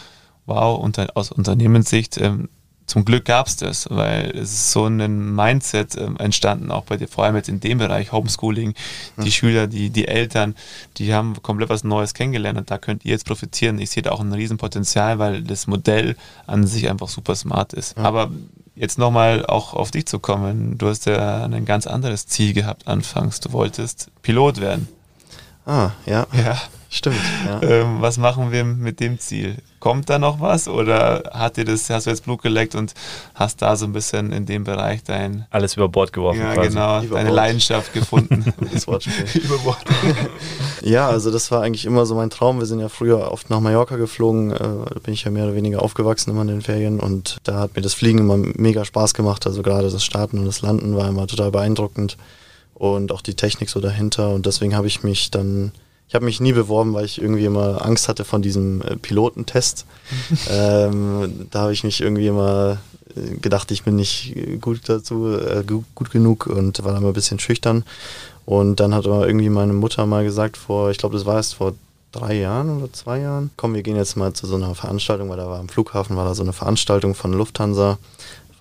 wow, 0.44 0.78
unter, 0.78 1.08
aus 1.14 1.32
Unternehmenssicht, 1.32 2.18
ähm, 2.18 2.48
zum 2.84 3.06
Glück 3.06 3.24
gab 3.24 3.46
es 3.46 3.56
das, 3.56 3.88
weil 3.90 4.32
es 4.36 4.52
ist 4.52 4.72
so 4.72 4.86
ein 4.86 5.34
Mindset 5.34 5.96
ähm, 5.96 6.16
entstanden, 6.18 6.70
auch 6.70 6.84
bei 6.84 6.98
dir, 6.98 7.08
vor 7.08 7.24
allem 7.24 7.36
jetzt 7.36 7.48
in 7.48 7.60
dem 7.60 7.78
Bereich 7.78 8.12
Homeschooling. 8.12 8.74
Die 9.16 9.22
mhm. 9.22 9.30
Schüler, 9.30 9.66
die, 9.66 9.88
die 9.88 10.08
Eltern, 10.08 10.54
die 10.98 11.14
haben 11.14 11.40
komplett 11.40 11.70
was 11.70 11.84
Neues 11.84 12.12
kennengelernt 12.12 12.58
und 12.58 12.70
da 12.70 12.76
könnt 12.76 13.04
ihr 13.06 13.12
jetzt 13.12 13.24
profitieren. 13.24 13.78
Ich 13.78 13.90
sehe 13.90 14.02
da 14.02 14.10
auch 14.10 14.20
ein 14.20 14.32
Riesenpotenzial, 14.32 15.18
weil 15.18 15.42
das 15.42 15.66
Modell 15.66 16.16
an 16.46 16.66
sich 16.66 16.90
einfach 16.90 17.08
super 17.08 17.34
smart 17.34 17.72
ist. 17.72 17.96
Mhm. 17.96 18.04
Aber 18.04 18.30
jetzt 18.74 18.98
nochmal 18.98 19.44
auch 19.46 19.74
auf 19.74 19.90
dich 19.90 20.06
zu 20.06 20.18
kommen, 20.18 20.78
du 20.78 20.88
hast 20.88 21.06
ja 21.06 21.44
ein 21.44 21.64
ganz 21.64 21.86
anderes 21.86 22.26
Ziel 22.26 22.52
gehabt 22.52 22.88
anfangs. 22.88 23.40
Du 23.40 23.52
wolltest 23.52 24.10
Pilot 24.22 24.60
werden. 24.60 24.88
Ah, 25.66 25.90
ja. 26.06 26.26
Ja. 26.32 26.60
Stimmt. 26.94 27.16
Ja. 27.46 27.62
Ähm, 27.62 28.02
was 28.02 28.18
machen 28.18 28.52
wir 28.52 28.64
mit 28.64 29.00
dem 29.00 29.18
Ziel? 29.18 29.56
Kommt 29.80 30.10
da 30.10 30.18
noch 30.18 30.40
was 30.40 30.68
oder 30.68 31.22
hat 31.32 31.56
dir 31.56 31.64
das, 31.64 31.88
hast 31.88 32.04
du 32.04 32.10
jetzt 32.10 32.24
Blut 32.24 32.42
geleckt 32.42 32.74
und 32.74 32.92
hast 33.34 33.62
da 33.62 33.76
so 33.76 33.86
ein 33.86 33.94
bisschen 33.94 34.30
in 34.30 34.44
dem 34.44 34.64
Bereich 34.64 35.02
dein 35.02 35.46
alles 35.48 35.74
über 35.74 35.88
Bord 35.88 36.12
geworfen? 36.12 36.40
Ja, 36.40 36.52
quasi. 36.52 36.68
genau, 36.68 37.00
über 37.00 37.16
deine 37.16 37.30
Bord. 37.30 37.36
Leidenschaft 37.36 37.94
gefunden. 37.94 38.52
das 38.72 38.86
Wortspiel. 38.86 39.42
über 39.42 39.56
Bord. 39.60 39.78
ja, 40.82 41.08
also 41.08 41.30
das 41.30 41.50
war 41.50 41.62
eigentlich 41.62 41.86
immer 41.86 42.04
so 42.04 42.14
mein 42.14 42.28
Traum. 42.28 42.58
Wir 42.58 42.66
sind 42.66 42.78
ja 42.78 42.90
früher 42.90 43.32
oft 43.32 43.48
nach 43.48 43.60
Mallorca 43.60 43.96
geflogen, 43.96 44.50
äh, 44.50 44.58
da 44.58 45.00
bin 45.02 45.14
ich 45.14 45.24
ja 45.24 45.30
mehr 45.30 45.44
oder 45.44 45.54
weniger 45.54 45.80
aufgewachsen 45.80 46.30
immer 46.30 46.42
in 46.42 46.48
den 46.48 46.60
Ferien 46.60 47.00
und 47.00 47.38
da 47.44 47.58
hat 47.58 47.74
mir 47.74 47.80
das 47.80 47.94
Fliegen 47.94 48.18
immer 48.18 48.36
mega 48.36 48.84
Spaß 48.84 49.14
gemacht. 49.14 49.46
Also 49.46 49.62
gerade 49.62 49.88
das 49.88 50.04
Starten 50.04 50.38
und 50.38 50.44
das 50.44 50.60
Landen 50.60 50.94
war 50.94 51.08
immer 51.08 51.26
total 51.26 51.52
beeindruckend 51.52 52.18
und 52.74 53.12
auch 53.12 53.22
die 53.22 53.34
Technik 53.34 53.70
so 53.70 53.80
dahinter 53.80 54.28
und 54.28 54.44
deswegen 54.44 54.76
habe 54.76 54.88
ich 54.88 55.02
mich 55.02 55.30
dann 55.30 55.72
ich 56.08 56.14
habe 56.14 56.24
mich 56.24 56.40
nie 56.40 56.52
beworben, 56.52 56.92
weil 56.94 57.04
ich 57.04 57.20
irgendwie 57.20 57.44
immer 57.44 57.84
Angst 57.84 58.08
hatte 58.08 58.24
von 58.24 58.42
diesem 58.42 58.82
äh, 58.82 58.96
Pilotentest. 58.96 59.86
ähm, 60.50 61.46
da 61.50 61.60
habe 61.60 61.72
ich 61.72 61.84
mich 61.84 62.00
irgendwie 62.00 62.26
immer 62.26 62.78
äh, 63.16 63.36
gedacht, 63.36 63.70
ich 63.70 63.82
bin 63.82 63.96
nicht 63.96 64.34
gut 64.60 64.80
dazu, 64.88 65.36
äh, 65.38 65.64
gut, 65.64 66.10
genug 66.10 66.46
und 66.46 66.84
war 66.84 67.00
mal 67.00 67.08
ein 67.08 67.14
bisschen 67.14 67.38
schüchtern. 67.38 67.84
Und 68.44 68.80
dann 68.80 68.94
hat 68.94 69.06
aber 69.06 69.26
irgendwie 69.26 69.48
meine 69.48 69.72
Mutter 69.72 70.04
mal 70.06 70.24
gesagt, 70.24 70.56
vor, 70.56 70.90
ich 70.90 70.98
glaube, 70.98 71.16
das 71.16 71.26
war 71.26 71.36
erst 71.36 71.54
vor 71.54 71.74
drei 72.10 72.34
Jahren 72.34 72.76
oder 72.76 72.92
zwei 72.92 73.20
Jahren, 73.20 73.50
komm, 73.56 73.74
wir 73.74 73.82
gehen 73.82 73.96
jetzt 73.96 74.16
mal 74.16 74.32
zu 74.32 74.46
so 74.46 74.56
einer 74.56 74.74
Veranstaltung, 74.74 75.30
weil 75.30 75.38
da 75.38 75.46
war 75.46 75.58
am 75.58 75.68
Flughafen, 75.68 76.16
war 76.16 76.26
da 76.26 76.34
so 76.34 76.42
eine 76.42 76.52
Veranstaltung 76.52 77.14
von 77.14 77.32
Lufthansa, 77.32 77.98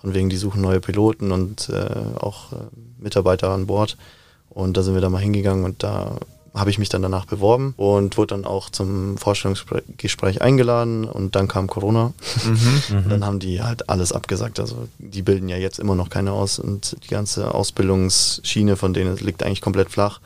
von 0.00 0.14
wegen, 0.14 0.30
die 0.30 0.36
suchen 0.36 0.62
neue 0.62 0.80
Piloten 0.80 1.32
und 1.32 1.68
äh, 1.68 2.18
auch 2.18 2.52
äh, 2.52 2.56
Mitarbeiter 2.98 3.50
an 3.50 3.66
Bord. 3.66 3.96
Und 4.48 4.76
da 4.76 4.82
sind 4.82 4.94
wir 4.94 5.00
da 5.00 5.10
mal 5.10 5.22
hingegangen 5.22 5.64
und 5.64 5.82
da 5.82 6.16
habe 6.54 6.70
ich 6.70 6.78
mich 6.78 6.88
dann 6.88 7.02
danach 7.02 7.24
beworben 7.24 7.72
und 7.76 8.16
wurde 8.18 8.34
dann 8.34 8.44
auch 8.44 8.68
zum 8.68 9.16
Vorstellungsgespräch 9.16 10.42
eingeladen 10.42 11.04
und 11.04 11.34
dann 11.34 11.48
kam 11.48 11.66
Corona. 11.66 12.12
Mhm, 12.44 12.82
mhm. 13.04 13.08
dann 13.08 13.24
haben 13.24 13.38
die 13.38 13.62
halt 13.62 13.88
alles 13.88 14.12
abgesagt. 14.12 14.60
Also 14.60 14.88
die 14.98 15.22
bilden 15.22 15.48
ja 15.48 15.56
jetzt 15.56 15.78
immer 15.78 15.94
noch 15.94 16.10
keine 16.10 16.32
aus 16.32 16.58
und 16.58 16.96
die 17.04 17.08
ganze 17.08 17.54
Ausbildungsschiene 17.54 18.76
von 18.76 18.92
denen 18.92 19.16
liegt 19.16 19.42
eigentlich 19.42 19.62
komplett 19.62 19.90
flach. 19.90 20.20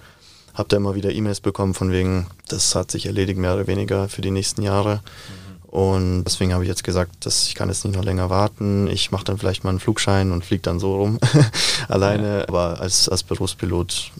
Hab 0.54 0.68
da 0.68 0.78
immer 0.78 0.94
wieder 0.94 1.12
E-Mails 1.12 1.40
bekommen 1.40 1.74
von 1.74 1.92
wegen, 1.92 2.26
das 2.48 2.74
hat 2.74 2.90
sich 2.90 3.06
erledigt 3.06 3.38
mehr 3.38 3.54
oder 3.54 3.66
weniger 3.66 4.08
für 4.08 4.22
die 4.22 4.30
nächsten 4.30 4.62
Jahre. 4.62 4.96
Mhm. 4.96 5.46
Und 5.76 6.24
deswegen 6.24 6.54
habe 6.54 6.64
ich 6.64 6.68
jetzt 6.68 6.84
gesagt, 6.84 7.26
dass 7.26 7.48
ich 7.48 7.54
kann 7.54 7.68
jetzt 7.68 7.84
nicht 7.84 7.94
noch 7.94 8.04
länger 8.04 8.30
warten. 8.30 8.88
Ich 8.88 9.10
mache 9.10 9.24
dann 9.24 9.36
vielleicht 9.36 9.62
mal 9.62 9.70
einen 9.70 9.80
Flugschein 9.80 10.32
und 10.32 10.44
fliege 10.44 10.62
dann 10.62 10.80
so 10.80 10.96
rum 10.96 11.18
alleine. 11.88 12.38
Ja. 12.38 12.48
Aber 12.48 12.80
als, 12.80 13.08
als 13.10 13.22
Berufspilot 13.22 14.10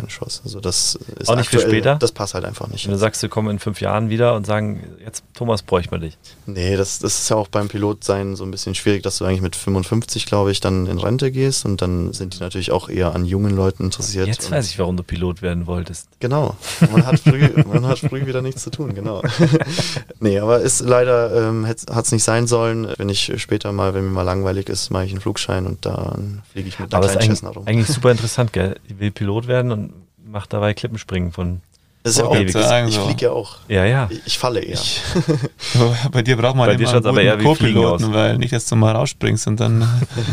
keine 0.00 0.08
Chance. 0.08 0.40
Also 0.44 0.60
das 0.60 0.96
ist 1.18 1.28
auch 1.28 1.36
nicht 1.36 1.46
aktuell, 1.46 1.62
für 1.62 1.68
später. 1.68 1.96
Das 1.96 2.12
passt 2.12 2.34
halt 2.34 2.44
einfach 2.44 2.68
nicht. 2.68 2.84
Wenn 2.86 2.92
du 2.92 2.98
sagst, 2.98 3.22
wir 3.22 3.28
kommen 3.28 3.50
in 3.50 3.58
fünf 3.58 3.80
Jahren 3.80 4.08
wieder 4.08 4.34
und 4.34 4.46
sagen, 4.46 4.82
jetzt 5.04 5.22
Thomas, 5.34 5.62
bräuchte 5.62 5.90
man 5.90 6.00
dich. 6.00 6.16
Nee, 6.46 6.76
das, 6.76 6.98
das 6.98 7.20
ist 7.20 7.28
ja 7.28 7.36
auch 7.36 7.48
beim 7.48 7.68
Pilotsein 7.68 8.36
so 8.36 8.44
ein 8.44 8.50
bisschen 8.50 8.74
schwierig, 8.74 9.02
dass 9.02 9.18
du 9.18 9.24
eigentlich 9.24 9.42
mit 9.42 9.56
55, 9.56 10.26
glaube 10.26 10.52
ich, 10.52 10.60
dann 10.60 10.86
in 10.86 10.98
Rente 10.98 11.30
gehst 11.30 11.64
und 11.64 11.82
dann 11.82 12.12
sind 12.12 12.34
die 12.34 12.40
natürlich 12.40 12.72
auch 12.72 12.88
eher 12.88 13.14
an 13.14 13.24
jungen 13.24 13.54
Leuten 13.54 13.84
interessiert. 13.84 14.26
Jetzt 14.26 14.50
weiß 14.50 14.70
ich, 14.70 14.78
warum 14.78 14.96
du 14.96 15.02
Pilot 15.02 15.42
werden 15.42 15.66
wolltest. 15.66 16.08
Genau. 16.20 16.56
Man 16.90 17.06
hat 17.06 17.20
früh, 17.20 17.48
man 17.66 17.86
hat 17.86 17.98
früh 17.98 18.26
wieder 18.26 18.42
nichts 18.42 18.62
zu 18.62 18.70
tun, 18.70 18.94
genau. 18.94 19.22
nee, 20.20 20.38
aber 20.38 20.60
ist 20.60 20.80
leider, 20.80 21.48
ähm, 21.48 21.66
hat 21.66 22.04
es 22.04 22.12
nicht 22.12 22.24
sein 22.24 22.46
sollen. 22.46 22.88
Wenn 22.96 23.08
ich 23.08 23.32
später 23.36 23.72
mal, 23.72 23.94
wenn 23.94 24.04
mir 24.04 24.10
mal 24.10 24.22
langweilig 24.22 24.68
ist, 24.68 24.90
mache 24.90 25.04
ich 25.04 25.12
einen 25.12 25.20
Flugschein 25.20 25.66
und 25.66 25.84
dann 25.84 26.42
fliege 26.52 26.68
ich 26.68 26.78
mit 26.78 26.92
einer 26.92 27.02
aber 27.02 27.12
kleinen 27.12 27.30
Cessna 27.34 27.50
rum. 27.50 27.66
Eigentlich 27.66 27.88
super 27.88 28.10
interessant, 28.10 28.52
gell? 28.52 28.76
Ich 28.88 28.98
will 28.98 29.10
Pilot 29.10 29.46
werden 29.46 29.72
und 29.72 29.89
macht 30.30 30.52
dabei 30.52 30.74
Klippenspringen 30.74 31.32
von. 31.32 31.60
Das 32.02 32.12
ist 32.12 32.18
ja 32.18 32.24
auch 32.24 32.48
sagen, 32.48 32.88
Ich 32.88 32.98
fliege 32.98 33.26
ja 33.26 33.32
auch. 33.32 33.58
Ja, 33.68 33.84
ja. 33.84 34.08
Ich, 34.10 34.20
ich 34.24 34.38
falle 34.38 34.60
eher. 34.60 34.72
Ich, 34.72 35.02
bei 36.12 36.22
dir 36.22 36.38
braucht 36.38 36.56
man 36.56 36.66
bei 36.66 36.74
immer 36.74 36.94
einen 36.94 37.06
aber 37.06 37.20
eher 37.20 37.36
Co-Piloten, 37.36 38.14
weil 38.14 38.38
nicht, 38.38 38.54
dass 38.54 38.64
du 38.66 38.76
mal 38.76 38.96
rausspringst 38.96 39.46
und 39.48 39.60
dann, 39.60 39.86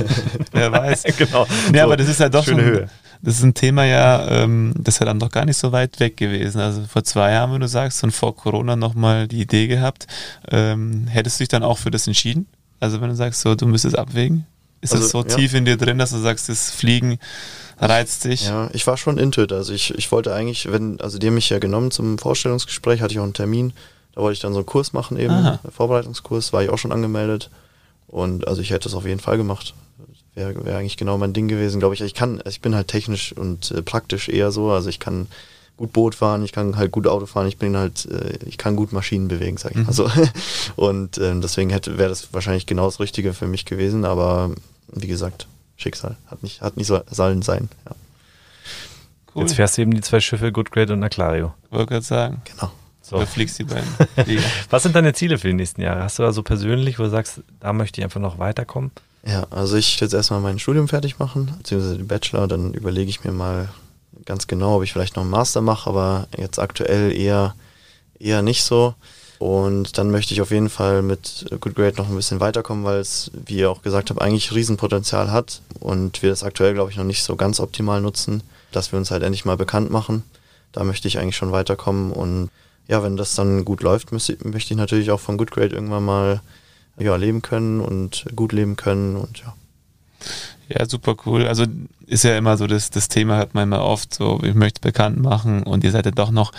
wer 0.53 0.71
weiß. 0.71 1.03
genau. 1.17 1.45
Nee, 1.69 1.79
so, 1.79 1.83
aber 1.83 1.97
das 1.97 2.07
ist 2.07 2.21
ja 2.21 2.29
doch 2.29 2.45
schon, 2.45 2.61
Höhe. 2.61 2.89
das 3.21 3.39
ist 3.39 3.43
ein 3.43 3.53
Thema 3.53 3.83
ja, 3.83 4.29
ähm, 4.29 4.75
das 4.77 4.95
ist 4.95 4.99
ja 4.99 5.07
dann 5.07 5.19
doch 5.19 5.29
gar 5.29 5.43
nicht 5.43 5.57
so 5.57 5.73
weit 5.73 5.99
weg 5.99 6.15
gewesen. 6.15 6.61
Also 6.61 6.83
vor 6.85 7.03
zwei 7.03 7.31
Jahren, 7.33 7.51
wenn 7.51 7.59
du 7.59 7.67
sagst, 7.67 8.01
und 8.01 8.11
vor 8.11 8.33
Corona 8.33 8.77
nochmal 8.77 9.27
die 9.27 9.41
Idee 9.41 9.67
gehabt, 9.67 10.07
ähm, 10.49 11.07
hättest 11.07 11.37
du 11.37 11.41
dich 11.41 11.49
dann 11.49 11.63
auch 11.63 11.79
für 11.79 11.91
das 11.91 12.07
entschieden? 12.07 12.47
Also 12.79 13.01
wenn 13.01 13.09
du 13.09 13.15
sagst, 13.15 13.41
so, 13.41 13.55
du 13.55 13.65
müsstest 13.67 13.99
abwägen? 13.99 14.45
Ist 14.79 14.93
also, 14.93 15.03
das 15.03 15.11
so 15.11 15.21
ja. 15.23 15.35
tief 15.35 15.53
in 15.53 15.65
dir 15.65 15.75
drin, 15.75 15.97
dass 15.97 16.11
du 16.11 16.17
sagst, 16.17 16.49
das 16.49 16.71
Fliegen 16.71 17.17
reizt 17.79 18.25
dich? 18.25 18.45
Ja, 18.47 18.69
ich 18.73 18.85
war 18.87 18.97
schon 18.97 19.17
into 19.17 19.43
it. 19.43 19.51
Also 19.51 19.73
ich, 19.73 19.93
ich 19.93 20.11
wollte 20.11 20.33
eigentlich, 20.33 20.71
wenn, 20.71 20.99
also 21.01 21.17
die 21.17 21.27
haben 21.27 21.35
mich 21.35 21.49
ja 21.49 21.59
genommen 21.59 21.91
zum 21.91 22.17
Vorstellungsgespräch, 22.17 23.01
hatte 23.01 23.13
ich 23.13 23.19
auch 23.19 23.23
einen 23.23 23.33
Termin. 23.33 23.73
Da 24.13 24.21
wollte 24.21 24.33
ich 24.33 24.39
dann 24.39 24.53
so 24.53 24.59
einen 24.59 24.65
Kurs 24.65 24.93
machen 24.93 25.17
eben, 25.17 25.33
Aha. 25.33 25.59
einen 25.63 25.71
Vorbereitungskurs, 25.71 26.53
war 26.53 26.63
ich 26.63 26.69
auch 26.69 26.77
schon 26.77 26.91
angemeldet. 26.91 27.49
Und 28.07 28.47
also 28.47 28.61
ich 28.61 28.71
hätte 28.71 28.85
das 28.85 28.95
auf 28.95 29.05
jeden 29.05 29.19
Fall 29.19 29.37
gemacht. 29.37 29.73
Wäre 30.33 30.65
wär 30.65 30.77
eigentlich 30.77 30.97
genau 30.97 31.17
mein 31.17 31.33
Ding 31.33 31.47
gewesen, 31.47 31.79
glaube 31.79 31.95
ich. 31.95 32.01
Ich 32.01 32.13
kann, 32.13 32.41
ich 32.47 32.61
bin 32.61 32.75
halt 32.75 32.87
technisch 32.87 33.33
und 33.33 33.71
äh, 33.71 33.81
praktisch 33.81 34.29
eher 34.29 34.51
so. 34.51 34.71
Also 34.71 34.89
ich 34.89 34.99
kann 34.99 35.27
gut 35.77 35.93
Boot 35.93 36.15
fahren, 36.15 36.43
ich 36.43 36.51
kann 36.51 36.75
halt 36.75 36.91
gut 36.91 37.07
Auto 37.07 37.27
fahren, 37.27 37.47
ich 37.47 37.57
bin 37.57 37.77
halt, 37.77 38.07
äh, 38.07 38.39
ich 38.45 38.57
kann 38.57 38.75
gut 38.75 38.91
Maschinen 38.91 39.27
bewegen, 39.27 39.57
sag 39.57 39.71
ich 39.71 39.77
mal 39.77 39.83
mhm. 39.83 39.91
so. 39.91 40.09
Und 40.75 41.17
äh, 41.19 41.39
deswegen 41.39 41.69
hätte 41.69 41.97
wäre 41.97 42.09
das 42.09 42.33
wahrscheinlich 42.33 42.65
genau 42.65 42.85
das 42.85 42.99
Richtige 42.99 43.33
für 43.33 43.47
mich 43.47 43.65
gewesen, 43.65 44.03
aber 44.03 44.51
wie 44.91 45.07
gesagt, 45.07 45.47
Schicksal. 45.77 46.17
Hat 46.27 46.43
nicht, 46.43 46.61
hat 46.61 46.75
nicht 46.75 46.87
so, 46.87 47.01
sollen 47.09 47.41
sein. 47.41 47.69
Ja. 47.85 47.95
Cool. 49.33 49.43
Jetzt 49.43 49.53
fährst 49.53 49.77
du 49.77 49.83
eben 49.83 49.93
die 49.93 50.01
zwei 50.01 50.19
Schiffe 50.19 50.51
Good 50.51 50.71
Great 50.71 50.89
und 50.89 51.03
Aclario. 51.03 51.53
Wollte 51.69 51.93
gerade 51.93 52.05
sagen. 52.05 52.41
Genau. 52.45 52.71
So. 53.01 53.19
Du 53.19 53.25
fliegst 53.25 53.57
die 53.59 53.63
beiden. 53.63 53.87
Was 54.69 54.83
sind 54.83 54.95
deine 54.95 55.13
Ziele 55.13 55.37
für 55.37 55.47
die 55.47 55.53
nächsten 55.53 55.81
Jahre? 55.81 56.03
Hast 56.03 56.19
du 56.19 56.23
da 56.23 56.33
so 56.33 56.43
persönlich, 56.43 56.99
wo 56.99 57.03
du 57.03 57.09
sagst, 57.09 57.41
da 57.59 57.71
möchte 57.71 58.01
ich 58.01 58.03
einfach 58.03 58.19
noch 58.19 58.37
weiterkommen? 58.37 58.91
Ja, 59.23 59.47
also 59.49 59.77
ich 59.77 59.99
jetzt 59.99 60.13
erstmal 60.13 60.41
mein 60.41 60.59
Studium 60.59 60.87
fertig 60.87 61.19
machen, 61.19 61.53
beziehungsweise 61.57 61.97
den 61.97 62.07
Bachelor, 62.07 62.47
dann 62.47 62.73
überlege 62.73 63.09
ich 63.09 63.23
mir 63.23 63.31
mal 63.31 63.69
ganz 64.25 64.47
genau, 64.47 64.77
ob 64.77 64.83
ich 64.83 64.91
vielleicht 64.91 65.15
noch 65.15 65.23
einen 65.23 65.31
Master 65.31 65.61
mache, 65.61 65.89
aber 65.89 66.27
jetzt 66.37 66.59
aktuell 66.59 67.11
eher, 67.11 67.55
eher 68.19 68.41
nicht 68.41 68.63
so. 68.63 68.93
Und 69.39 69.97
dann 69.97 70.09
möchte 70.09 70.33
ich 70.33 70.41
auf 70.41 70.51
jeden 70.51 70.69
Fall 70.69 71.01
mit 71.01 71.45
Good 71.59 71.75
Grade 71.75 71.97
noch 71.97 72.09
ein 72.09 72.15
bisschen 72.15 72.39
weiterkommen, 72.39 72.83
weil 72.83 72.99
es, 72.99 73.29
wie 73.33 73.57
ihr 73.57 73.69
auch 73.69 73.83
gesagt 73.83 74.09
habt, 74.09 74.21
eigentlich 74.21 74.53
Riesenpotenzial 74.53 75.31
hat 75.31 75.61
und 75.79 76.23
wir 76.23 76.31
das 76.31 76.43
aktuell, 76.43 76.73
glaube 76.73 76.89
ich, 76.89 76.97
noch 76.97 77.03
nicht 77.03 77.23
so 77.23 77.35
ganz 77.35 77.59
optimal 77.59 78.01
nutzen, 78.01 78.41
dass 78.71 78.91
wir 78.91 78.97
uns 78.97 79.11
halt 79.11 79.23
endlich 79.23 79.45
mal 79.45 79.57
bekannt 79.57 79.91
machen. 79.91 80.23
Da 80.71 80.83
möchte 80.83 81.07
ich 81.07 81.19
eigentlich 81.19 81.37
schon 81.37 81.51
weiterkommen 81.51 82.11
und 82.11 82.49
ja, 82.87 83.03
wenn 83.03 83.17
das 83.17 83.35
dann 83.35 83.65
gut 83.65 83.83
läuft, 83.83 84.11
müsste, 84.11 84.37
möchte 84.43 84.73
ich 84.73 84.77
natürlich 84.77 85.11
auch 85.11 85.19
von 85.19 85.37
Good 85.37 85.51
Grade 85.51 85.75
irgendwann 85.75 86.05
mal 86.05 86.41
ja, 86.97 87.15
leben 87.15 87.41
können 87.41 87.79
und 87.79 88.25
gut 88.35 88.53
leben 88.53 88.75
können 88.75 89.17
und 89.17 89.39
ja. 89.39 89.53
Ja, 90.69 90.85
super 90.85 91.15
cool. 91.25 91.47
Also 91.47 91.65
ist 92.07 92.23
ja 92.23 92.37
immer 92.37 92.57
so, 92.57 92.67
das, 92.67 92.89
das 92.89 93.07
Thema 93.07 93.37
hört 93.37 93.53
man 93.53 93.63
immer 93.63 93.83
oft, 93.83 94.13
so 94.13 94.39
ich 94.43 94.53
möchte 94.53 94.81
bekannt 94.81 95.19
machen 95.19 95.63
und 95.63 95.83
ihr 95.83 95.91
seid 95.91 96.05
ja 96.05 96.11
doch 96.11 96.31
noch 96.31 96.51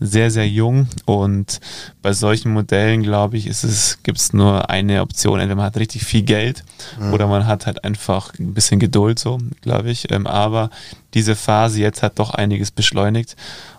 sehr, 0.00 0.30
sehr 0.30 0.48
jung 0.48 0.88
und 1.04 1.60
bei 2.02 2.12
solchen 2.12 2.52
Modellen, 2.52 3.02
glaube 3.02 3.36
ich, 3.36 3.46
ist 3.46 3.64
es, 3.64 4.02
gibt 4.02 4.18
es 4.18 4.32
nur 4.32 4.68
eine 4.70 5.02
Option, 5.02 5.38
entweder 5.38 5.56
man 5.56 5.66
hat 5.66 5.76
richtig 5.76 6.04
viel 6.04 6.22
Geld 6.22 6.64
mhm. 7.00 7.12
oder 7.12 7.26
man 7.28 7.46
hat 7.46 7.66
halt 7.66 7.84
einfach 7.84 8.32
ein 8.38 8.54
bisschen 8.54 8.80
Geduld, 8.80 9.18
so, 9.18 9.38
glaube 9.62 9.90
ich. 9.90 10.10
Ähm, 10.12 10.26
aber 10.26 10.70
diese 11.14 11.36
Phase 11.36 11.80
jetzt 11.80 12.02
hat 12.02 12.18
doch 12.18 12.30
einiges 12.30 12.70
beschleunigt 12.70 13.36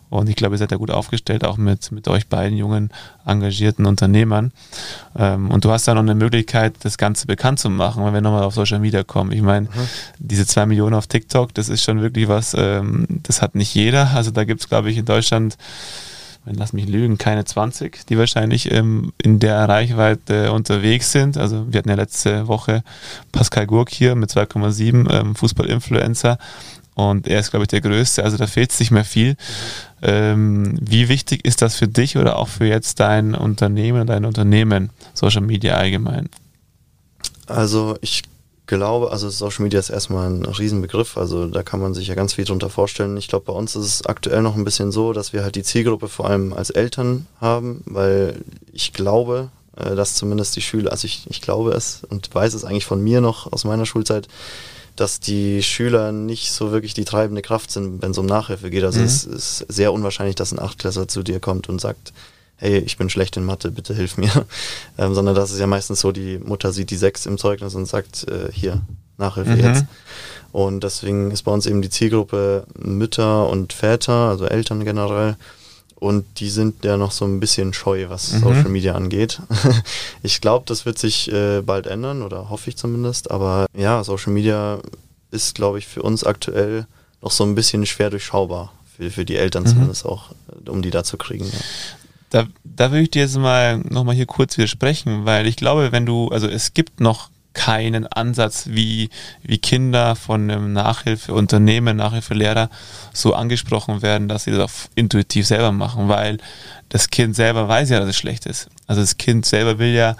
und 0.09 0.29
ich 0.29 0.35
glaube, 0.35 0.55
ihr 0.55 0.59
seid 0.59 0.71
da 0.71 0.77
gut 0.77 0.91
aufgestellt, 0.91 1.43
auch 1.43 1.57
mit, 1.57 1.91
mit 1.91 2.07
euch 2.07 2.27
beiden 2.27 2.57
jungen, 2.57 2.91
engagierten 3.25 3.85
Unternehmern. 3.85 4.51
Ähm, 5.17 5.51
und 5.51 5.65
du 5.65 5.71
hast 5.71 5.87
da 5.87 5.93
noch 5.93 6.01
eine 6.01 6.15
Möglichkeit, 6.15 6.75
das 6.81 6.97
Ganze 6.97 7.27
bekannt 7.27 7.59
zu 7.59 7.69
machen, 7.69 8.05
wenn 8.05 8.13
wir 8.13 8.21
nochmal 8.21 8.43
auf 8.43 8.53
Social 8.53 8.79
Media 8.79 9.03
kommen. 9.03 9.31
Ich 9.31 9.41
meine, 9.41 9.67
mhm. 9.67 9.89
diese 10.19 10.45
zwei 10.45 10.65
Millionen 10.65 10.93
auf 10.93 11.07
TikTok, 11.07 11.53
das 11.53 11.67
ist 11.67 11.83
schon 11.83 12.01
wirklich 12.01 12.27
was, 12.29 12.55
ähm, 12.57 13.05
das 13.23 13.41
hat 13.41 13.55
nicht 13.55 13.75
jeder. 13.75 14.11
Also 14.11 14.31
da 14.31 14.45
gibt 14.45 14.61
es, 14.61 14.69
glaube 14.69 14.89
ich, 14.89 14.97
in 14.97 15.05
Deutschland, 15.05 15.57
lass 16.45 16.71
mich 16.71 16.87
lügen, 16.87 17.17
keine 17.17 17.43
20, 17.43 18.05
die 18.07 18.17
wahrscheinlich 18.17 18.71
ähm, 18.71 19.11
in 19.21 19.39
der 19.39 19.67
Reichweite 19.67 20.53
unterwegs 20.53 21.11
sind. 21.11 21.37
Also 21.37 21.65
wir 21.69 21.79
hatten 21.79 21.89
ja 21.89 21.95
letzte 21.95 22.47
Woche 22.47 22.83
Pascal 23.33 23.67
Gurk 23.67 23.89
hier 23.91 24.15
mit 24.15 24.29
2,7 24.29 25.11
ähm, 25.11 25.35
Fußball-Influencer 25.35 26.37
und 26.97 27.27
er 27.27 27.39
ist, 27.41 27.51
glaube 27.51 27.65
ich, 27.65 27.67
der 27.67 27.81
Größte. 27.81 28.23
Also 28.23 28.37
da 28.37 28.47
fehlt 28.47 28.71
es 28.71 28.79
nicht 28.79 28.89
mehr 28.89 29.05
viel. 29.05 29.31
Mhm. 29.31 29.35
Ähm, 30.01 30.77
wie 30.79 31.09
wichtig 31.09 31.45
ist 31.45 31.61
das 31.61 31.75
für 31.75 31.87
dich 31.87 32.17
oder 32.17 32.37
auch 32.37 32.47
für 32.47 32.65
jetzt 32.65 32.99
dein 32.99 33.33
Unternehmen, 33.33 34.05
dein 34.05 34.25
Unternehmen, 34.25 34.91
Social 35.13 35.41
Media 35.41 35.75
allgemein? 35.75 36.29
Also 37.47 37.97
ich 38.01 38.23
glaube, 38.67 39.11
also 39.11 39.29
Social 39.29 39.63
Media 39.63 39.79
ist 39.79 39.89
erstmal 39.89 40.29
ein 40.29 40.45
Riesenbegriff, 40.45 41.17
also 41.17 41.47
da 41.47 41.63
kann 41.63 41.79
man 41.79 41.93
sich 41.93 42.07
ja 42.07 42.15
ganz 42.15 42.33
viel 42.33 42.45
drunter 42.45 42.69
vorstellen. 42.69 43.17
Ich 43.17 43.29
glaube, 43.29 43.45
bei 43.45 43.53
uns 43.53 43.75
ist 43.75 43.85
es 43.85 44.05
aktuell 44.05 44.41
noch 44.41 44.55
ein 44.55 44.65
bisschen 44.65 44.91
so, 44.91 45.13
dass 45.13 45.33
wir 45.33 45.43
halt 45.43 45.55
die 45.55 45.63
Zielgruppe 45.63 46.09
vor 46.09 46.29
allem 46.29 46.53
als 46.53 46.69
Eltern 46.69 47.25
haben, 47.39 47.81
weil 47.85 48.41
ich 48.73 48.93
glaube, 48.93 49.49
äh, 49.77 49.95
dass 49.95 50.15
zumindest 50.15 50.55
die 50.55 50.61
Schüler, 50.61 50.91
also 50.91 51.05
ich, 51.05 51.25
ich 51.29 51.41
glaube 51.41 51.71
es 51.71 52.03
und 52.09 52.33
weiß 52.33 52.53
es 52.53 52.65
eigentlich 52.65 52.85
von 52.85 53.01
mir 53.01 53.21
noch 53.21 53.51
aus 53.51 53.63
meiner 53.63 53.85
Schulzeit, 53.85 54.27
dass 54.99 55.19
die 55.19 55.63
Schüler 55.63 56.11
nicht 56.11 56.51
so 56.51 56.71
wirklich 56.71 56.93
die 56.93 57.05
treibende 57.05 57.41
Kraft 57.41 57.71
sind, 57.71 58.01
wenn 58.01 58.11
es 58.11 58.17
um 58.17 58.25
Nachhilfe 58.25 58.69
geht. 58.69 58.83
Also 58.83 58.99
mhm. 58.99 59.05
es 59.05 59.23
ist 59.23 59.65
sehr 59.69 59.93
unwahrscheinlich, 59.93 60.35
dass 60.35 60.51
ein 60.51 60.59
Achtklässler 60.59 61.07
zu 61.07 61.23
dir 61.23 61.39
kommt 61.39 61.69
und 61.69 61.79
sagt, 61.79 62.13
hey, 62.57 62.79
ich 62.79 62.97
bin 62.97 63.09
schlecht 63.09 63.37
in 63.37 63.45
Mathe, 63.45 63.71
bitte 63.71 63.93
hilf 63.93 64.17
mir. 64.17 64.31
Ähm, 64.99 65.13
sondern 65.13 65.35
das 65.35 65.51
ist 65.51 65.59
ja 65.59 65.67
meistens 65.67 65.99
so, 65.99 66.11
die 66.11 66.39
Mutter 66.39 66.73
sieht 66.73 66.89
die 66.89 66.97
Sechs 66.97 67.27
im 67.27 67.37
Zeugnis 67.37 67.75
und 67.75 67.85
sagt, 67.85 68.27
äh, 68.27 68.51
hier, 68.51 68.81
Nachhilfe 69.17 69.51
mhm. 69.51 69.59
jetzt. 69.59 69.85
Und 70.51 70.83
deswegen 70.83 71.29
ist 71.29 71.43
bei 71.43 71.51
uns 71.51 71.67
eben 71.67 71.83
die 71.83 71.91
Zielgruppe 71.91 72.65
Mütter 72.75 73.47
und 73.47 73.73
Väter, 73.73 74.29
also 74.29 74.45
Eltern 74.45 74.83
generell, 74.85 75.35
und 75.99 76.25
die 76.39 76.49
sind 76.49 76.85
ja 76.85 76.95
noch 76.95 77.11
so 77.11 77.25
ein 77.25 77.39
bisschen 77.39 77.73
scheu, 77.73 78.09
was 78.09 78.33
mhm. 78.33 78.39
Social 78.39 78.69
Media 78.69 78.93
angeht. 78.93 79.41
ich 80.23 80.41
glaube, 80.41 80.65
das 80.67 80.85
wird 80.85 80.99
sich 80.99 81.31
äh, 81.31 81.61
bald 81.61 81.87
ändern 81.87 82.21
oder 82.21 82.49
hoffe 82.49 82.69
ich 82.69 82.77
zumindest. 82.77 83.31
Aber 83.31 83.65
ja, 83.75 84.03
Social 84.03 84.31
Media 84.31 84.79
ist, 85.31 85.55
glaube 85.55 85.79
ich, 85.79 85.87
für 85.87 86.03
uns 86.03 86.23
aktuell 86.23 86.85
noch 87.21 87.31
so 87.31 87.43
ein 87.43 87.55
bisschen 87.55 87.85
schwer 87.87 88.11
durchschaubar. 88.11 88.71
Für, 88.95 89.09
für 89.09 89.25
die 89.25 89.37
Eltern 89.37 89.63
mhm. 89.63 89.67
zumindest 89.67 90.05
auch, 90.05 90.31
äh, 90.65 90.69
um 90.69 90.83
die 90.83 90.91
da 90.91 91.03
zu 91.03 91.17
kriegen. 91.17 91.45
Ja. 91.45 91.59
Da, 92.29 92.47
da 92.63 92.91
würde 92.91 93.03
ich 93.03 93.11
dir 93.11 93.23
jetzt 93.23 93.37
mal 93.37 93.79
nochmal 93.79 94.13
hier 94.13 94.25
kurz 94.27 94.55
widersprechen, 94.57 95.25
weil 95.25 95.47
ich 95.47 95.55
glaube, 95.55 95.91
wenn 95.91 96.05
du, 96.05 96.27
also 96.27 96.47
es 96.47 96.73
gibt 96.75 96.99
noch 96.99 97.29
keinen 97.57 98.07
Ansatz, 98.07 98.67
wie, 98.69 99.09
wie 99.41 99.57
Kinder 99.57 100.15
von 100.15 100.49
einem 100.49 100.71
Nachhilfeunternehmen, 100.73 101.97
Nachhilfelehrer 101.97 102.69
so 103.13 103.33
angesprochen 103.33 104.01
werden, 104.01 104.27
dass 104.29 104.43
sie 104.43 104.51
das 104.51 104.89
intuitiv 104.95 105.47
selber 105.47 105.71
machen, 105.71 106.07
weil 106.07 106.37
das 106.89 107.09
Kind 107.09 107.35
selber 107.35 107.67
weiß 107.67 107.89
ja, 107.89 107.99
dass 107.99 108.09
es 108.09 108.15
schlecht 108.15 108.45
ist. 108.45 108.69
Also 108.85 109.01
das 109.01 109.17
Kind 109.17 109.45
selber 109.45 109.79
will 109.79 109.93
ja 109.93 110.15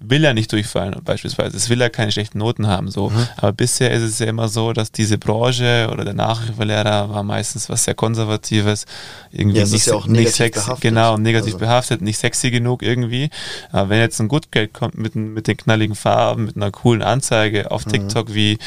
will 0.00 0.24
er 0.24 0.34
nicht 0.34 0.52
durchfallen 0.52 0.96
beispielsweise. 1.04 1.56
Es 1.56 1.68
will 1.68 1.80
ja 1.80 1.88
keine 1.88 2.12
schlechten 2.12 2.38
Noten 2.38 2.66
haben. 2.66 2.90
so. 2.90 3.10
Mhm. 3.10 3.26
Aber 3.36 3.52
bisher 3.52 3.90
ist 3.90 4.02
es 4.02 4.18
ja 4.18 4.26
immer 4.26 4.48
so, 4.48 4.72
dass 4.72 4.92
diese 4.92 5.18
Branche 5.18 5.88
oder 5.92 6.04
der 6.04 6.14
Nachhilfelehrer 6.14 7.10
war 7.10 7.22
meistens 7.22 7.68
was 7.68 7.84
sehr 7.84 7.94
Konservatives, 7.94 8.86
irgendwie 9.32 9.58
ja, 9.58 9.66
nicht, 9.66 9.86
ja 9.86 10.00
nicht 10.06 10.34
sexy, 10.34 10.64
behaftet. 10.64 10.82
genau, 10.82 11.16
negativ 11.16 11.54
also. 11.54 11.58
behaftet, 11.58 12.00
nicht 12.00 12.18
sexy 12.18 12.50
genug 12.50 12.82
irgendwie. 12.82 13.30
Aber 13.72 13.88
wenn 13.90 14.00
jetzt 14.00 14.20
ein 14.20 14.28
Good 14.28 14.52
Geld 14.52 14.72
kommt 14.72 14.96
mit, 14.96 15.16
mit 15.16 15.48
den 15.48 15.56
knalligen 15.56 15.94
Farben, 15.94 16.44
mit 16.44 16.56
einer 16.56 16.70
coolen 16.70 17.02
Anzeige 17.02 17.70
auf 17.70 17.86
mhm. 17.86 17.90
TikTok, 17.90 18.34
wie, 18.34 18.58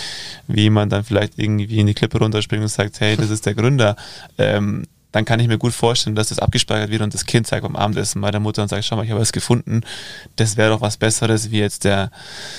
wie 0.47 0.69
man 0.69 0.89
dann 0.89 1.03
vielleicht 1.03 1.39
irgendwie 1.39 1.79
in 1.79 1.87
die 1.87 1.93
Klippe 1.93 2.19
runterspringt 2.19 2.63
und 2.63 2.69
sagt, 2.69 2.99
hey, 2.99 3.15
das 3.15 3.29
ist 3.29 3.45
der 3.45 3.53
Gründer, 3.53 3.95
ähm, 4.37 4.85
dann 5.11 5.25
kann 5.25 5.39
ich 5.39 5.47
mir 5.47 5.57
gut 5.57 5.73
vorstellen, 5.73 6.15
dass 6.15 6.29
das 6.29 6.39
abgespeichert 6.39 6.89
wird 6.89 7.01
und 7.01 7.13
das 7.13 7.25
Kind 7.25 7.45
sagt 7.45 7.63
beim 7.63 7.75
Abendessen 7.75 8.21
bei 8.21 8.31
der 8.31 8.39
Mutter 8.39 8.61
und 8.61 8.69
sagt, 8.69 8.85
schau 8.85 8.95
mal, 8.95 9.03
ich 9.03 9.11
habe 9.11 9.19
was 9.19 9.33
gefunden. 9.33 9.81
Das 10.37 10.55
wäre 10.55 10.69
doch 10.69 10.81
was 10.81 10.97
Besseres, 10.97 11.51
wie 11.51 11.59
jetzt 11.59 11.83
der, 11.83 12.11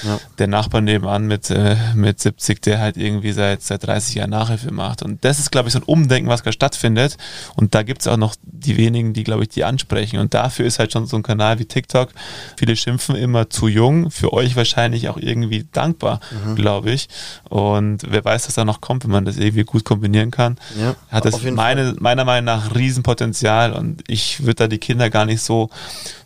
ja. 0.03 0.21
der 0.39 0.49
Nachbar 0.49 0.83
nebenan 0.83 1.27
mit, 1.27 1.51
äh, 1.51 1.77
mit 1.95 2.21
70, 2.21 2.61
der 2.61 2.79
halt 2.79 2.97
irgendwie 2.97 3.33
seit, 3.33 3.63
seit 3.63 3.87
30 3.87 4.17
Jahren 4.17 4.31
Nachhilfe 4.31 4.71
macht. 4.71 5.03
Und 5.03 5.25
das 5.25 5.39
ist, 5.39 5.51
glaube 5.51 5.69
ich, 5.69 5.73
so 5.73 5.79
ein 5.79 5.85
Umdenken, 5.85 6.29
was 6.29 6.43
gerade 6.43 6.53
stattfindet. 6.53 7.17
Und 7.57 7.75
da 7.75 7.83
gibt 7.83 8.03
es 8.03 8.09
auch 8.09 8.19
noch 8.19 8.35
die 8.43 8.77
wenigen, 8.77 9.15
die, 9.15 9.25
glaube 9.25 9.45
ich, 9.45 9.49
die 9.49 9.65
ansprechen. 9.65 10.19
Und 10.19 10.35
dafür 10.35 10.67
ist 10.67 10.79
halt 10.79 10.93
schon 10.93 11.07
so 11.07 11.17
ein 11.17 11.23
Kanal 11.23 11.59
wie 11.59 11.65
TikTok. 11.65 12.11
Viele 12.59 12.77
schimpfen 12.77 13.17
immer 13.17 13.49
zu 13.49 13.67
jung, 13.67 14.11
für 14.11 14.33
euch 14.33 14.57
wahrscheinlich 14.57 15.09
auch 15.09 15.17
irgendwie 15.17 15.67
dankbar, 15.73 16.21
mhm. 16.31 16.57
glaube 16.57 16.91
ich. 16.91 17.09
Und 17.49 18.03
wer 18.07 18.25
weiß, 18.25 18.47
was 18.47 18.55
da 18.55 18.67
noch 18.67 18.83
kommt, 18.83 19.05
wenn 19.05 19.11
man 19.11 19.25
das 19.25 19.39
irgendwie 19.39 19.65
gut 19.65 19.85
kombinieren 19.85 20.31
kann. 20.31 20.59
Ja, 20.79 20.95
hat 21.09 21.25
das 21.25 21.43
meine, 21.43 21.95
meiner 21.99 22.25
Meinung 22.27 22.42
Meinung 22.43 22.63
nach 22.63 22.75
Riesenpotenzial 22.75 23.73
und 23.73 24.03
ich 24.09 24.41
würde 24.41 24.55
da 24.55 24.69
die 24.69 24.79
Kinder 24.79 25.11
gar 25.11 25.25
nicht 25.25 25.43
so, 25.43 25.71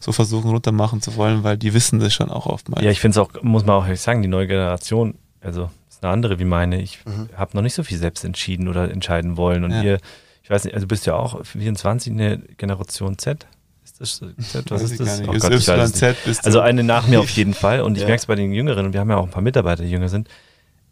so 0.01 0.13
versuchen 0.13 0.51
runtermachen 0.51 1.01
zu 1.01 1.17
wollen, 1.17 1.45
weil 1.45 1.57
die 1.57 1.75
wissen 1.75 2.01
das 2.01 2.15
schon 2.15 2.31
auch 2.31 2.47
oftmals. 2.47 2.85
Ja, 2.85 2.91
ich 2.91 3.01
finde 3.01 3.19
es 3.21 3.27
auch, 3.27 3.43
muss 3.43 3.65
man 3.65 3.77
auch 3.77 3.97
sagen, 3.97 4.23
die 4.23 4.29
neue 4.29 4.47
Generation, 4.47 5.15
also 5.41 5.71
ist 5.89 6.03
eine 6.03 6.13
andere 6.13 6.39
wie 6.39 6.45
meine. 6.45 6.81
Ich 6.81 6.99
mhm. 7.05 7.29
habe 7.37 7.57
noch 7.57 7.63
nicht 7.63 7.75
so 7.75 7.83
viel 7.83 7.99
selbst 7.99 8.25
entschieden 8.25 8.69
oder 8.69 8.91
entscheiden 8.91 9.37
wollen 9.37 9.65
und 9.65 9.71
ja. 9.71 9.83
ihr, 9.83 9.99
ich 10.43 10.51
weiß 10.51 10.65
nicht, 10.65 10.75
also 10.75 10.85
du 10.85 10.89
bist 10.89 11.07
ja 11.07 11.15
auch 11.15 11.45
24 11.45 12.13
eine 12.13 12.39
Generation 12.57 13.19
Z. 13.19 13.47
Ist 13.85 14.01
das 14.01 14.19
Z? 14.51 14.71
Was 14.71 14.83
ist 14.83 15.01
das? 15.01 15.23
Oh 15.23 15.33
Gott, 15.33 15.53
ich 15.53 15.69
weiß 15.69 16.01
nicht. 16.01 16.47
Also 16.47 16.61
eine 16.61 16.83
nach 16.83 17.07
mir 17.07 17.21
auf 17.21 17.31
jeden 17.31 17.55
Fall 17.55 17.81
und 17.81 17.95
ich 17.95 18.03
ja. 18.03 18.09
merke 18.09 18.21
es 18.21 18.27
bei 18.27 18.35
den 18.35 18.53
Jüngeren 18.53 18.87
und 18.87 18.93
wir 18.93 19.01
haben 19.01 19.11
ja 19.11 19.17
auch 19.17 19.25
ein 19.25 19.31
paar 19.31 19.43
Mitarbeiter, 19.43 19.83
die 19.83 19.91
jünger 19.91 20.09
sind. 20.09 20.29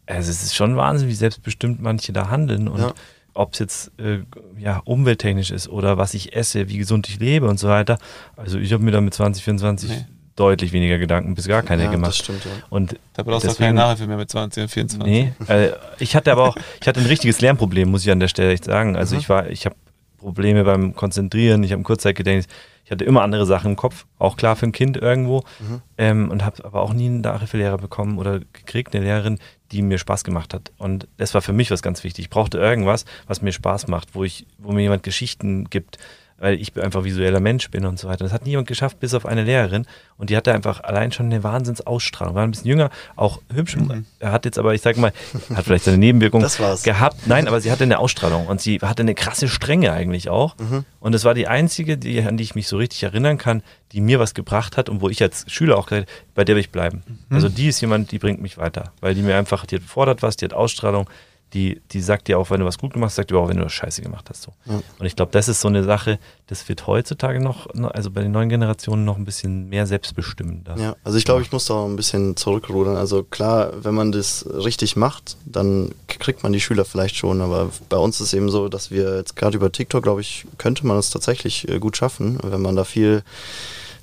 Also 0.07 0.29
es 0.29 0.43
ist 0.43 0.55
schon 0.55 0.77
Wahnsinn, 0.77 1.07
wie 1.07 1.15
selbstbestimmt 1.15 1.81
manche 1.81 2.13
da 2.13 2.29
handeln 2.29 2.67
und 2.67 2.79
ja 2.79 2.93
ob 3.35 3.53
es 3.53 3.59
jetzt 3.59 3.91
äh, 3.99 4.19
ja, 4.57 4.81
umwelttechnisch 4.85 5.51
ist 5.51 5.67
oder 5.67 5.97
was 5.97 6.13
ich 6.13 6.35
esse, 6.35 6.69
wie 6.69 6.77
gesund 6.77 7.07
ich 7.07 7.19
lebe 7.19 7.47
und 7.47 7.59
so 7.59 7.67
weiter. 7.67 7.99
Also 8.35 8.57
ich 8.57 8.73
habe 8.73 8.83
mir 8.83 8.91
da 8.91 9.01
mit 9.01 9.13
2024 9.13 9.89
nee. 9.89 10.05
deutlich 10.35 10.71
weniger 10.71 10.97
Gedanken, 10.97 11.35
bis 11.35 11.47
gar 11.47 11.61
keine 11.61 11.83
ja, 11.83 11.91
gemacht. 11.91 12.11
Das 12.11 12.17
stimmt, 12.17 12.45
ja. 12.45 12.51
Und 12.69 12.97
da 13.13 13.23
brauchst 13.23 13.45
du 13.45 13.51
auch 13.51 13.57
keine 13.57 13.73
Nachhilfe 13.73 14.07
mehr 14.07 14.17
mit 14.17 14.31
20 14.31 14.63
und 14.63 14.69
24. 14.69 15.05
Nee, 15.05 15.33
äh, 15.47 15.71
ich 15.99 16.15
hatte 16.15 16.31
aber 16.31 16.49
auch, 16.49 16.57
ich 16.81 16.87
hatte 16.87 17.01
ein 17.01 17.05
richtiges 17.05 17.41
Lernproblem, 17.41 17.91
muss 17.91 18.03
ich 18.03 18.11
an 18.11 18.21
der 18.21 18.29
Stelle 18.29 18.53
echt 18.53 18.63
sagen. 18.63 18.95
Also 18.95 19.15
mhm. 19.15 19.21
ich 19.21 19.29
war, 19.29 19.49
ich 19.49 19.65
habe 19.65 19.75
Probleme 20.17 20.63
beim 20.63 20.95
Konzentrieren, 20.95 21.61
ich 21.63 21.71
habe 21.73 21.81
ein 21.81 21.85
Kurzzeitgedächtnis, 21.85 22.47
ich 22.85 22.91
hatte 22.91 23.03
immer 23.03 23.21
andere 23.21 23.45
Sachen 23.45 23.71
im 23.71 23.75
Kopf, 23.75 24.05
auch 24.17 24.37
klar 24.37 24.55
für 24.55 24.67
ein 24.67 24.71
Kind 24.71 24.95
irgendwo 24.95 25.43
mhm. 25.59 25.81
ähm, 25.97 26.31
und 26.31 26.45
habe 26.45 26.63
aber 26.63 26.81
auch 26.81 26.93
nie 26.93 27.07
einen 27.07 27.21
Nachhilfelehrer 27.21 27.77
bekommen 27.77 28.17
oder 28.17 28.39
gekriegt, 28.39 28.95
eine 28.95 29.03
Lehrerin, 29.03 29.39
die 29.71 29.81
mir 29.81 29.97
Spaß 29.97 30.23
gemacht 30.23 30.53
hat. 30.53 30.71
Und 30.77 31.07
das 31.17 31.33
war 31.33 31.41
für 31.41 31.53
mich 31.53 31.71
was 31.71 31.81
ganz 31.81 32.03
wichtig. 32.03 32.25
Ich 32.25 32.29
brauchte 32.29 32.57
irgendwas, 32.57 33.05
was 33.27 33.41
mir 33.41 33.51
Spaß 33.51 33.87
macht, 33.87 34.15
wo 34.15 34.23
ich, 34.23 34.45
wo 34.57 34.71
mir 34.71 34.81
jemand 34.81 35.03
Geschichten 35.03 35.69
gibt, 35.69 35.97
weil 36.37 36.59
ich 36.59 36.75
einfach 36.81 37.03
visueller 37.03 37.39
Mensch 37.39 37.71
bin 37.71 37.85
und 37.85 37.97
so 37.97 38.07
weiter. 38.07 38.23
Das 38.25 38.33
hat 38.33 38.45
niemand 38.45 38.67
geschafft, 38.67 38.99
bis 38.99 39.13
auf 39.13 39.25
eine 39.25 39.43
Lehrerin. 39.43 39.85
Und 40.17 40.29
die 40.29 40.37
hatte 40.37 40.53
einfach 40.53 40.83
allein 40.83 41.11
schon 41.11 41.27
eine 41.27 41.43
Wahnsinnsausstrahlung. 41.43 42.35
War 42.35 42.43
ein 42.43 42.51
bisschen 42.51 42.67
jünger, 42.67 42.89
auch 43.15 43.41
hübsch. 43.53 43.77
Mhm. 43.77 44.05
Er 44.19 44.31
hat 44.31 44.45
jetzt 44.45 44.59
aber, 44.59 44.73
ich 44.73 44.81
sag 44.81 44.97
mal, 44.97 45.13
hat 45.53 45.65
vielleicht 45.65 45.85
seine 45.85 45.97
Nebenwirkung 45.97 46.41
gehabt. 46.83 47.27
Nein, 47.27 47.47
aber 47.47 47.61
sie 47.61 47.71
hatte 47.71 47.83
eine 47.83 47.99
Ausstrahlung 47.99 48.47
und 48.47 48.59
sie 48.59 48.79
hatte 48.79 49.03
eine 49.03 49.15
krasse 49.15 49.47
Strenge 49.47 49.93
eigentlich 49.93 50.29
auch. 50.29 50.57
Mhm. 50.57 50.83
Und 50.99 51.15
es 51.15 51.23
war 51.23 51.33
die 51.33 51.47
einzige, 51.47 51.97
die, 51.97 52.21
an 52.21 52.37
die 52.37 52.43
ich 52.43 52.55
mich 52.55 52.67
so 52.67 52.77
richtig 52.77 53.03
erinnern 53.03 53.37
kann, 53.37 53.63
die 53.93 54.01
mir 54.01 54.19
was 54.19 54.33
gebracht 54.33 54.75
hat 54.75 54.89
und 54.89 55.01
wo 55.01 55.09
ich 55.09 55.21
als 55.21 55.45
Schüler 55.47 55.77
auch 55.77 55.87
gesagt 55.87 56.09
bei 56.33 56.43
der 56.43 56.55
will 56.55 56.61
ich 56.61 56.71
bleiben. 56.71 57.03
Mhm. 57.07 57.35
Also 57.35 57.49
die 57.49 57.67
ist 57.67 57.79
jemand, 57.81 58.11
die 58.11 58.19
bringt 58.19 58.41
mich 58.41 58.57
weiter, 58.57 58.91
weil 58.99 59.15
die 59.15 59.21
mir 59.21 59.37
einfach, 59.37 59.65
die 59.65 59.75
hat 59.75 59.83
fordert 59.83 60.21
was, 60.21 60.35
die 60.35 60.45
hat 60.45 60.53
Ausstrahlung, 60.53 61.09
die, 61.53 61.81
die 61.91 62.01
sagt 62.01 62.27
dir 62.27 62.37
auch, 62.37 62.49
wenn 62.49 62.59
du 62.59 62.65
was 62.65 62.77
gut 62.77 62.93
gemacht 62.93 63.09
hast, 63.09 63.15
sagt 63.15 63.31
dir 63.31 63.37
auch, 63.37 63.47
wenn 63.47 63.57
du 63.57 63.65
was 63.65 63.71
scheiße 63.71 64.01
gemacht 64.01 64.29
hast. 64.29 64.43
So. 64.43 64.51
Ja. 64.65 64.81
Und 64.99 65.05
ich 65.05 65.15
glaube, 65.15 65.31
das 65.31 65.47
ist 65.47 65.61
so 65.61 65.67
eine 65.67 65.83
Sache, 65.83 66.19
das 66.47 66.67
wird 66.67 66.85
heutzutage 66.85 67.41
noch, 67.41 67.67
also 67.93 68.11
bei 68.11 68.21
den 68.21 68.31
neuen 68.31 68.49
Generationen 68.49 69.05
noch 69.05 69.17
ein 69.17 69.25
bisschen 69.25 69.69
mehr 69.69 69.87
selbstbestimmender. 69.87 70.75
Ja, 70.77 70.95
also 71.03 71.17
ich 71.17 71.23
glaube, 71.23 71.41
ich 71.41 71.51
muss 71.51 71.65
da 71.65 71.75
auch 71.75 71.85
ein 71.85 71.95
bisschen 71.95 72.35
zurückrudern. 72.35 72.97
Also 72.97 73.23
klar, 73.23 73.71
wenn 73.83 73.93
man 73.93 74.11
das 74.11 74.45
richtig 74.45 74.95
macht, 74.95 75.37
dann 75.45 75.93
kriegt 76.07 76.43
man 76.43 76.51
die 76.51 76.59
Schüler 76.59 76.83
vielleicht 76.83 77.15
schon, 77.15 77.41
aber 77.41 77.69
bei 77.89 77.97
uns 77.97 78.19
ist 78.19 78.33
eben 78.33 78.49
so, 78.49 78.67
dass 78.67 78.91
wir 78.91 79.15
jetzt 79.15 79.35
gerade 79.35 79.55
über 79.55 79.71
TikTok, 79.71 80.03
glaube 80.03 80.21
ich, 80.21 80.45
könnte 80.57 80.85
man 80.85 80.97
es 80.97 81.09
tatsächlich 81.09 81.69
äh, 81.69 81.79
gut 81.79 81.95
schaffen, 81.95 82.37
wenn 82.43 82.61
man 82.61 82.75
da 82.75 82.83
viel 82.83 83.23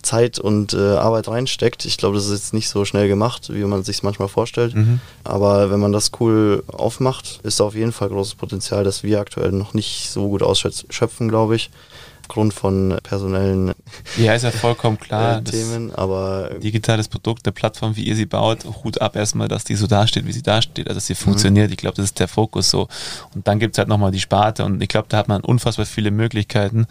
Zeit 0.02 0.38
und 0.38 0.74
äh, 0.74 0.96
Arbeit 0.96 1.28
reinsteckt. 1.28 1.84
Ich 1.84 1.96
glaube, 1.96 2.16
das 2.16 2.26
ist 2.26 2.32
jetzt 2.32 2.54
nicht 2.54 2.68
so 2.68 2.84
schnell 2.84 3.08
gemacht, 3.08 3.48
wie 3.52 3.64
man 3.64 3.82
sich 3.84 4.02
manchmal 4.02 4.28
vorstellt. 4.28 4.74
Mhm. 4.74 5.00
Aber 5.24 5.70
wenn 5.70 5.80
man 5.80 5.92
das 5.92 6.10
cool 6.20 6.64
aufmacht, 6.66 7.40
ist 7.42 7.60
da 7.60 7.64
auf 7.64 7.74
jeden 7.74 7.92
Fall 7.92 8.08
großes 8.08 8.34
Potenzial, 8.34 8.84
das 8.84 9.02
wir 9.02 9.20
aktuell 9.20 9.52
noch 9.52 9.74
nicht 9.74 10.10
so 10.10 10.28
gut 10.28 10.42
ausschöpfen, 10.42 11.28
glaube 11.28 11.56
ich. 11.56 11.70
Aufgrund 12.22 12.54
von 12.54 12.98
personellen 13.02 13.72
Ja, 14.16 14.32
ist 14.34 14.42
ja 14.42 14.52
vollkommen 14.52 14.98
klar. 14.98 15.38
äh, 15.38 15.42
Themen, 15.42 15.92
aber 15.94 16.50
digitales 16.62 17.08
Produkt, 17.08 17.44
eine 17.44 17.52
Plattform, 17.52 17.96
wie 17.96 18.04
ihr 18.04 18.16
sie 18.16 18.26
baut, 18.26 18.60
Hut 18.84 19.00
ab 19.02 19.16
erstmal, 19.16 19.48
dass 19.48 19.64
die 19.64 19.74
so 19.74 19.86
dasteht, 19.86 20.24
wie 20.26 20.32
sie 20.32 20.42
dasteht, 20.42 20.86
also 20.86 20.96
dass 20.96 21.06
sie 21.06 21.14
funktioniert. 21.14 21.70
Ich 21.72 21.76
glaube, 21.76 21.96
das 21.96 22.06
ist 22.06 22.20
der 22.20 22.28
Fokus 22.28 22.70
so. 22.70 22.88
Und 23.34 23.46
dann 23.48 23.58
gibt 23.58 23.74
es 23.74 23.78
halt 23.78 23.88
nochmal 23.88 24.12
die 24.12 24.20
Sparte 24.20 24.64
und 24.64 24.80
ich 24.82 24.88
glaube, 24.88 25.06
da 25.10 25.18
hat 25.18 25.28
man 25.28 25.42
unfassbar 25.42 25.84
viele 25.84 26.10
Möglichkeiten. 26.10 26.86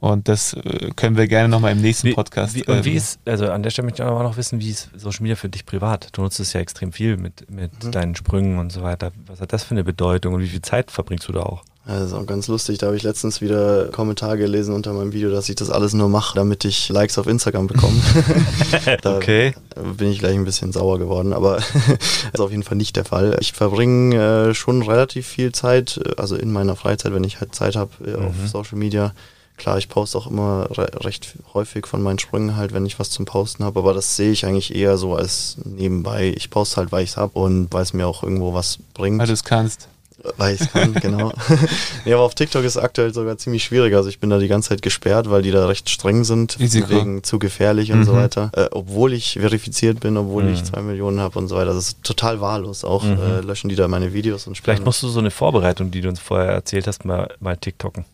Und 0.00 0.28
das 0.28 0.52
äh, 0.54 0.90
können 0.94 1.16
wir 1.16 1.26
gerne 1.26 1.48
nochmal 1.48 1.72
im 1.72 1.80
nächsten 1.80 2.08
Wie, 2.08 2.14
Podcast. 2.14 2.54
wie, 2.54 2.64
und 2.66 2.84
wie 2.84 2.90
ähm, 2.92 2.96
ist, 2.96 3.18
also 3.24 3.50
an 3.50 3.62
der 3.64 3.70
Stelle 3.70 3.86
möchte 3.86 4.02
ich 4.04 4.08
auch 4.08 4.22
noch 4.22 4.36
wissen, 4.36 4.60
wie 4.60 4.70
ist 4.70 4.90
Social 4.96 5.22
Media 5.22 5.34
für 5.36 5.48
dich 5.48 5.66
privat? 5.66 6.08
Du 6.12 6.22
nutzt 6.22 6.38
es 6.38 6.52
ja 6.52 6.60
extrem 6.60 6.92
viel 6.92 7.16
mit, 7.16 7.50
mit 7.50 7.84
Mhm. 7.84 7.90
deinen 7.92 8.14
Sprüngen 8.16 8.58
und 8.58 8.70
so 8.70 8.82
weiter. 8.82 9.10
Was 9.26 9.40
hat 9.40 9.52
das 9.52 9.64
für 9.64 9.72
eine 9.72 9.82
Bedeutung 9.84 10.34
und 10.34 10.40
wie 10.42 10.48
viel 10.48 10.62
Zeit 10.62 10.90
verbringst 10.92 11.26
du 11.28 11.32
da 11.32 11.40
auch? 11.40 11.64
Ja, 11.86 11.94
das 12.00 12.08
ist 12.08 12.12
auch 12.12 12.26
ganz 12.26 12.48
lustig. 12.48 12.76
Da 12.78 12.86
habe 12.88 12.96
ich 12.96 13.02
letztens 13.02 13.40
wieder 13.40 13.86
Kommentare 13.86 14.36
gelesen 14.36 14.74
unter 14.74 14.92
meinem 14.92 15.12
Video, 15.14 15.30
dass 15.30 15.48
ich 15.48 15.56
das 15.56 15.70
alles 15.70 15.94
nur 15.94 16.08
mache, 16.10 16.36
damit 16.36 16.64
ich 16.66 16.90
Likes 16.90 17.16
auf 17.18 17.26
Instagram 17.26 17.66
bekomme. 17.66 17.98
da 19.02 19.16
Okay. 19.16 19.54
bin 19.96 20.10
ich 20.10 20.18
gleich 20.18 20.34
ein 20.34 20.44
bisschen 20.44 20.70
sauer 20.72 20.98
geworden, 20.98 21.32
aber 21.32 21.56
ist 22.32 22.40
auf 22.40 22.50
jeden 22.50 22.62
Fall 22.62 22.76
nicht 22.76 22.94
der 22.96 23.04
Fall. 23.06 23.36
Ich 23.40 23.52
verbringe 23.52 24.50
äh, 24.50 24.54
schon 24.54 24.82
relativ 24.82 25.26
viel 25.26 25.50
Zeit, 25.52 25.98
äh, 26.04 26.12
also 26.20 26.36
in 26.36 26.52
meiner 26.52 26.76
Freizeit, 26.76 27.12
wenn 27.14 27.24
ich 27.24 27.40
halt 27.40 27.54
Zeit 27.54 27.74
habe 27.74 27.90
äh, 28.06 28.14
auf 28.16 28.34
Mhm. 28.36 28.46
Social 28.46 28.78
Media. 28.78 29.12
Klar, 29.58 29.76
ich 29.78 29.88
poste 29.88 30.16
auch 30.16 30.26
immer 30.28 30.68
re 30.70 30.88
recht 31.04 31.34
häufig 31.52 31.86
von 31.86 32.00
meinen 32.00 32.18
Sprüngen 32.18 32.56
halt, 32.56 32.72
wenn 32.72 32.86
ich 32.86 32.98
was 32.98 33.10
zum 33.10 33.24
Posten 33.26 33.64
habe, 33.64 33.80
aber 33.80 33.92
das 33.92 34.16
sehe 34.16 34.30
ich 34.30 34.46
eigentlich 34.46 34.74
eher 34.74 34.96
so 34.96 35.14
als 35.16 35.56
nebenbei. 35.64 36.32
Ich 36.36 36.48
poste 36.48 36.76
halt, 36.76 36.92
weil 36.92 37.04
ich 37.04 37.10
es 37.10 37.16
habe 37.16 37.38
und 37.38 37.68
weil 37.72 37.82
es 37.82 37.92
mir 37.92 38.06
auch 38.06 38.22
irgendwo 38.22 38.54
was 38.54 38.78
bringt. 38.94 39.18
weil 39.20 39.26
du 39.26 39.32
es 39.32 39.44
kannst. 39.44 39.88
Weil 40.36 40.56
ich 40.56 40.72
kann, 40.72 40.94
genau. 40.94 41.32
nee, 42.04 42.12
aber 42.12 42.22
auf 42.24 42.34
TikTok 42.34 42.64
ist 42.64 42.74
es 42.76 42.82
aktuell 42.82 43.14
sogar 43.14 43.38
ziemlich 43.38 43.62
schwierig. 43.62 43.94
Also 43.94 44.08
ich 44.08 44.18
bin 44.18 44.30
da 44.30 44.38
die 44.38 44.48
ganze 44.48 44.70
Zeit 44.70 44.82
gesperrt, 44.82 45.30
weil 45.30 45.42
die 45.42 45.52
da 45.52 45.66
recht 45.66 45.88
streng 45.90 46.24
sind, 46.24 46.58
Risiko. 46.58 46.88
wegen 46.90 47.22
zu 47.22 47.38
gefährlich 47.38 47.92
und 47.92 48.04
so 48.04 48.14
Mhm. 48.14 48.16
weiter. 48.16 48.50
Äh, 48.56 48.66
obwohl 48.72 49.12
ich 49.12 49.34
verifiziert 49.34 50.00
bin, 50.00 50.16
obwohl 50.16 50.42
Mhm. 50.42 50.54
ich 50.54 50.64
zwei 50.64 50.82
Millionen 50.82 51.20
habe 51.20 51.38
und 51.38 51.46
so 51.46 51.54
weiter. 51.54 51.72
Das 51.72 51.88
ist 51.90 52.02
total 52.02 52.40
wahllos. 52.40 52.82
Auch 52.84 53.04
Mhm. 53.04 53.18
äh, 53.20 53.40
löschen 53.42 53.68
die 53.68 53.76
da 53.76 53.86
meine 53.86 54.12
Videos 54.12 54.48
und 54.48 54.58
Vielleicht 54.58 54.84
musst 54.84 55.04
du 55.04 55.08
so 55.08 55.20
eine 55.20 55.30
Vorbereitung, 55.30 55.92
die 55.92 56.00
du 56.00 56.08
uns 56.08 56.18
vorher 56.18 56.50
erzählt 56.50 56.88
hast, 56.88 57.04
mal, 57.04 57.32
mal 57.38 57.56
TikToken. 57.56 58.04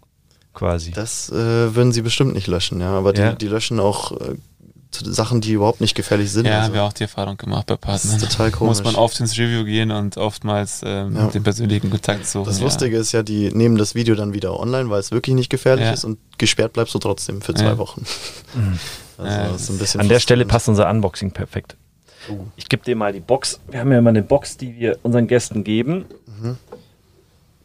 Quasi. 0.55 0.93
Das 0.93 1.31
äh, 1.31 1.75
würden 1.75 1.93
sie 1.93 2.03
bestimmt 2.03 2.33
nicht 2.35 2.47
löschen, 2.47 2.81
ja. 2.81 2.91
Aber 2.93 3.13
die, 3.13 3.21
Ja. 3.21 3.33
die 3.33 3.49
löschen 3.49 3.81
auch 3.81 4.13
äh, 4.13 4.35
Sachen, 5.03 5.41
die 5.41 5.51
überhaupt 5.53 5.81
nicht 5.81 5.97
gefährlich 5.97 6.31
sind. 6.31 6.47
Ja, 6.47 6.53
also. 6.59 6.67
haben 6.67 6.75
wir 6.75 6.85
auch 6.85 6.93
die 6.93 7.03
Erfahrung 7.03 7.37
gemacht 7.37 7.67
bei 7.67 7.75
Das 7.75 7.81
Partnern. 7.81 8.17
ist 8.17 8.31
total 8.31 8.51
komisch. 8.53 8.79
Muss 8.79 8.85
man 8.85 8.95
oft 8.95 9.19
ins 9.19 9.37
Review 9.37 9.65
gehen 9.65 9.91
und 9.91 10.17
oftmals 10.17 10.83
ähm, 10.85 11.17
Ja. 11.17 11.27
den 11.27 11.43
persönlichen 11.43 11.91
Kontakt 11.91 12.27
suchen. 12.29 12.47
Das 12.47 12.59
ja. 12.59 12.65
Lustige 12.65 12.97
ist 12.97 13.11
ja, 13.11 13.25
die 13.25 13.51
nehmen 13.51 13.77
das 13.77 13.97
Video 13.97 14.15
dann 14.15 14.33
wieder 14.35 14.59
online, 14.59 14.89
weil 14.91 15.01
es 15.01 15.11
wirklich 15.11 15.35
nicht 15.35 15.51
gefährlich 15.51 15.85
Ja. 15.87 15.93
ist 15.93 16.05
und 16.05 16.19
gesperrt 16.39 16.73
bleibst 16.75 16.95
du 16.95 17.01
trotzdem 17.01 17.43
für 17.43 17.55
zwei 17.55 17.65
Ja. 17.65 17.79
Wochen. 17.79 18.05
Mhm. 18.55 18.79
Also 19.19 19.31
Ja, 19.31 19.49
das 19.49 19.63
ist 19.63 19.71
ein 19.71 19.79
bisschen 19.79 20.01
An 20.01 20.09
der 20.09 20.19
Stelle 20.21 20.45
passt 20.45 20.69
unser 20.69 20.89
Unboxing 20.91 21.31
perfekt. 21.33 21.77
Oh. 22.31 22.39
Ich 22.57 22.69
gebe 22.69 22.85
dir 22.85 22.95
mal 22.97 23.13
die 23.13 23.21
Box. 23.21 23.61
Wir 23.71 23.81
haben 23.81 23.91
ja 23.93 23.99
immer 23.99 24.11
eine 24.11 24.23
Box, 24.23 24.57
die 24.57 24.77
wir 24.77 24.99
unseren 25.03 25.27
Gästen 25.27 25.63
geben. 25.65 26.05
Mhm. 26.41 26.57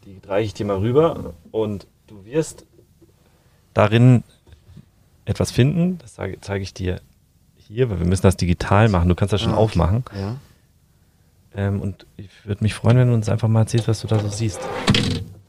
Die 0.04 0.20
reiche 0.28 0.46
ich 0.46 0.54
dir 0.54 0.66
mal 0.66 0.78
rüber 0.78 1.32
und 1.52 1.86
du 2.08 2.24
wirst 2.24 2.64
darin 3.74 4.22
etwas 5.24 5.50
finden. 5.50 5.98
Das 5.98 6.14
zeige, 6.14 6.40
zeige 6.40 6.62
ich 6.62 6.74
dir 6.74 7.00
hier, 7.56 7.88
weil 7.90 8.00
wir 8.00 8.06
müssen 8.06 8.22
das 8.22 8.36
digital 8.36 8.88
machen. 8.88 9.08
Du 9.08 9.14
kannst 9.14 9.32
das 9.32 9.40
schon 9.40 9.52
Ah, 9.52 9.56
okay. 9.58 9.62
aufmachen. 9.62 10.04
Ja. 10.14 10.36
Ähm, 11.54 11.80
und 11.80 12.06
ich 12.16 12.30
würde 12.44 12.62
mich 12.64 12.74
freuen, 12.74 12.96
wenn 12.96 13.08
du 13.08 13.14
uns 13.14 13.28
einfach 13.28 13.48
mal 13.48 13.60
erzählst, 13.60 13.88
was 13.88 14.00
du 14.00 14.06
da 14.08 14.18
so 14.18 14.28
siehst. 14.28 14.60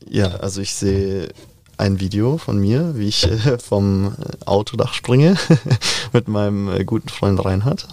Ja, 0.08 0.28
also 0.38 0.62
ich 0.62 0.74
sehe 0.74 1.30
ein 1.78 2.00
Video 2.00 2.38
von 2.38 2.60
mir, 2.60 2.96
wie 2.98 3.08
ich 3.08 3.24
äh, 3.30 3.58
vom 3.58 4.08
äh, 4.20 4.46
Autodach 4.46 4.94
springe 4.94 5.36
mit 6.14 6.28
meinem 6.28 6.70
äh, 6.70 6.84
guten 6.84 7.10
Freund 7.10 7.44
Reinhard. 7.44 7.88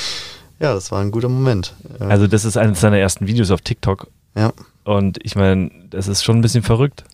ja, 0.60 0.72
das 0.74 0.92
war 0.92 1.00
ein 1.00 1.10
guter 1.10 1.28
Moment. 1.28 1.74
Äh, 1.98 2.04
Also 2.04 2.26
das 2.28 2.44
ist 2.44 2.56
eines 2.56 2.80
deiner 2.80 2.98
ersten 2.98 3.26
Videos 3.26 3.50
auf 3.50 3.60
TikTok. 3.60 4.08
ja. 4.36 4.52
Und 4.84 5.18
ich 5.22 5.34
meine, 5.34 5.70
das 5.88 6.08
ist 6.08 6.22
schon 6.22 6.36
ein 6.36 6.42
bisschen 6.42 6.62
verrückt. 6.62 7.04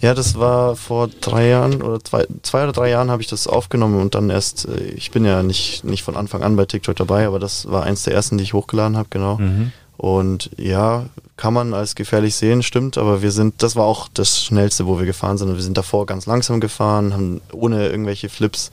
ja, 0.00 0.12
das 0.12 0.38
war 0.38 0.76
vor 0.76 1.08
drei 1.08 1.48
Jahren 1.48 1.80
oder 1.80 2.02
zwei, 2.04 2.26
zwei 2.42 2.64
oder 2.64 2.72
drei 2.72 2.90
Jahren 2.90 3.10
habe 3.10 3.22
ich 3.22 3.28
das 3.28 3.46
aufgenommen 3.46 4.00
und 4.00 4.14
dann 4.14 4.28
erst, 4.28 4.68
äh, 4.68 4.82
ich 4.90 5.10
bin 5.10 5.24
ja 5.24 5.42
nicht, 5.42 5.84
nicht 5.84 6.02
von 6.02 6.16
Anfang 6.16 6.42
an 6.42 6.56
bei 6.56 6.66
TikTok 6.66 6.96
dabei, 6.96 7.26
aber 7.26 7.38
das 7.38 7.70
war 7.70 7.84
eins 7.84 8.02
der 8.02 8.12
ersten, 8.14 8.36
die 8.36 8.44
ich 8.44 8.52
hochgeladen 8.52 8.96
habe, 8.98 9.08
genau. 9.10 9.38
Mhm. 9.38 9.72
Und 9.96 10.50
ja, 10.58 11.06
kann 11.36 11.54
man 11.54 11.72
als 11.72 11.94
gefährlich 11.94 12.34
sehen, 12.34 12.62
stimmt, 12.62 12.98
aber 12.98 13.22
wir 13.22 13.30
sind, 13.30 13.62
das 13.62 13.74
war 13.74 13.84
auch 13.84 14.08
das 14.12 14.42
Schnellste, 14.42 14.86
wo 14.86 14.98
wir 14.98 15.06
gefahren 15.06 15.38
sind. 15.38 15.48
Und 15.48 15.56
wir 15.56 15.62
sind 15.62 15.78
davor 15.78 16.04
ganz 16.06 16.26
langsam 16.26 16.60
gefahren, 16.60 17.14
haben 17.14 17.40
ohne 17.52 17.88
irgendwelche 17.88 18.28
Flips 18.28 18.70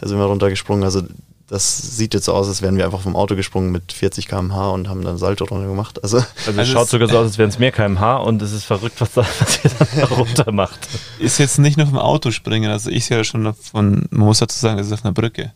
sind 0.00 0.18
wir 0.18 0.26
runtergesprungen. 0.26 0.84
Also 0.84 1.02
das 1.48 1.96
sieht 1.96 2.14
jetzt 2.14 2.24
so 2.24 2.32
aus, 2.32 2.48
als 2.48 2.62
wären 2.62 2.76
wir 2.78 2.86
einfach 2.86 3.00
vom 3.02 3.16
Auto 3.16 3.36
gesprungen 3.36 3.70
mit 3.70 3.92
40 3.92 4.28
km/h 4.28 4.70
und 4.70 4.88
haben 4.88 5.02
dann 5.04 5.18
Salto 5.18 5.44
runter 5.44 5.66
gemacht. 5.68 6.02
Also 6.02 6.16
Also, 6.18 6.26
Also 6.46 6.60
es 6.62 6.68
schaut 6.68 6.84
es- 6.84 6.90
sogar 6.90 7.08
so 7.08 7.18
aus, 7.18 7.26
als 7.26 7.38
wären 7.38 7.50
es 7.50 7.58
mehr 7.58 7.70
kmh 7.72 8.16
und 8.16 8.40
es 8.40 8.52
ist 8.52 8.64
verrückt, 8.64 9.00
was, 9.00 9.12
da, 9.12 9.22
was 9.40 9.62
ihr 9.64 9.70
dann 9.78 9.88
da 10.00 10.04
runter 10.14 10.52
macht. 10.52 10.88
Ist 11.18 11.38
jetzt 11.38 11.58
nicht 11.58 11.76
nur 11.76 11.86
vom 11.86 11.98
Auto 11.98 12.30
springen, 12.30 12.70
also 12.70 12.88
ich 12.90 13.04
sehe 13.04 13.18
ja 13.18 13.24
schon 13.24 13.52
von, 13.54 14.06
man 14.10 14.26
muss 14.26 14.38
dazu 14.38 14.58
sagen, 14.58 14.78
es 14.78 14.86
ist 14.86 14.92
auf 14.94 15.04
einer 15.04 15.12
Brücke. 15.12 15.52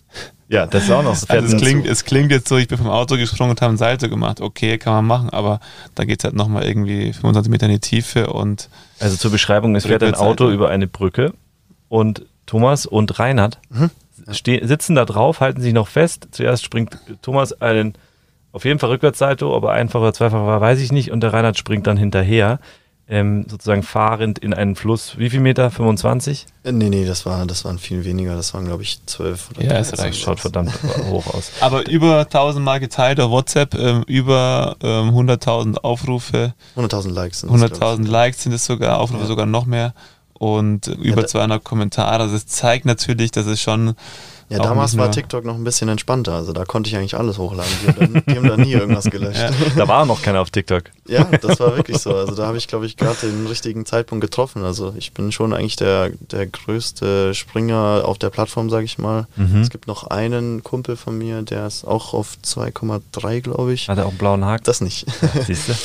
Ja, 0.50 0.66
das 0.66 0.84
ist 0.84 0.90
auch 0.90 1.02
noch. 1.02 1.10
Also 1.28 1.56
es 1.56 1.56
klingt, 1.60 1.86
es 1.86 2.04
klingt 2.04 2.30
jetzt 2.32 2.48
so, 2.48 2.56
ich 2.56 2.68
bin 2.68 2.78
vom 2.78 2.88
Auto 2.88 3.16
gesprungen 3.16 3.50
und 3.50 3.60
habe 3.60 3.74
ein 3.74 3.76
Salto 3.78 4.08
gemacht. 4.08 4.40
Okay, 4.40 4.78
kann 4.78 4.94
man 4.94 5.06
machen, 5.06 5.30
aber 5.30 5.60
da 5.94 6.04
geht 6.04 6.20
es 6.20 6.24
halt 6.24 6.34
nochmal 6.34 6.64
irgendwie 6.64 7.12
25 7.12 7.50
Meter 7.50 7.66
in 7.66 7.72
die 7.72 7.80
Tiefe 7.80 8.28
und 8.32 8.68
Also 8.98 9.16
zur 9.16 9.30
Beschreibung, 9.30 9.74
es 9.76 9.84
fährt 9.86 10.02
ein. 10.02 10.14
Auto 10.14 10.50
über 10.50 10.68
eine 10.70 10.86
Brücke 10.86 11.34
und 11.88 12.24
Thomas 12.46 12.86
und 12.86 13.18
Reinhard 13.18 13.58
Mhm. 13.70 13.90
Ste- 14.32 14.66
sitzen 14.66 14.94
da 14.94 15.04
drauf, 15.04 15.40
halten 15.40 15.60
sich 15.60 15.72
noch 15.72 15.88
fest. 15.88 16.28
Zuerst 16.30 16.64
springt 16.64 16.98
Thomas 17.22 17.52
einen, 17.60 17.94
auf 18.52 18.64
jeden 18.64 18.78
Fall 18.78 18.90
Rückwärtssalto, 18.90 19.54
aber 19.56 19.72
einfach 19.72 20.00
oder 20.00 20.12
zweifach 20.12 20.44
war, 20.46 20.60
weiß 20.60 20.80
ich 20.80 20.92
nicht. 20.92 21.10
Und 21.10 21.20
der 21.20 21.32
Reinhard 21.32 21.58
springt 21.58 21.86
dann 21.86 21.96
hinterher, 21.96 22.58
ähm, 23.10 23.46
sozusagen 23.48 23.82
fahrend 23.82 24.38
in 24.38 24.52
einen 24.52 24.76
Fluss. 24.76 25.16
Wie 25.16 25.30
viel 25.30 25.40
Meter? 25.40 25.70
25? 25.70 26.44
äh, 26.64 26.72
nee, 26.72 26.90
nee, 26.90 27.06
das, 27.06 27.24
war, 27.24 27.46
das 27.46 27.64
waren 27.64 27.78
viel 27.78 28.04
weniger. 28.04 28.36
Das 28.36 28.52
waren, 28.52 28.66
glaube 28.66 28.82
ich, 28.82 29.00
12 29.06 29.48
oder 29.52 29.64
Ja, 29.64 29.78
es 29.78 29.88
13. 29.92 30.04
reicht 30.04 30.20
Schaut 30.20 30.40
verdammt 30.40 30.72
hoch 31.08 31.26
aus. 31.32 31.52
aber 31.62 31.88
über 31.88 32.18
1000 32.20 32.62
Mal 32.62 32.80
geteilt 32.80 33.18
auf 33.20 33.30
WhatsApp, 33.30 33.74
ähm, 33.76 34.02
über 34.06 34.76
ähm, 34.82 35.08
100.000 35.08 35.78
Aufrufe, 35.78 36.52
100.000 36.76 37.10
Likes. 37.10 37.40
sind 37.40 37.50
es, 37.54 37.60
glaub 37.60 37.72
ich. 37.72 37.78
100.000 37.78 38.06
Likes 38.10 38.42
sind 38.42 38.52
es 38.52 38.66
sogar, 38.66 38.98
Aufrufe 39.00 39.22
Ja. 39.22 39.26
sogar 39.26 39.46
noch 39.46 39.64
mehr 39.64 39.94
und 40.38 40.86
über 40.86 41.22
da- 41.22 41.28
200 41.28 41.62
Kommentare. 41.64 42.22
Also 42.22 42.36
es 42.36 42.46
zeigt 42.46 42.84
natürlich, 42.84 43.30
dass 43.32 43.46
es 43.46 43.60
schon 43.60 43.94
Ja, 44.50 44.58
damals 44.60 44.96
war 44.96 45.10
TikTok 45.10 45.44
noch 45.44 45.56
ein 45.56 45.64
bisschen 45.64 45.88
entspannter. 45.88 46.32
Also 46.34 46.52
da 46.52 46.64
konnte 46.64 46.88
ich 46.88 46.96
eigentlich 46.96 47.16
alles 47.16 47.36
hochladen. 47.38 47.70
Die 47.82 47.88
haben 47.88 48.12
dann, 48.14 48.22
die 48.26 48.36
haben 48.36 48.48
dann 48.48 48.60
nie 48.60 48.72
irgendwas 48.72 49.04
gelöscht. 49.10 49.40
Ja. 49.40 49.50
Da 49.76 49.88
war 49.88 50.06
noch 50.06 50.22
keiner 50.22 50.40
auf 50.40 50.50
TikTok. 50.50 50.84
Ja, 51.06 51.24
das 51.24 51.58
war 51.60 51.76
wirklich 51.76 51.98
so. 51.98 52.14
Also 52.14 52.34
da 52.34 52.46
habe 52.46 52.56
ich, 52.56 52.66
glaube 52.68 52.86
ich, 52.86 52.96
gerade 52.96 53.18
den 53.26 53.46
richtigen 53.46 53.84
Zeitpunkt 53.84 54.22
getroffen. 54.22 54.64
Also 54.64 54.94
ich 54.96 55.12
bin 55.12 55.32
schon 55.32 55.52
eigentlich 55.52 55.76
der, 55.76 56.10
der 56.30 56.46
größte 56.46 57.34
Springer 57.34 58.02
auf 58.04 58.18
der 58.18 58.30
Plattform, 58.30 58.70
sage 58.70 58.84
ich 58.86 58.96
mal. 58.98 59.26
Mhm. 59.36 59.60
Es 59.60 59.70
gibt 59.70 59.86
noch 59.86 60.04
einen 60.06 60.62
Kumpel 60.62 60.96
von 60.96 61.18
mir, 61.18 61.42
der 61.42 61.66
ist 61.66 61.84
auch 61.84 62.14
auf 62.14 62.36
2,3, 62.44 63.40
glaube 63.42 63.72
ich. 63.74 63.88
Hat 63.88 63.98
er 63.98 64.04
auch 64.06 64.10
einen 64.10 64.18
blauen 64.18 64.44
Haken? 64.44 64.64
Das 64.64 64.80
nicht. 64.80 65.04
Siehst 65.46 65.68
du? 65.68 65.72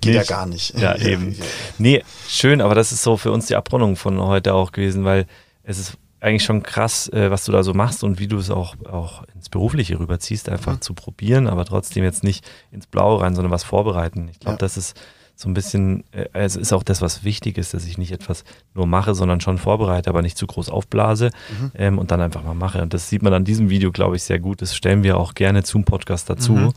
Geht 0.00 0.14
ja 0.14 0.20
Nicht. 0.20 0.28
gar 0.30 0.46
nicht. 0.46 0.78
Ja, 0.78 0.96
eben. 0.98 1.36
Nee, 1.78 2.02
schön, 2.28 2.60
aber 2.60 2.74
das 2.74 2.92
ist 2.92 3.02
so 3.02 3.16
für 3.16 3.32
uns 3.32 3.46
die 3.46 3.56
Abrundung 3.56 3.96
von 3.96 4.20
heute 4.20 4.54
auch 4.54 4.72
gewesen, 4.72 5.04
weil 5.04 5.26
es 5.62 5.78
ist 5.78 5.96
eigentlich 6.20 6.44
schon 6.44 6.62
krass, 6.62 7.08
äh, 7.08 7.30
was 7.30 7.44
du 7.44 7.52
da 7.52 7.62
so 7.64 7.74
machst 7.74 8.04
und 8.04 8.20
wie 8.20 8.28
du 8.28 8.38
es 8.38 8.50
auch, 8.50 8.76
auch 8.88 9.24
ins 9.34 9.48
Berufliche 9.48 9.98
rüberziehst, 9.98 10.48
einfach 10.48 10.74
Mhm. 10.76 10.80
zu 10.80 10.94
probieren, 10.94 11.48
aber 11.48 11.64
trotzdem 11.64 12.04
jetzt 12.04 12.22
nicht 12.22 12.44
ins 12.70 12.86
Blaue 12.86 13.20
rein, 13.20 13.34
sondern 13.34 13.50
was 13.50 13.64
vorbereiten. 13.64 14.28
Ich 14.30 14.38
glaube, 14.38 14.54
Ja. 14.54 14.58
das 14.58 14.76
ist 14.76 14.96
so 15.34 15.48
ein 15.48 15.54
bisschen, 15.54 16.04
äh, 16.12 16.26
es 16.34 16.54
ist 16.54 16.72
auch 16.72 16.84
das, 16.84 17.02
was 17.02 17.24
wichtig 17.24 17.58
ist, 17.58 17.74
dass 17.74 17.84
ich 17.86 17.98
nicht 17.98 18.12
etwas 18.12 18.44
nur 18.74 18.86
mache, 18.86 19.14
sondern 19.16 19.40
schon 19.40 19.58
vorbereite, 19.58 20.10
aber 20.10 20.22
nicht 20.22 20.36
zu 20.38 20.46
groß 20.46 20.68
aufblase 20.68 21.30
Mhm. 21.58 21.70
ähm, 21.74 21.98
und 21.98 22.12
dann 22.12 22.20
einfach 22.20 22.44
mal 22.44 22.54
mache. 22.54 22.80
Und 22.82 22.94
das 22.94 23.08
sieht 23.08 23.22
man 23.22 23.32
an 23.34 23.44
diesem 23.44 23.68
Video, 23.68 23.90
glaube 23.90 24.14
ich, 24.14 24.22
sehr 24.22 24.38
gut. 24.38 24.62
Das 24.62 24.76
stellen 24.76 25.02
wir 25.02 25.16
auch 25.16 25.34
gerne 25.34 25.64
zum 25.64 25.82
Podcast 25.84 26.30
dazu. 26.30 26.52
Mhm. 26.52 26.72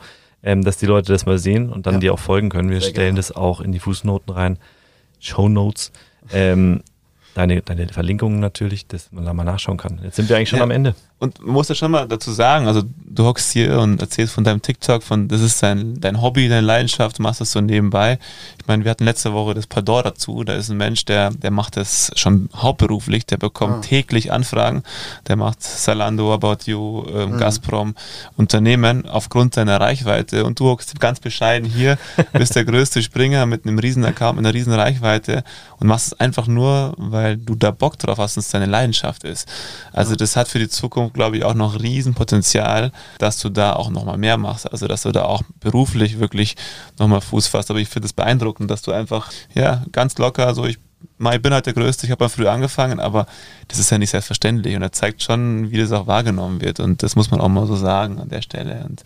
Ähm, 0.46 0.64
dass 0.64 0.78
die 0.78 0.86
Leute 0.86 1.12
das 1.12 1.26
mal 1.26 1.38
sehen 1.38 1.70
und 1.70 1.86
dann 1.88 1.96
Ja. 1.96 2.00
dir 2.00 2.14
auch 2.14 2.20
folgen 2.20 2.48
können. 2.50 2.70
Wir 2.70 2.80
Sehr 2.80 2.91
stellen 2.91 3.08
gerne. 3.16 3.18
das 3.18 3.34
auch 3.36 3.60
in 3.60 3.74
die 3.74 3.80
Fußnoten 3.80 4.34
rein, 4.34 4.58
Show 5.20 5.50
Notes. 5.50 5.91
Ähm, 6.32 6.82
deine, 7.34 7.62
deine 7.62 7.88
Verlinkungen 7.89 8.39
natürlich, 8.39 8.88
dass 8.88 9.12
man 9.12 9.26
da 9.26 9.34
mal 9.34 9.43
nachschauen 9.43 9.78
kann. 9.78 10.00
Jetzt 10.04 10.16
sind 10.16 10.30
wir 10.30 10.38
eigentlich 10.38 10.50
schon 10.50 10.60
Ja. 10.60 10.64
am 10.64 10.72
Ende. 10.72 10.96
Und 11.18 11.39
man 11.41 11.53
muss 11.53 11.70
ja 11.70 11.76
schon 11.76 11.91
mal 11.91 12.07
dazu 12.07 12.32
sagen, 12.34 12.68
also 12.68 12.84
du 13.05 13.24
hockst 13.24 13.53
hier 13.53 13.80
und 13.80 14.01
erzählst 14.01 14.34
von 14.34 14.43
deinem 14.43 14.61
TikTok, 14.61 15.01
von 15.01 15.30
das 15.30 15.39
ist 15.41 15.63
dein, 15.63 15.99
dein 16.01 16.22
Hobby, 16.22 16.49
deine 16.49 16.66
Leidenschaft, 16.68 17.20
du 17.20 17.24
machst 17.24 17.39
das 17.39 17.51
so 17.53 17.61
nebenbei. 17.61 18.20
Ich 18.59 18.68
meine, 18.68 18.84
wir 18.84 18.91
hatten 18.91 19.05
letzte 19.05 19.32
Woche 19.32 19.53
das 19.53 19.66
Pardor 19.66 20.03
dazu, 20.03 20.43
da 20.43 20.53
ist 20.55 20.70
ein 20.70 20.76
Mensch, 20.78 21.05
der, 21.05 21.30
der 21.32 21.51
macht 21.51 21.78
das 21.78 22.11
schon 22.16 22.49
hauptberuflich, 22.53 23.26
der 23.26 23.38
bekommt 23.38 23.76
Ah. 23.76 23.80
täglich 23.82 24.34
Anfragen, 24.34 24.84
der 25.28 25.38
macht 25.38 25.63
Salando, 25.63 26.34
About 26.34 26.57
You, 26.66 27.05
ähm, 27.07 27.32
Mhm. 27.32 27.38
Gazprom, 27.38 27.95
Unternehmen 28.36 29.07
aufgrund 29.07 29.53
seiner 29.55 29.80
Reichweite 29.80 30.43
und 30.45 30.59
du 30.59 30.66
hockst 30.68 30.99
ganz 30.99 31.22
bescheiden 31.22 31.68
hier, 31.70 31.97
bist 32.34 32.55
der 32.55 32.66
größte 32.66 33.01
Springer 33.01 33.45
mit 33.45 33.66
einem 33.66 33.80
riesen 33.80 34.03
Account, 34.03 34.36
mit 34.38 34.45
einer 34.45 34.53
riesen 34.53 34.74
Reichweite 34.74 35.43
und 35.80 35.88
machst 35.88 36.07
es 36.07 36.20
einfach 36.20 36.47
nur, 36.47 36.93
weil 36.97 37.38
du 37.38 37.55
da 37.55 37.72
Bock 37.72 37.97
drauf 37.99 38.18
hast 38.18 38.36
und 38.36 38.41
es 38.41 38.49
deine 38.49 38.66
Leidenschaft 38.66 39.24
ist. 39.24 39.47
Also 39.93 40.16
das 40.16 40.36
hat 40.36 40.49
für 40.49 40.59
die 40.59 40.68
Zukunft, 40.68 41.05
glaube 41.14 41.38
ich, 41.38 41.43
auch 41.43 41.53
noch 41.53 41.82
Riesenpotenzial, 41.82 42.91
dass 43.18 43.39
du 43.39 43.49
da 43.49 43.74
auch 43.74 43.89
nochmal 43.89 44.18
mehr 44.18 44.38
machst. 44.38 44.72
Also 44.72 44.88
dass 44.88 45.03
du 45.03 45.12
da 45.12 45.24
auch 45.24 45.43
beruflich 45.60 46.20
wirklich 46.20 46.56
nochmal 46.99 47.22
Fuß 47.22 47.47
fasst. 47.47 47.70
Aber 47.70 47.80
ich 47.80 47.89
finde 47.89 48.08
es 48.08 48.14
beeindruckend, 48.14 48.70
dass 48.70 48.82
du 48.82 48.91
einfach, 48.91 49.32
ja, 49.53 49.84
ganz 49.91 50.18
locker, 50.18 50.53
so 50.53 50.66
ich, 50.66 50.80
ich 51.18 51.41
bin 51.41 51.53
halt 51.53 51.66
der 51.66 51.74
Größte, 51.74 52.06
ich 52.06 52.12
habe 52.12 52.24
mal 52.24 52.30
früh 52.30 52.47
angefangen, 52.47 52.99
aber 52.99 53.26
das 53.68 53.80
ist 53.80 53.89
ja 53.89 53.97
nicht 53.97 54.10
selbstverständlich. 54.10 54.76
Und 54.76 54.82
er 54.82 54.91
zeigt 54.91 55.24
schon, 55.24 55.72
wie 55.72 55.78
das 55.78 55.91
auch 55.91 56.08
wahrgenommen 56.08 56.62
wird. 56.62 56.80
Und 56.80 57.03
das 57.03 57.16
muss 57.16 57.32
man 57.32 57.41
auch 57.41 57.47
mal 57.47 57.68
so 57.68 57.76
sagen 57.76 58.20
an 58.20 58.30
der 58.30 58.41
Stelle. 58.41 58.86
Und 58.88 59.03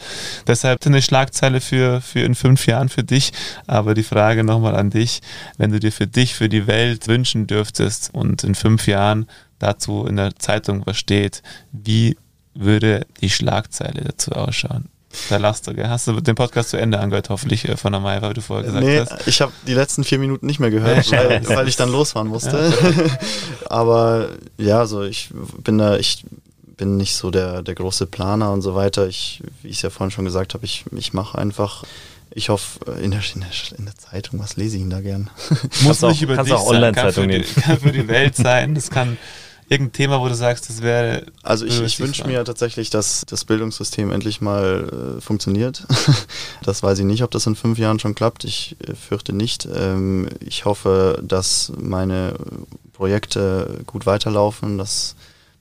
deshalb 0.48 0.86
eine 0.86 1.02
Schlagzeile 1.02 1.62
für, 1.62 2.02
für 2.02 2.22
in 2.22 2.36
fünf 2.36 2.66
Jahren 2.66 2.90
für 2.90 3.04
dich, 3.04 3.32
aber 3.68 3.94
die 3.94 4.04
Frage 4.04 4.44
nochmal 4.44 4.76
an 4.76 4.90
dich, 4.90 5.22
wenn 5.58 5.72
du 5.72 5.80
dir 5.80 5.92
für 5.92 6.08
dich, 6.08 6.36
für 6.36 6.50
die 6.50 6.68
Welt 6.68 7.08
wünschen 7.08 7.48
dürftest 7.48 8.14
und 8.14 8.44
in 8.44 8.56
fünf 8.56 8.88
Jahren 8.88 9.28
dazu 9.60 10.06
in 10.06 10.16
der 10.16 10.36
Zeitung 10.38 10.86
was 10.86 10.98
steht, 10.98 11.44
wie 11.72 12.18
würde 12.54 13.06
die 13.22 13.30
Schlagzeile 13.30 14.02
dazu 14.04 14.32
ausschauen? 14.32 14.90
Da 15.30 15.38
lachst 15.38 15.66
du, 15.66 15.74
gell? 15.74 15.88
Hast 15.88 16.08
du 16.08 16.20
den 16.22 16.36
Podcast 16.36 16.70
zu 16.70 16.78
Ende 16.78 17.00
angehört, 17.00 17.30
hoffentlich 17.30 17.68
äh, 17.68 17.76
von 17.78 17.92
der 17.92 18.00
Mai, 18.00 18.22
weil 18.22 18.34
du 18.34 18.42
vorher 18.42 18.66
gesagt 18.66 18.86
nee, 18.86 19.00
hast? 19.00 19.28
ich 19.28 19.42
habe 19.42 19.52
die 19.66 19.74
letzten 19.74 20.04
vier 20.04 20.20
Minuten 20.20 20.46
nicht 20.46 20.60
mehr 20.60 20.70
gehört, 20.70 21.12
weil, 21.12 21.48
weil 21.50 21.68
ich 21.68 21.76
dann 21.76 21.92
losfahren 21.92 22.28
musste. 22.28 22.72
Aber 23.70 24.30
ja, 24.58 24.80
also 24.80 25.04
ich 25.04 25.30
bin 25.64 25.80
da, 25.80 25.98
ich 25.98 26.24
bin 26.78 26.98
nicht 26.98 27.16
so 27.16 27.32
der, 27.32 27.64
der 27.64 27.76
große 27.76 28.06
Planer 28.06 28.52
und 28.52 28.62
so 28.62 28.76
weiter. 28.76 29.08
Ich, 29.08 29.42
wie 29.64 29.70
ich 29.70 29.78
es 29.78 29.82
ja 29.82 29.90
vorhin 29.90 30.12
schon 30.12 30.26
gesagt 30.26 30.54
habe, 30.54 30.66
ich, 30.66 30.86
ich 30.96 31.14
mache 31.14 31.38
einfach. 31.38 31.84
Ich 32.32 32.50
hoffe, 32.50 32.80
in 33.02 33.10
der, 33.10 33.22
in, 33.34 33.42
der, 33.42 33.50
in 33.80 33.86
der 33.86 33.96
Zeitung, 33.96 34.40
was 34.40 34.56
lese 34.56 34.78
ich 34.78 34.84
denn 34.84 34.92
da 34.92 35.02
gern? 35.02 35.32
Muss 35.82 36.04
auch- 36.04 36.10
nicht 36.10 36.22
über 36.22 36.36
kannst 36.36 36.52
dich 36.52 36.58
auch 36.58 36.68
sein, 36.68 36.76
Online-Zeitung 36.76 37.28
kann, 37.28 37.32
für 37.32 37.40
die- 37.40 37.62
kann 37.62 37.80
für 37.80 37.92
die 37.92 38.08
Welt 38.08 38.36
sein. 38.36 38.76
Das 38.76 38.92
kann 38.92 39.18
irgendein 39.70 39.94
Thema, 39.94 40.20
wo 40.20 40.28
du 40.28 40.36
sagst, 40.36 40.70
das 40.70 40.82
wäre. 40.82 41.26
Also 41.44 41.66
ich, 41.66 41.80
ich 41.80 42.00
wünsche 42.00 42.26
mir 42.26 42.44
tatsächlich, 42.44 42.90
dass 42.90 43.24
das 43.28 43.46
Bildungssystem 43.46 44.12
endlich 44.12 44.42
mal 44.42 45.18
äh, 45.18 45.22
funktioniert. 45.22 45.86
das 46.64 46.84
weiß 46.84 47.00
ich 47.00 47.06
nicht, 47.06 47.24
ob 47.24 47.32
das 47.32 47.46
in 47.46 47.56
fünf 47.56 47.78
Jahren 47.78 48.00
schon 48.00 48.16
klappt. 48.16 48.44
Ich 48.44 48.76
äh, 48.86 48.96
fürchte 48.96 49.32
nicht. 49.32 49.68
Ähm, 49.74 50.28
ich 50.40 50.66
hoffe, 50.66 51.22
dass 51.24 51.72
meine 51.78 52.34
Projekte 52.94 53.82
gut 53.86 54.06
weiterlaufen, 54.06 54.78
dass 54.78 55.16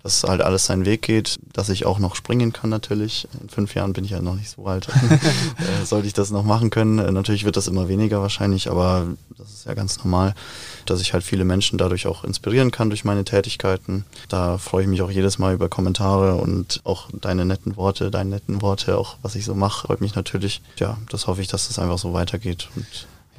dass 0.09 0.25
halt 0.25 0.41
alles 0.41 0.65
seinen 0.65 0.87
Weg 0.87 1.03
geht, 1.03 1.39
dass 1.53 1.69
ich 1.69 1.85
auch 1.85 1.99
noch 1.99 2.15
springen 2.15 2.55
kann 2.55 2.71
natürlich. 2.71 3.29
In 3.43 3.51
fünf 3.51 3.75
Jahren 3.75 3.93
bin 3.93 4.05
ich 4.05 4.13
ja 4.13 4.23
noch 4.23 4.37
nicht 4.37 4.49
so 4.49 4.65
alt. 4.65 4.89
äh, 5.11 5.85
sollte 5.85 6.07
ich 6.07 6.15
das 6.15 6.31
noch 6.31 6.45
machen 6.45 6.71
können. 6.71 6.99
Äh, 6.99 7.13
natürlich 7.13 7.45
wird 7.45 7.59
das 7.59 7.67
immer 7.67 7.89
weniger 7.89 8.23
wahrscheinlich, 8.23 8.71
aber 8.71 9.09
das 9.37 9.51
ist 9.51 9.67
ja 9.67 9.75
ganz 9.75 9.99
normal, 10.03 10.35
dass 10.87 11.03
ich 11.03 11.13
halt 11.13 11.25
viele 11.25 11.45
Menschen 11.45 11.77
dadurch 11.77 12.07
auch 12.07 12.25
inspirieren 12.25 12.71
kann 12.71 12.89
durch 12.89 13.05
meine 13.05 13.23
Tätigkeiten. 13.23 14.07
Da 14.31 14.57
freue 14.57 14.85
ich 14.85 14.89
mich 14.89 15.03
auch 15.03 15.11
jedes 15.11 15.39
Mal 15.39 15.53
über 15.53 15.69
Kommentare 15.69 16.37
und 16.37 16.81
auch 16.85 17.11
deine 17.13 17.45
netten 17.45 17.77
Worte, 17.77 18.11
deine 18.11 18.31
netten 18.31 18.63
Worte, 18.63 18.97
auch 18.97 19.17
was 19.21 19.35
ich 19.35 19.45
so 19.45 19.55
mache, 19.55 19.89
freut 19.89 20.01
mich 20.01 20.15
natürlich. 20.15 20.63
Ja, 20.79 20.97
das 21.11 21.27
hoffe 21.27 21.43
ich, 21.43 21.49
dass 21.49 21.69
das 21.69 21.79
einfach 21.79 21.99
so 21.99 22.15
weitergeht. 22.15 22.71
Und 22.77 22.87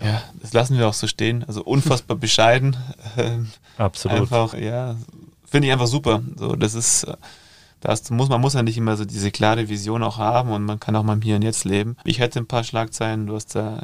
Ja, 0.03 0.21
das 0.39 0.53
lassen 0.53 0.77
wir 0.77 0.87
auch 0.87 0.93
so 0.93 1.07
stehen. 1.07 1.43
Also 1.47 1.63
unfassbar 1.63 2.15
bescheiden. 2.15 2.77
Ähm, 3.17 3.49
Absolut. 3.79 4.19
Einfach, 4.19 4.53
ja, 4.53 4.97
finde 5.49 5.67
ich 5.67 5.73
einfach 5.73 5.87
super. 5.87 6.21
So, 6.37 6.55
das 6.55 6.73
ist, 6.73 7.03
äh, 7.03 7.15
das 7.81 8.09
muss, 8.09 8.29
man 8.29 8.41
muss 8.41 8.53
ja 8.53 8.63
nicht 8.63 8.77
immer 8.77 8.97
so 8.97 9.05
diese 9.05 9.31
klare 9.31 9.69
Vision 9.69 10.03
auch 10.03 10.17
haben 10.17 10.51
und 10.51 10.63
man 10.65 10.79
kann 10.79 10.95
auch 10.95 11.03
mal 11.03 11.13
im 11.13 11.21
Hier 11.21 11.35
und 11.35 11.41
Jetzt 11.43 11.63
leben. 11.65 11.95
Ich 12.03 12.19
hätte 12.19 12.39
ein 12.39 12.47
paar 12.47 12.63
Schlagzeilen, 12.63 13.27
du 13.27 13.35
hast 13.35 13.55
da 13.55 13.83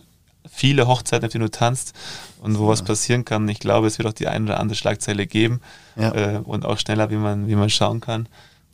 viele 0.50 0.88
Hochzeiten, 0.88 1.26
auf 1.26 1.32
denen 1.32 1.46
du 1.46 1.52
tanzt 1.52 1.94
und 2.42 2.60
wo 2.60 2.68
was 2.68 2.82
passieren 2.84 3.26
kann. 3.26 3.48
Ich 3.50 3.60
glaube, 3.60 3.88
es 3.88 3.98
wird 3.98 4.08
auch 4.08 4.14
die 4.14 4.28
eine 4.28 4.46
oder 4.46 4.60
andere 4.60 4.76
Schlagzeile 4.76 5.26
geben 5.28 5.60
Ja. 5.96 6.14
äh, 6.14 6.38
und 6.44 6.66
auch 6.66 6.78
schneller, 6.78 7.10
wie 7.10 7.16
man, 7.16 7.48
wie 7.48 7.56
man 7.56 7.70
schauen 7.70 8.00
kann. 8.02 8.28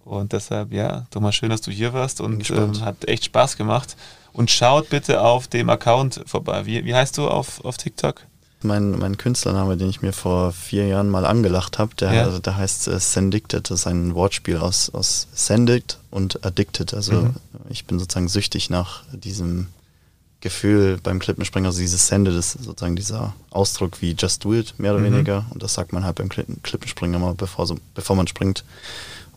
Und 0.03 0.33
deshalb, 0.33 0.73
ja, 0.73 1.05
Thomas, 1.11 1.35
schön, 1.35 1.49
dass 1.49 1.61
du 1.61 1.71
hier 1.71 1.93
warst 1.93 2.19
und 2.21 2.49
ähm, 2.49 2.81
hat 2.81 3.07
echt 3.07 3.25
Spaß 3.25 3.55
gemacht. 3.55 3.95
Und 4.33 4.49
schaut 4.49 4.89
bitte 4.89 5.21
auf 5.21 5.47
dem 5.47 5.69
Account 5.69 6.21
vorbei. 6.25 6.65
Wie, 6.65 6.83
wie 6.85 6.95
heißt 6.95 7.17
du 7.17 7.27
auf, 7.27 7.63
auf 7.63 7.77
TikTok? 7.77 8.25
Mein, 8.63 8.91
mein 8.99 9.17
Künstlername, 9.17 9.77
den 9.77 9.89
ich 9.89 10.01
mir 10.01 10.13
vor 10.13 10.51
vier 10.51 10.87
Jahren 10.87 11.09
mal 11.09 11.25
angelacht 11.25 11.79
habe, 11.79 11.95
der, 11.95 12.13
Ja. 12.13 12.39
der 12.39 12.57
heißt 12.57 12.87
äh, 12.87 12.99
Sendicted. 12.99 13.69
Das 13.69 13.81
ist 13.81 13.87
ein 13.87 14.13
Wortspiel 14.15 14.57
aus, 14.57 14.89
aus 14.91 15.27
Sended 15.33 15.97
und 16.11 16.45
Addicted. 16.45 16.93
Also 16.93 17.13
Mhm. 17.13 17.33
ich 17.69 17.85
bin 17.85 17.99
sozusagen 17.99 18.27
süchtig 18.27 18.69
nach 18.69 19.03
diesem 19.11 19.67
Gefühl 20.41 20.99
beim 21.01 21.19
Klippenspringen. 21.19 21.67
Also 21.67 21.79
dieses 21.79 22.07
Sended 22.07 22.33
ist 22.33 22.53
sozusagen 22.63 22.95
dieser 22.95 23.33
Ausdruck 23.51 24.01
wie 24.01 24.15
Just 24.17 24.43
Do 24.43 24.53
It, 24.53 24.73
mehr 24.79 24.91
oder 24.93 25.01
Mhm. 25.01 25.13
weniger. 25.13 25.45
Und 25.51 25.61
das 25.61 25.73
sagt 25.75 25.93
man 25.93 26.03
halt 26.03 26.15
beim 26.15 26.29
Klippen, 26.29 26.61
Klippenspringen 26.63 27.15
immer, 27.21 27.33
bevor, 27.35 27.67
so, 27.67 27.77
bevor 27.93 28.15
man 28.15 28.27
springt. 28.27 28.63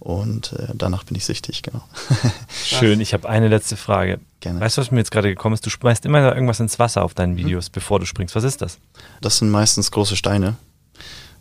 Und 0.04 0.52
äh, 0.52 0.68
danach 0.74 1.04
bin 1.04 1.16
ich 1.16 1.24
süchtig, 1.24 1.62
genau. 1.62 1.82
Schön. 2.62 3.00
Ich 3.00 3.14
habe 3.14 3.26
eine 3.26 3.48
letzte 3.48 3.74
Frage. 3.74 4.20
Gerne. 4.40 4.60
Weißt 4.60 4.76
du, 4.76 4.82
was 4.82 4.90
mir 4.90 4.98
jetzt 4.98 5.10
gerade 5.10 5.30
gekommen 5.30 5.54
ist? 5.54 5.64
Du 5.64 5.70
schmeißt 5.70 6.04
immer 6.04 6.34
irgendwas 6.34 6.60
ins 6.60 6.78
Wasser 6.78 7.02
auf 7.02 7.14
deinen 7.14 7.38
Videos, 7.38 7.70
bevor 7.70 8.00
du 8.00 8.04
springst. 8.04 8.36
Was 8.36 8.44
ist 8.44 8.60
das? 8.60 8.78
Das 9.22 9.38
sind 9.38 9.50
meistens 9.50 9.90
große 9.90 10.14
Steine, 10.14 10.56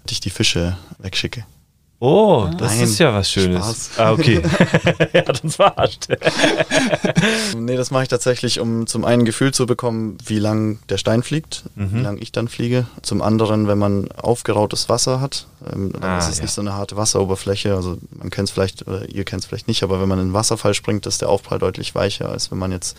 die 0.07 0.13
ich 0.13 0.21
die 0.21 0.29
Fische 0.29 0.77
wegschicke. 0.99 1.45
Oh, 2.05 2.49
das 2.57 2.73
Nein, 2.75 2.83
ist 2.83 2.99
ja 2.99 3.13
was 3.13 3.31
Schönes. 3.31 3.63
Spaß. 3.63 3.89
Ah, 3.97 4.11
okay. 4.11 4.41
er 5.13 5.25
hat 5.25 5.41
uns 5.41 5.55
verarscht. 5.55 6.07
Nee, 7.55 7.77
das 7.77 7.91
mache 7.91 8.03
ich 8.03 8.09
tatsächlich, 8.09 8.59
um 8.59 8.87
zum 8.87 9.05
einen 9.05 9.23
Gefühl 9.23 9.53
zu 9.53 9.65
bekommen, 9.65 10.17
wie 10.25 10.39
lang 10.39 10.79
der 10.89 10.97
Stein 10.97 11.23
fliegt, 11.23 11.63
Mhm. 11.75 11.93
wie 11.93 12.01
lang 12.01 12.17
ich 12.21 12.31
dann 12.33 12.47
fliege. 12.49 12.87
Zum 13.03 13.21
anderen, 13.21 13.67
wenn 13.67 13.77
man 13.77 14.11
aufgerautes 14.11 14.89
Wasser 14.89 15.21
hat, 15.21 15.47
ähm, 15.71 15.93
dann 15.93 16.03
Ah, 16.03 16.17
ist 16.17 16.27
es 16.29 16.37
ja. 16.37 16.43
nicht 16.43 16.53
so 16.53 16.59
eine 16.61 16.73
harte 16.73 16.97
Wasseroberfläche. 16.97 17.73
Also 17.73 17.97
man 18.11 18.29
kennt 18.31 18.49
es 18.49 18.53
vielleicht, 18.53 18.85
oder 18.87 19.07
ihr 19.07 19.23
kennt 19.23 19.43
es 19.43 19.45
vielleicht 19.47 19.69
nicht, 19.69 19.83
aber 19.83 20.01
wenn 20.01 20.09
man 20.09 20.17
in 20.19 20.25
einen 20.25 20.33
Wasserfall 20.33 20.73
springt, 20.73 21.05
ist 21.05 21.21
der 21.21 21.29
Aufprall 21.29 21.59
deutlich 21.59 21.95
weicher, 21.95 22.27
als 22.29 22.51
wenn 22.51 22.57
man 22.57 22.71
jetzt 22.73 22.97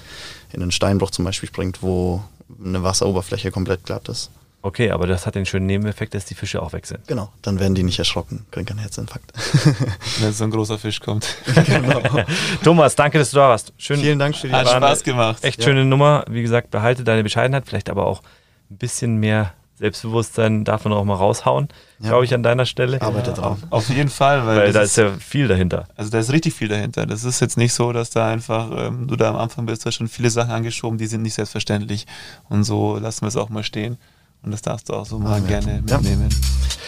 in 0.53 0.63
einen 0.63 0.73
Steinbruch 0.73 1.11
zum 1.11 1.27
Beispiel 1.27 1.49
springt, 1.49 1.83
wo 1.83 2.23
eine 2.65 2.83
Wasseroberfläche 2.83 3.51
komplett 3.51 3.85
glatt 3.85 4.09
ist. 4.09 4.31
Okay, 4.67 4.91
aber 4.93 5.07
das 5.07 5.27
hat 5.27 5.35
den 5.35 5.45
schönen 5.45 5.67
Nebeneffekt, 5.67 6.15
dass 6.15 6.25
die 6.25 6.35
Fische 6.35 6.63
auch 6.63 6.73
weg 6.73 6.87
sind. 6.87 7.07
Genau, 7.07 7.31
dann 7.43 7.61
werden 7.61 7.75
die 7.75 7.83
nicht 7.83 7.99
erschrocken, 7.99 8.47
kriegen 8.51 8.65
keinen 8.65 8.79
Herzinfarkt. 8.79 9.31
Wenn 10.21 10.33
so 10.33 10.45
ein 10.45 10.51
großer 10.51 10.79
Fisch 10.79 11.01
kommt. 11.01 11.27
Thomas, 12.65 12.95
danke, 12.97 13.19
dass 13.19 13.31
du 13.31 13.37
da 13.37 13.51
warst. 13.51 13.75
Schön, 13.77 14.01
Vielen 14.01 14.19
Dank 14.19 14.35
für 14.37 14.49
die 14.49 14.55
Hat 14.55 14.67
Spaß 14.67 15.03
gemacht. 15.05 15.45
Echt 15.45 15.59
Ja. 15.61 15.65
schöne 15.67 15.85
Nummer. 15.85 16.25
Wie 16.31 16.41
gesagt, 16.41 16.71
behalte 16.71 17.05
deine 17.05 17.23
Bescheidenheit, 17.23 17.65
vielleicht 17.67 17.91
aber 17.91 18.07
auch 18.07 18.23
ein 18.71 18.79
bisschen 18.79 19.17
mehr 19.19 19.53
Selbstbewusstsein 19.77 20.65
darf 20.65 20.85
man 20.85 20.95
auch 20.95 21.05
mal 21.05 21.17
raushauen, 21.17 21.69
Ja. 21.99 22.09
glaube 22.11 22.25
ich, 22.25 22.33
an 22.33 22.43
deiner 22.43 22.65
Stelle. 22.65 23.03
Arbeite 23.03 23.31
Ja, 23.33 23.37
dran. 23.37 23.45
auf, 23.45 23.59
auf 23.71 23.89
jeden 23.91 24.09
Fall, 24.09 24.47
weil, 24.47 24.57
Weil 24.57 24.67
das 24.69 24.75
da 24.75 24.83
ist 24.83 24.97
ja 24.97 25.11
viel 25.19 25.47
dahinter. 25.49 25.89
Also 25.97 26.11
da 26.11 26.21
ist 26.21 26.33
richtig 26.33 26.55
viel 26.55 26.69
dahinter. 26.69 27.05
Das 27.05 27.25
ist 27.25 27.41
jetzt 27.41 27.59
nicht 27.59 27.75
so, 27.75 27.93
dass 27.93 28.09
da 28.09 28.29
einfach 28.29 28.71
ähm, 28.75 29.09
du 29.09 29.17
da 29.17 29.29
am 29.29 29.37
Anfang 29.37 29.67
bist, 29.67 29.83
du 29.85 29.89
hast 29.89 29.97
schon 29.97 30.09
viele 30.09 30.31
Sachen 30.31 30.53
angeschoben, 30.53 30.97
die 30.97 31.07
sind 31.07 31.21
nicht 31.23 31.35
selbstverständlich. 31.35 32.07
Und 32.49 32.65
so 32.65 32.97
lassen 32.97 33.23
wir 33.23 33.29
es 33.29 33.37
auch 33.37 33.51
mal 33.51 33.63
stehen. 33.65 33.99
Und 34.45 34.51
das 34.53 34.63
darfst 34.63 34.89
du 34.89 34.95
auch 34.95 35.07
so 35.07 35.19
mal 35.19 35.31
Machen 35.41 35.49
wir. 35.49 35.61
gerne 35.61 35.83
Ja. 35.89 35.97
mitnehmen. 35.99 36.29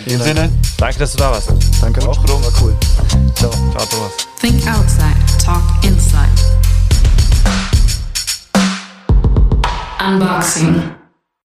In 0.05 0.13
dem. 0.19 0.23
Sinne, 0.23 0.51
Danke, 0.77 0.99
dass 0.99 1.13
du 1.13 1.19
da 1.19 1.31
warst. 1.31 1.49
Danke 1.81 2.07
auch. 2.07 2.15
Sprung. 2.15 2.43
War 2.43 2.53
cool. 2.63 2.77
Ciao, 3.35 3.51
Ciao 3.51 3.87
Thomas. 3.87 4.13
Think 4.41 4.67
outside, 4.69 5.17
talk 5.43 5.63
inside. 5.83 6.29
Unboxing. 10.07 10.83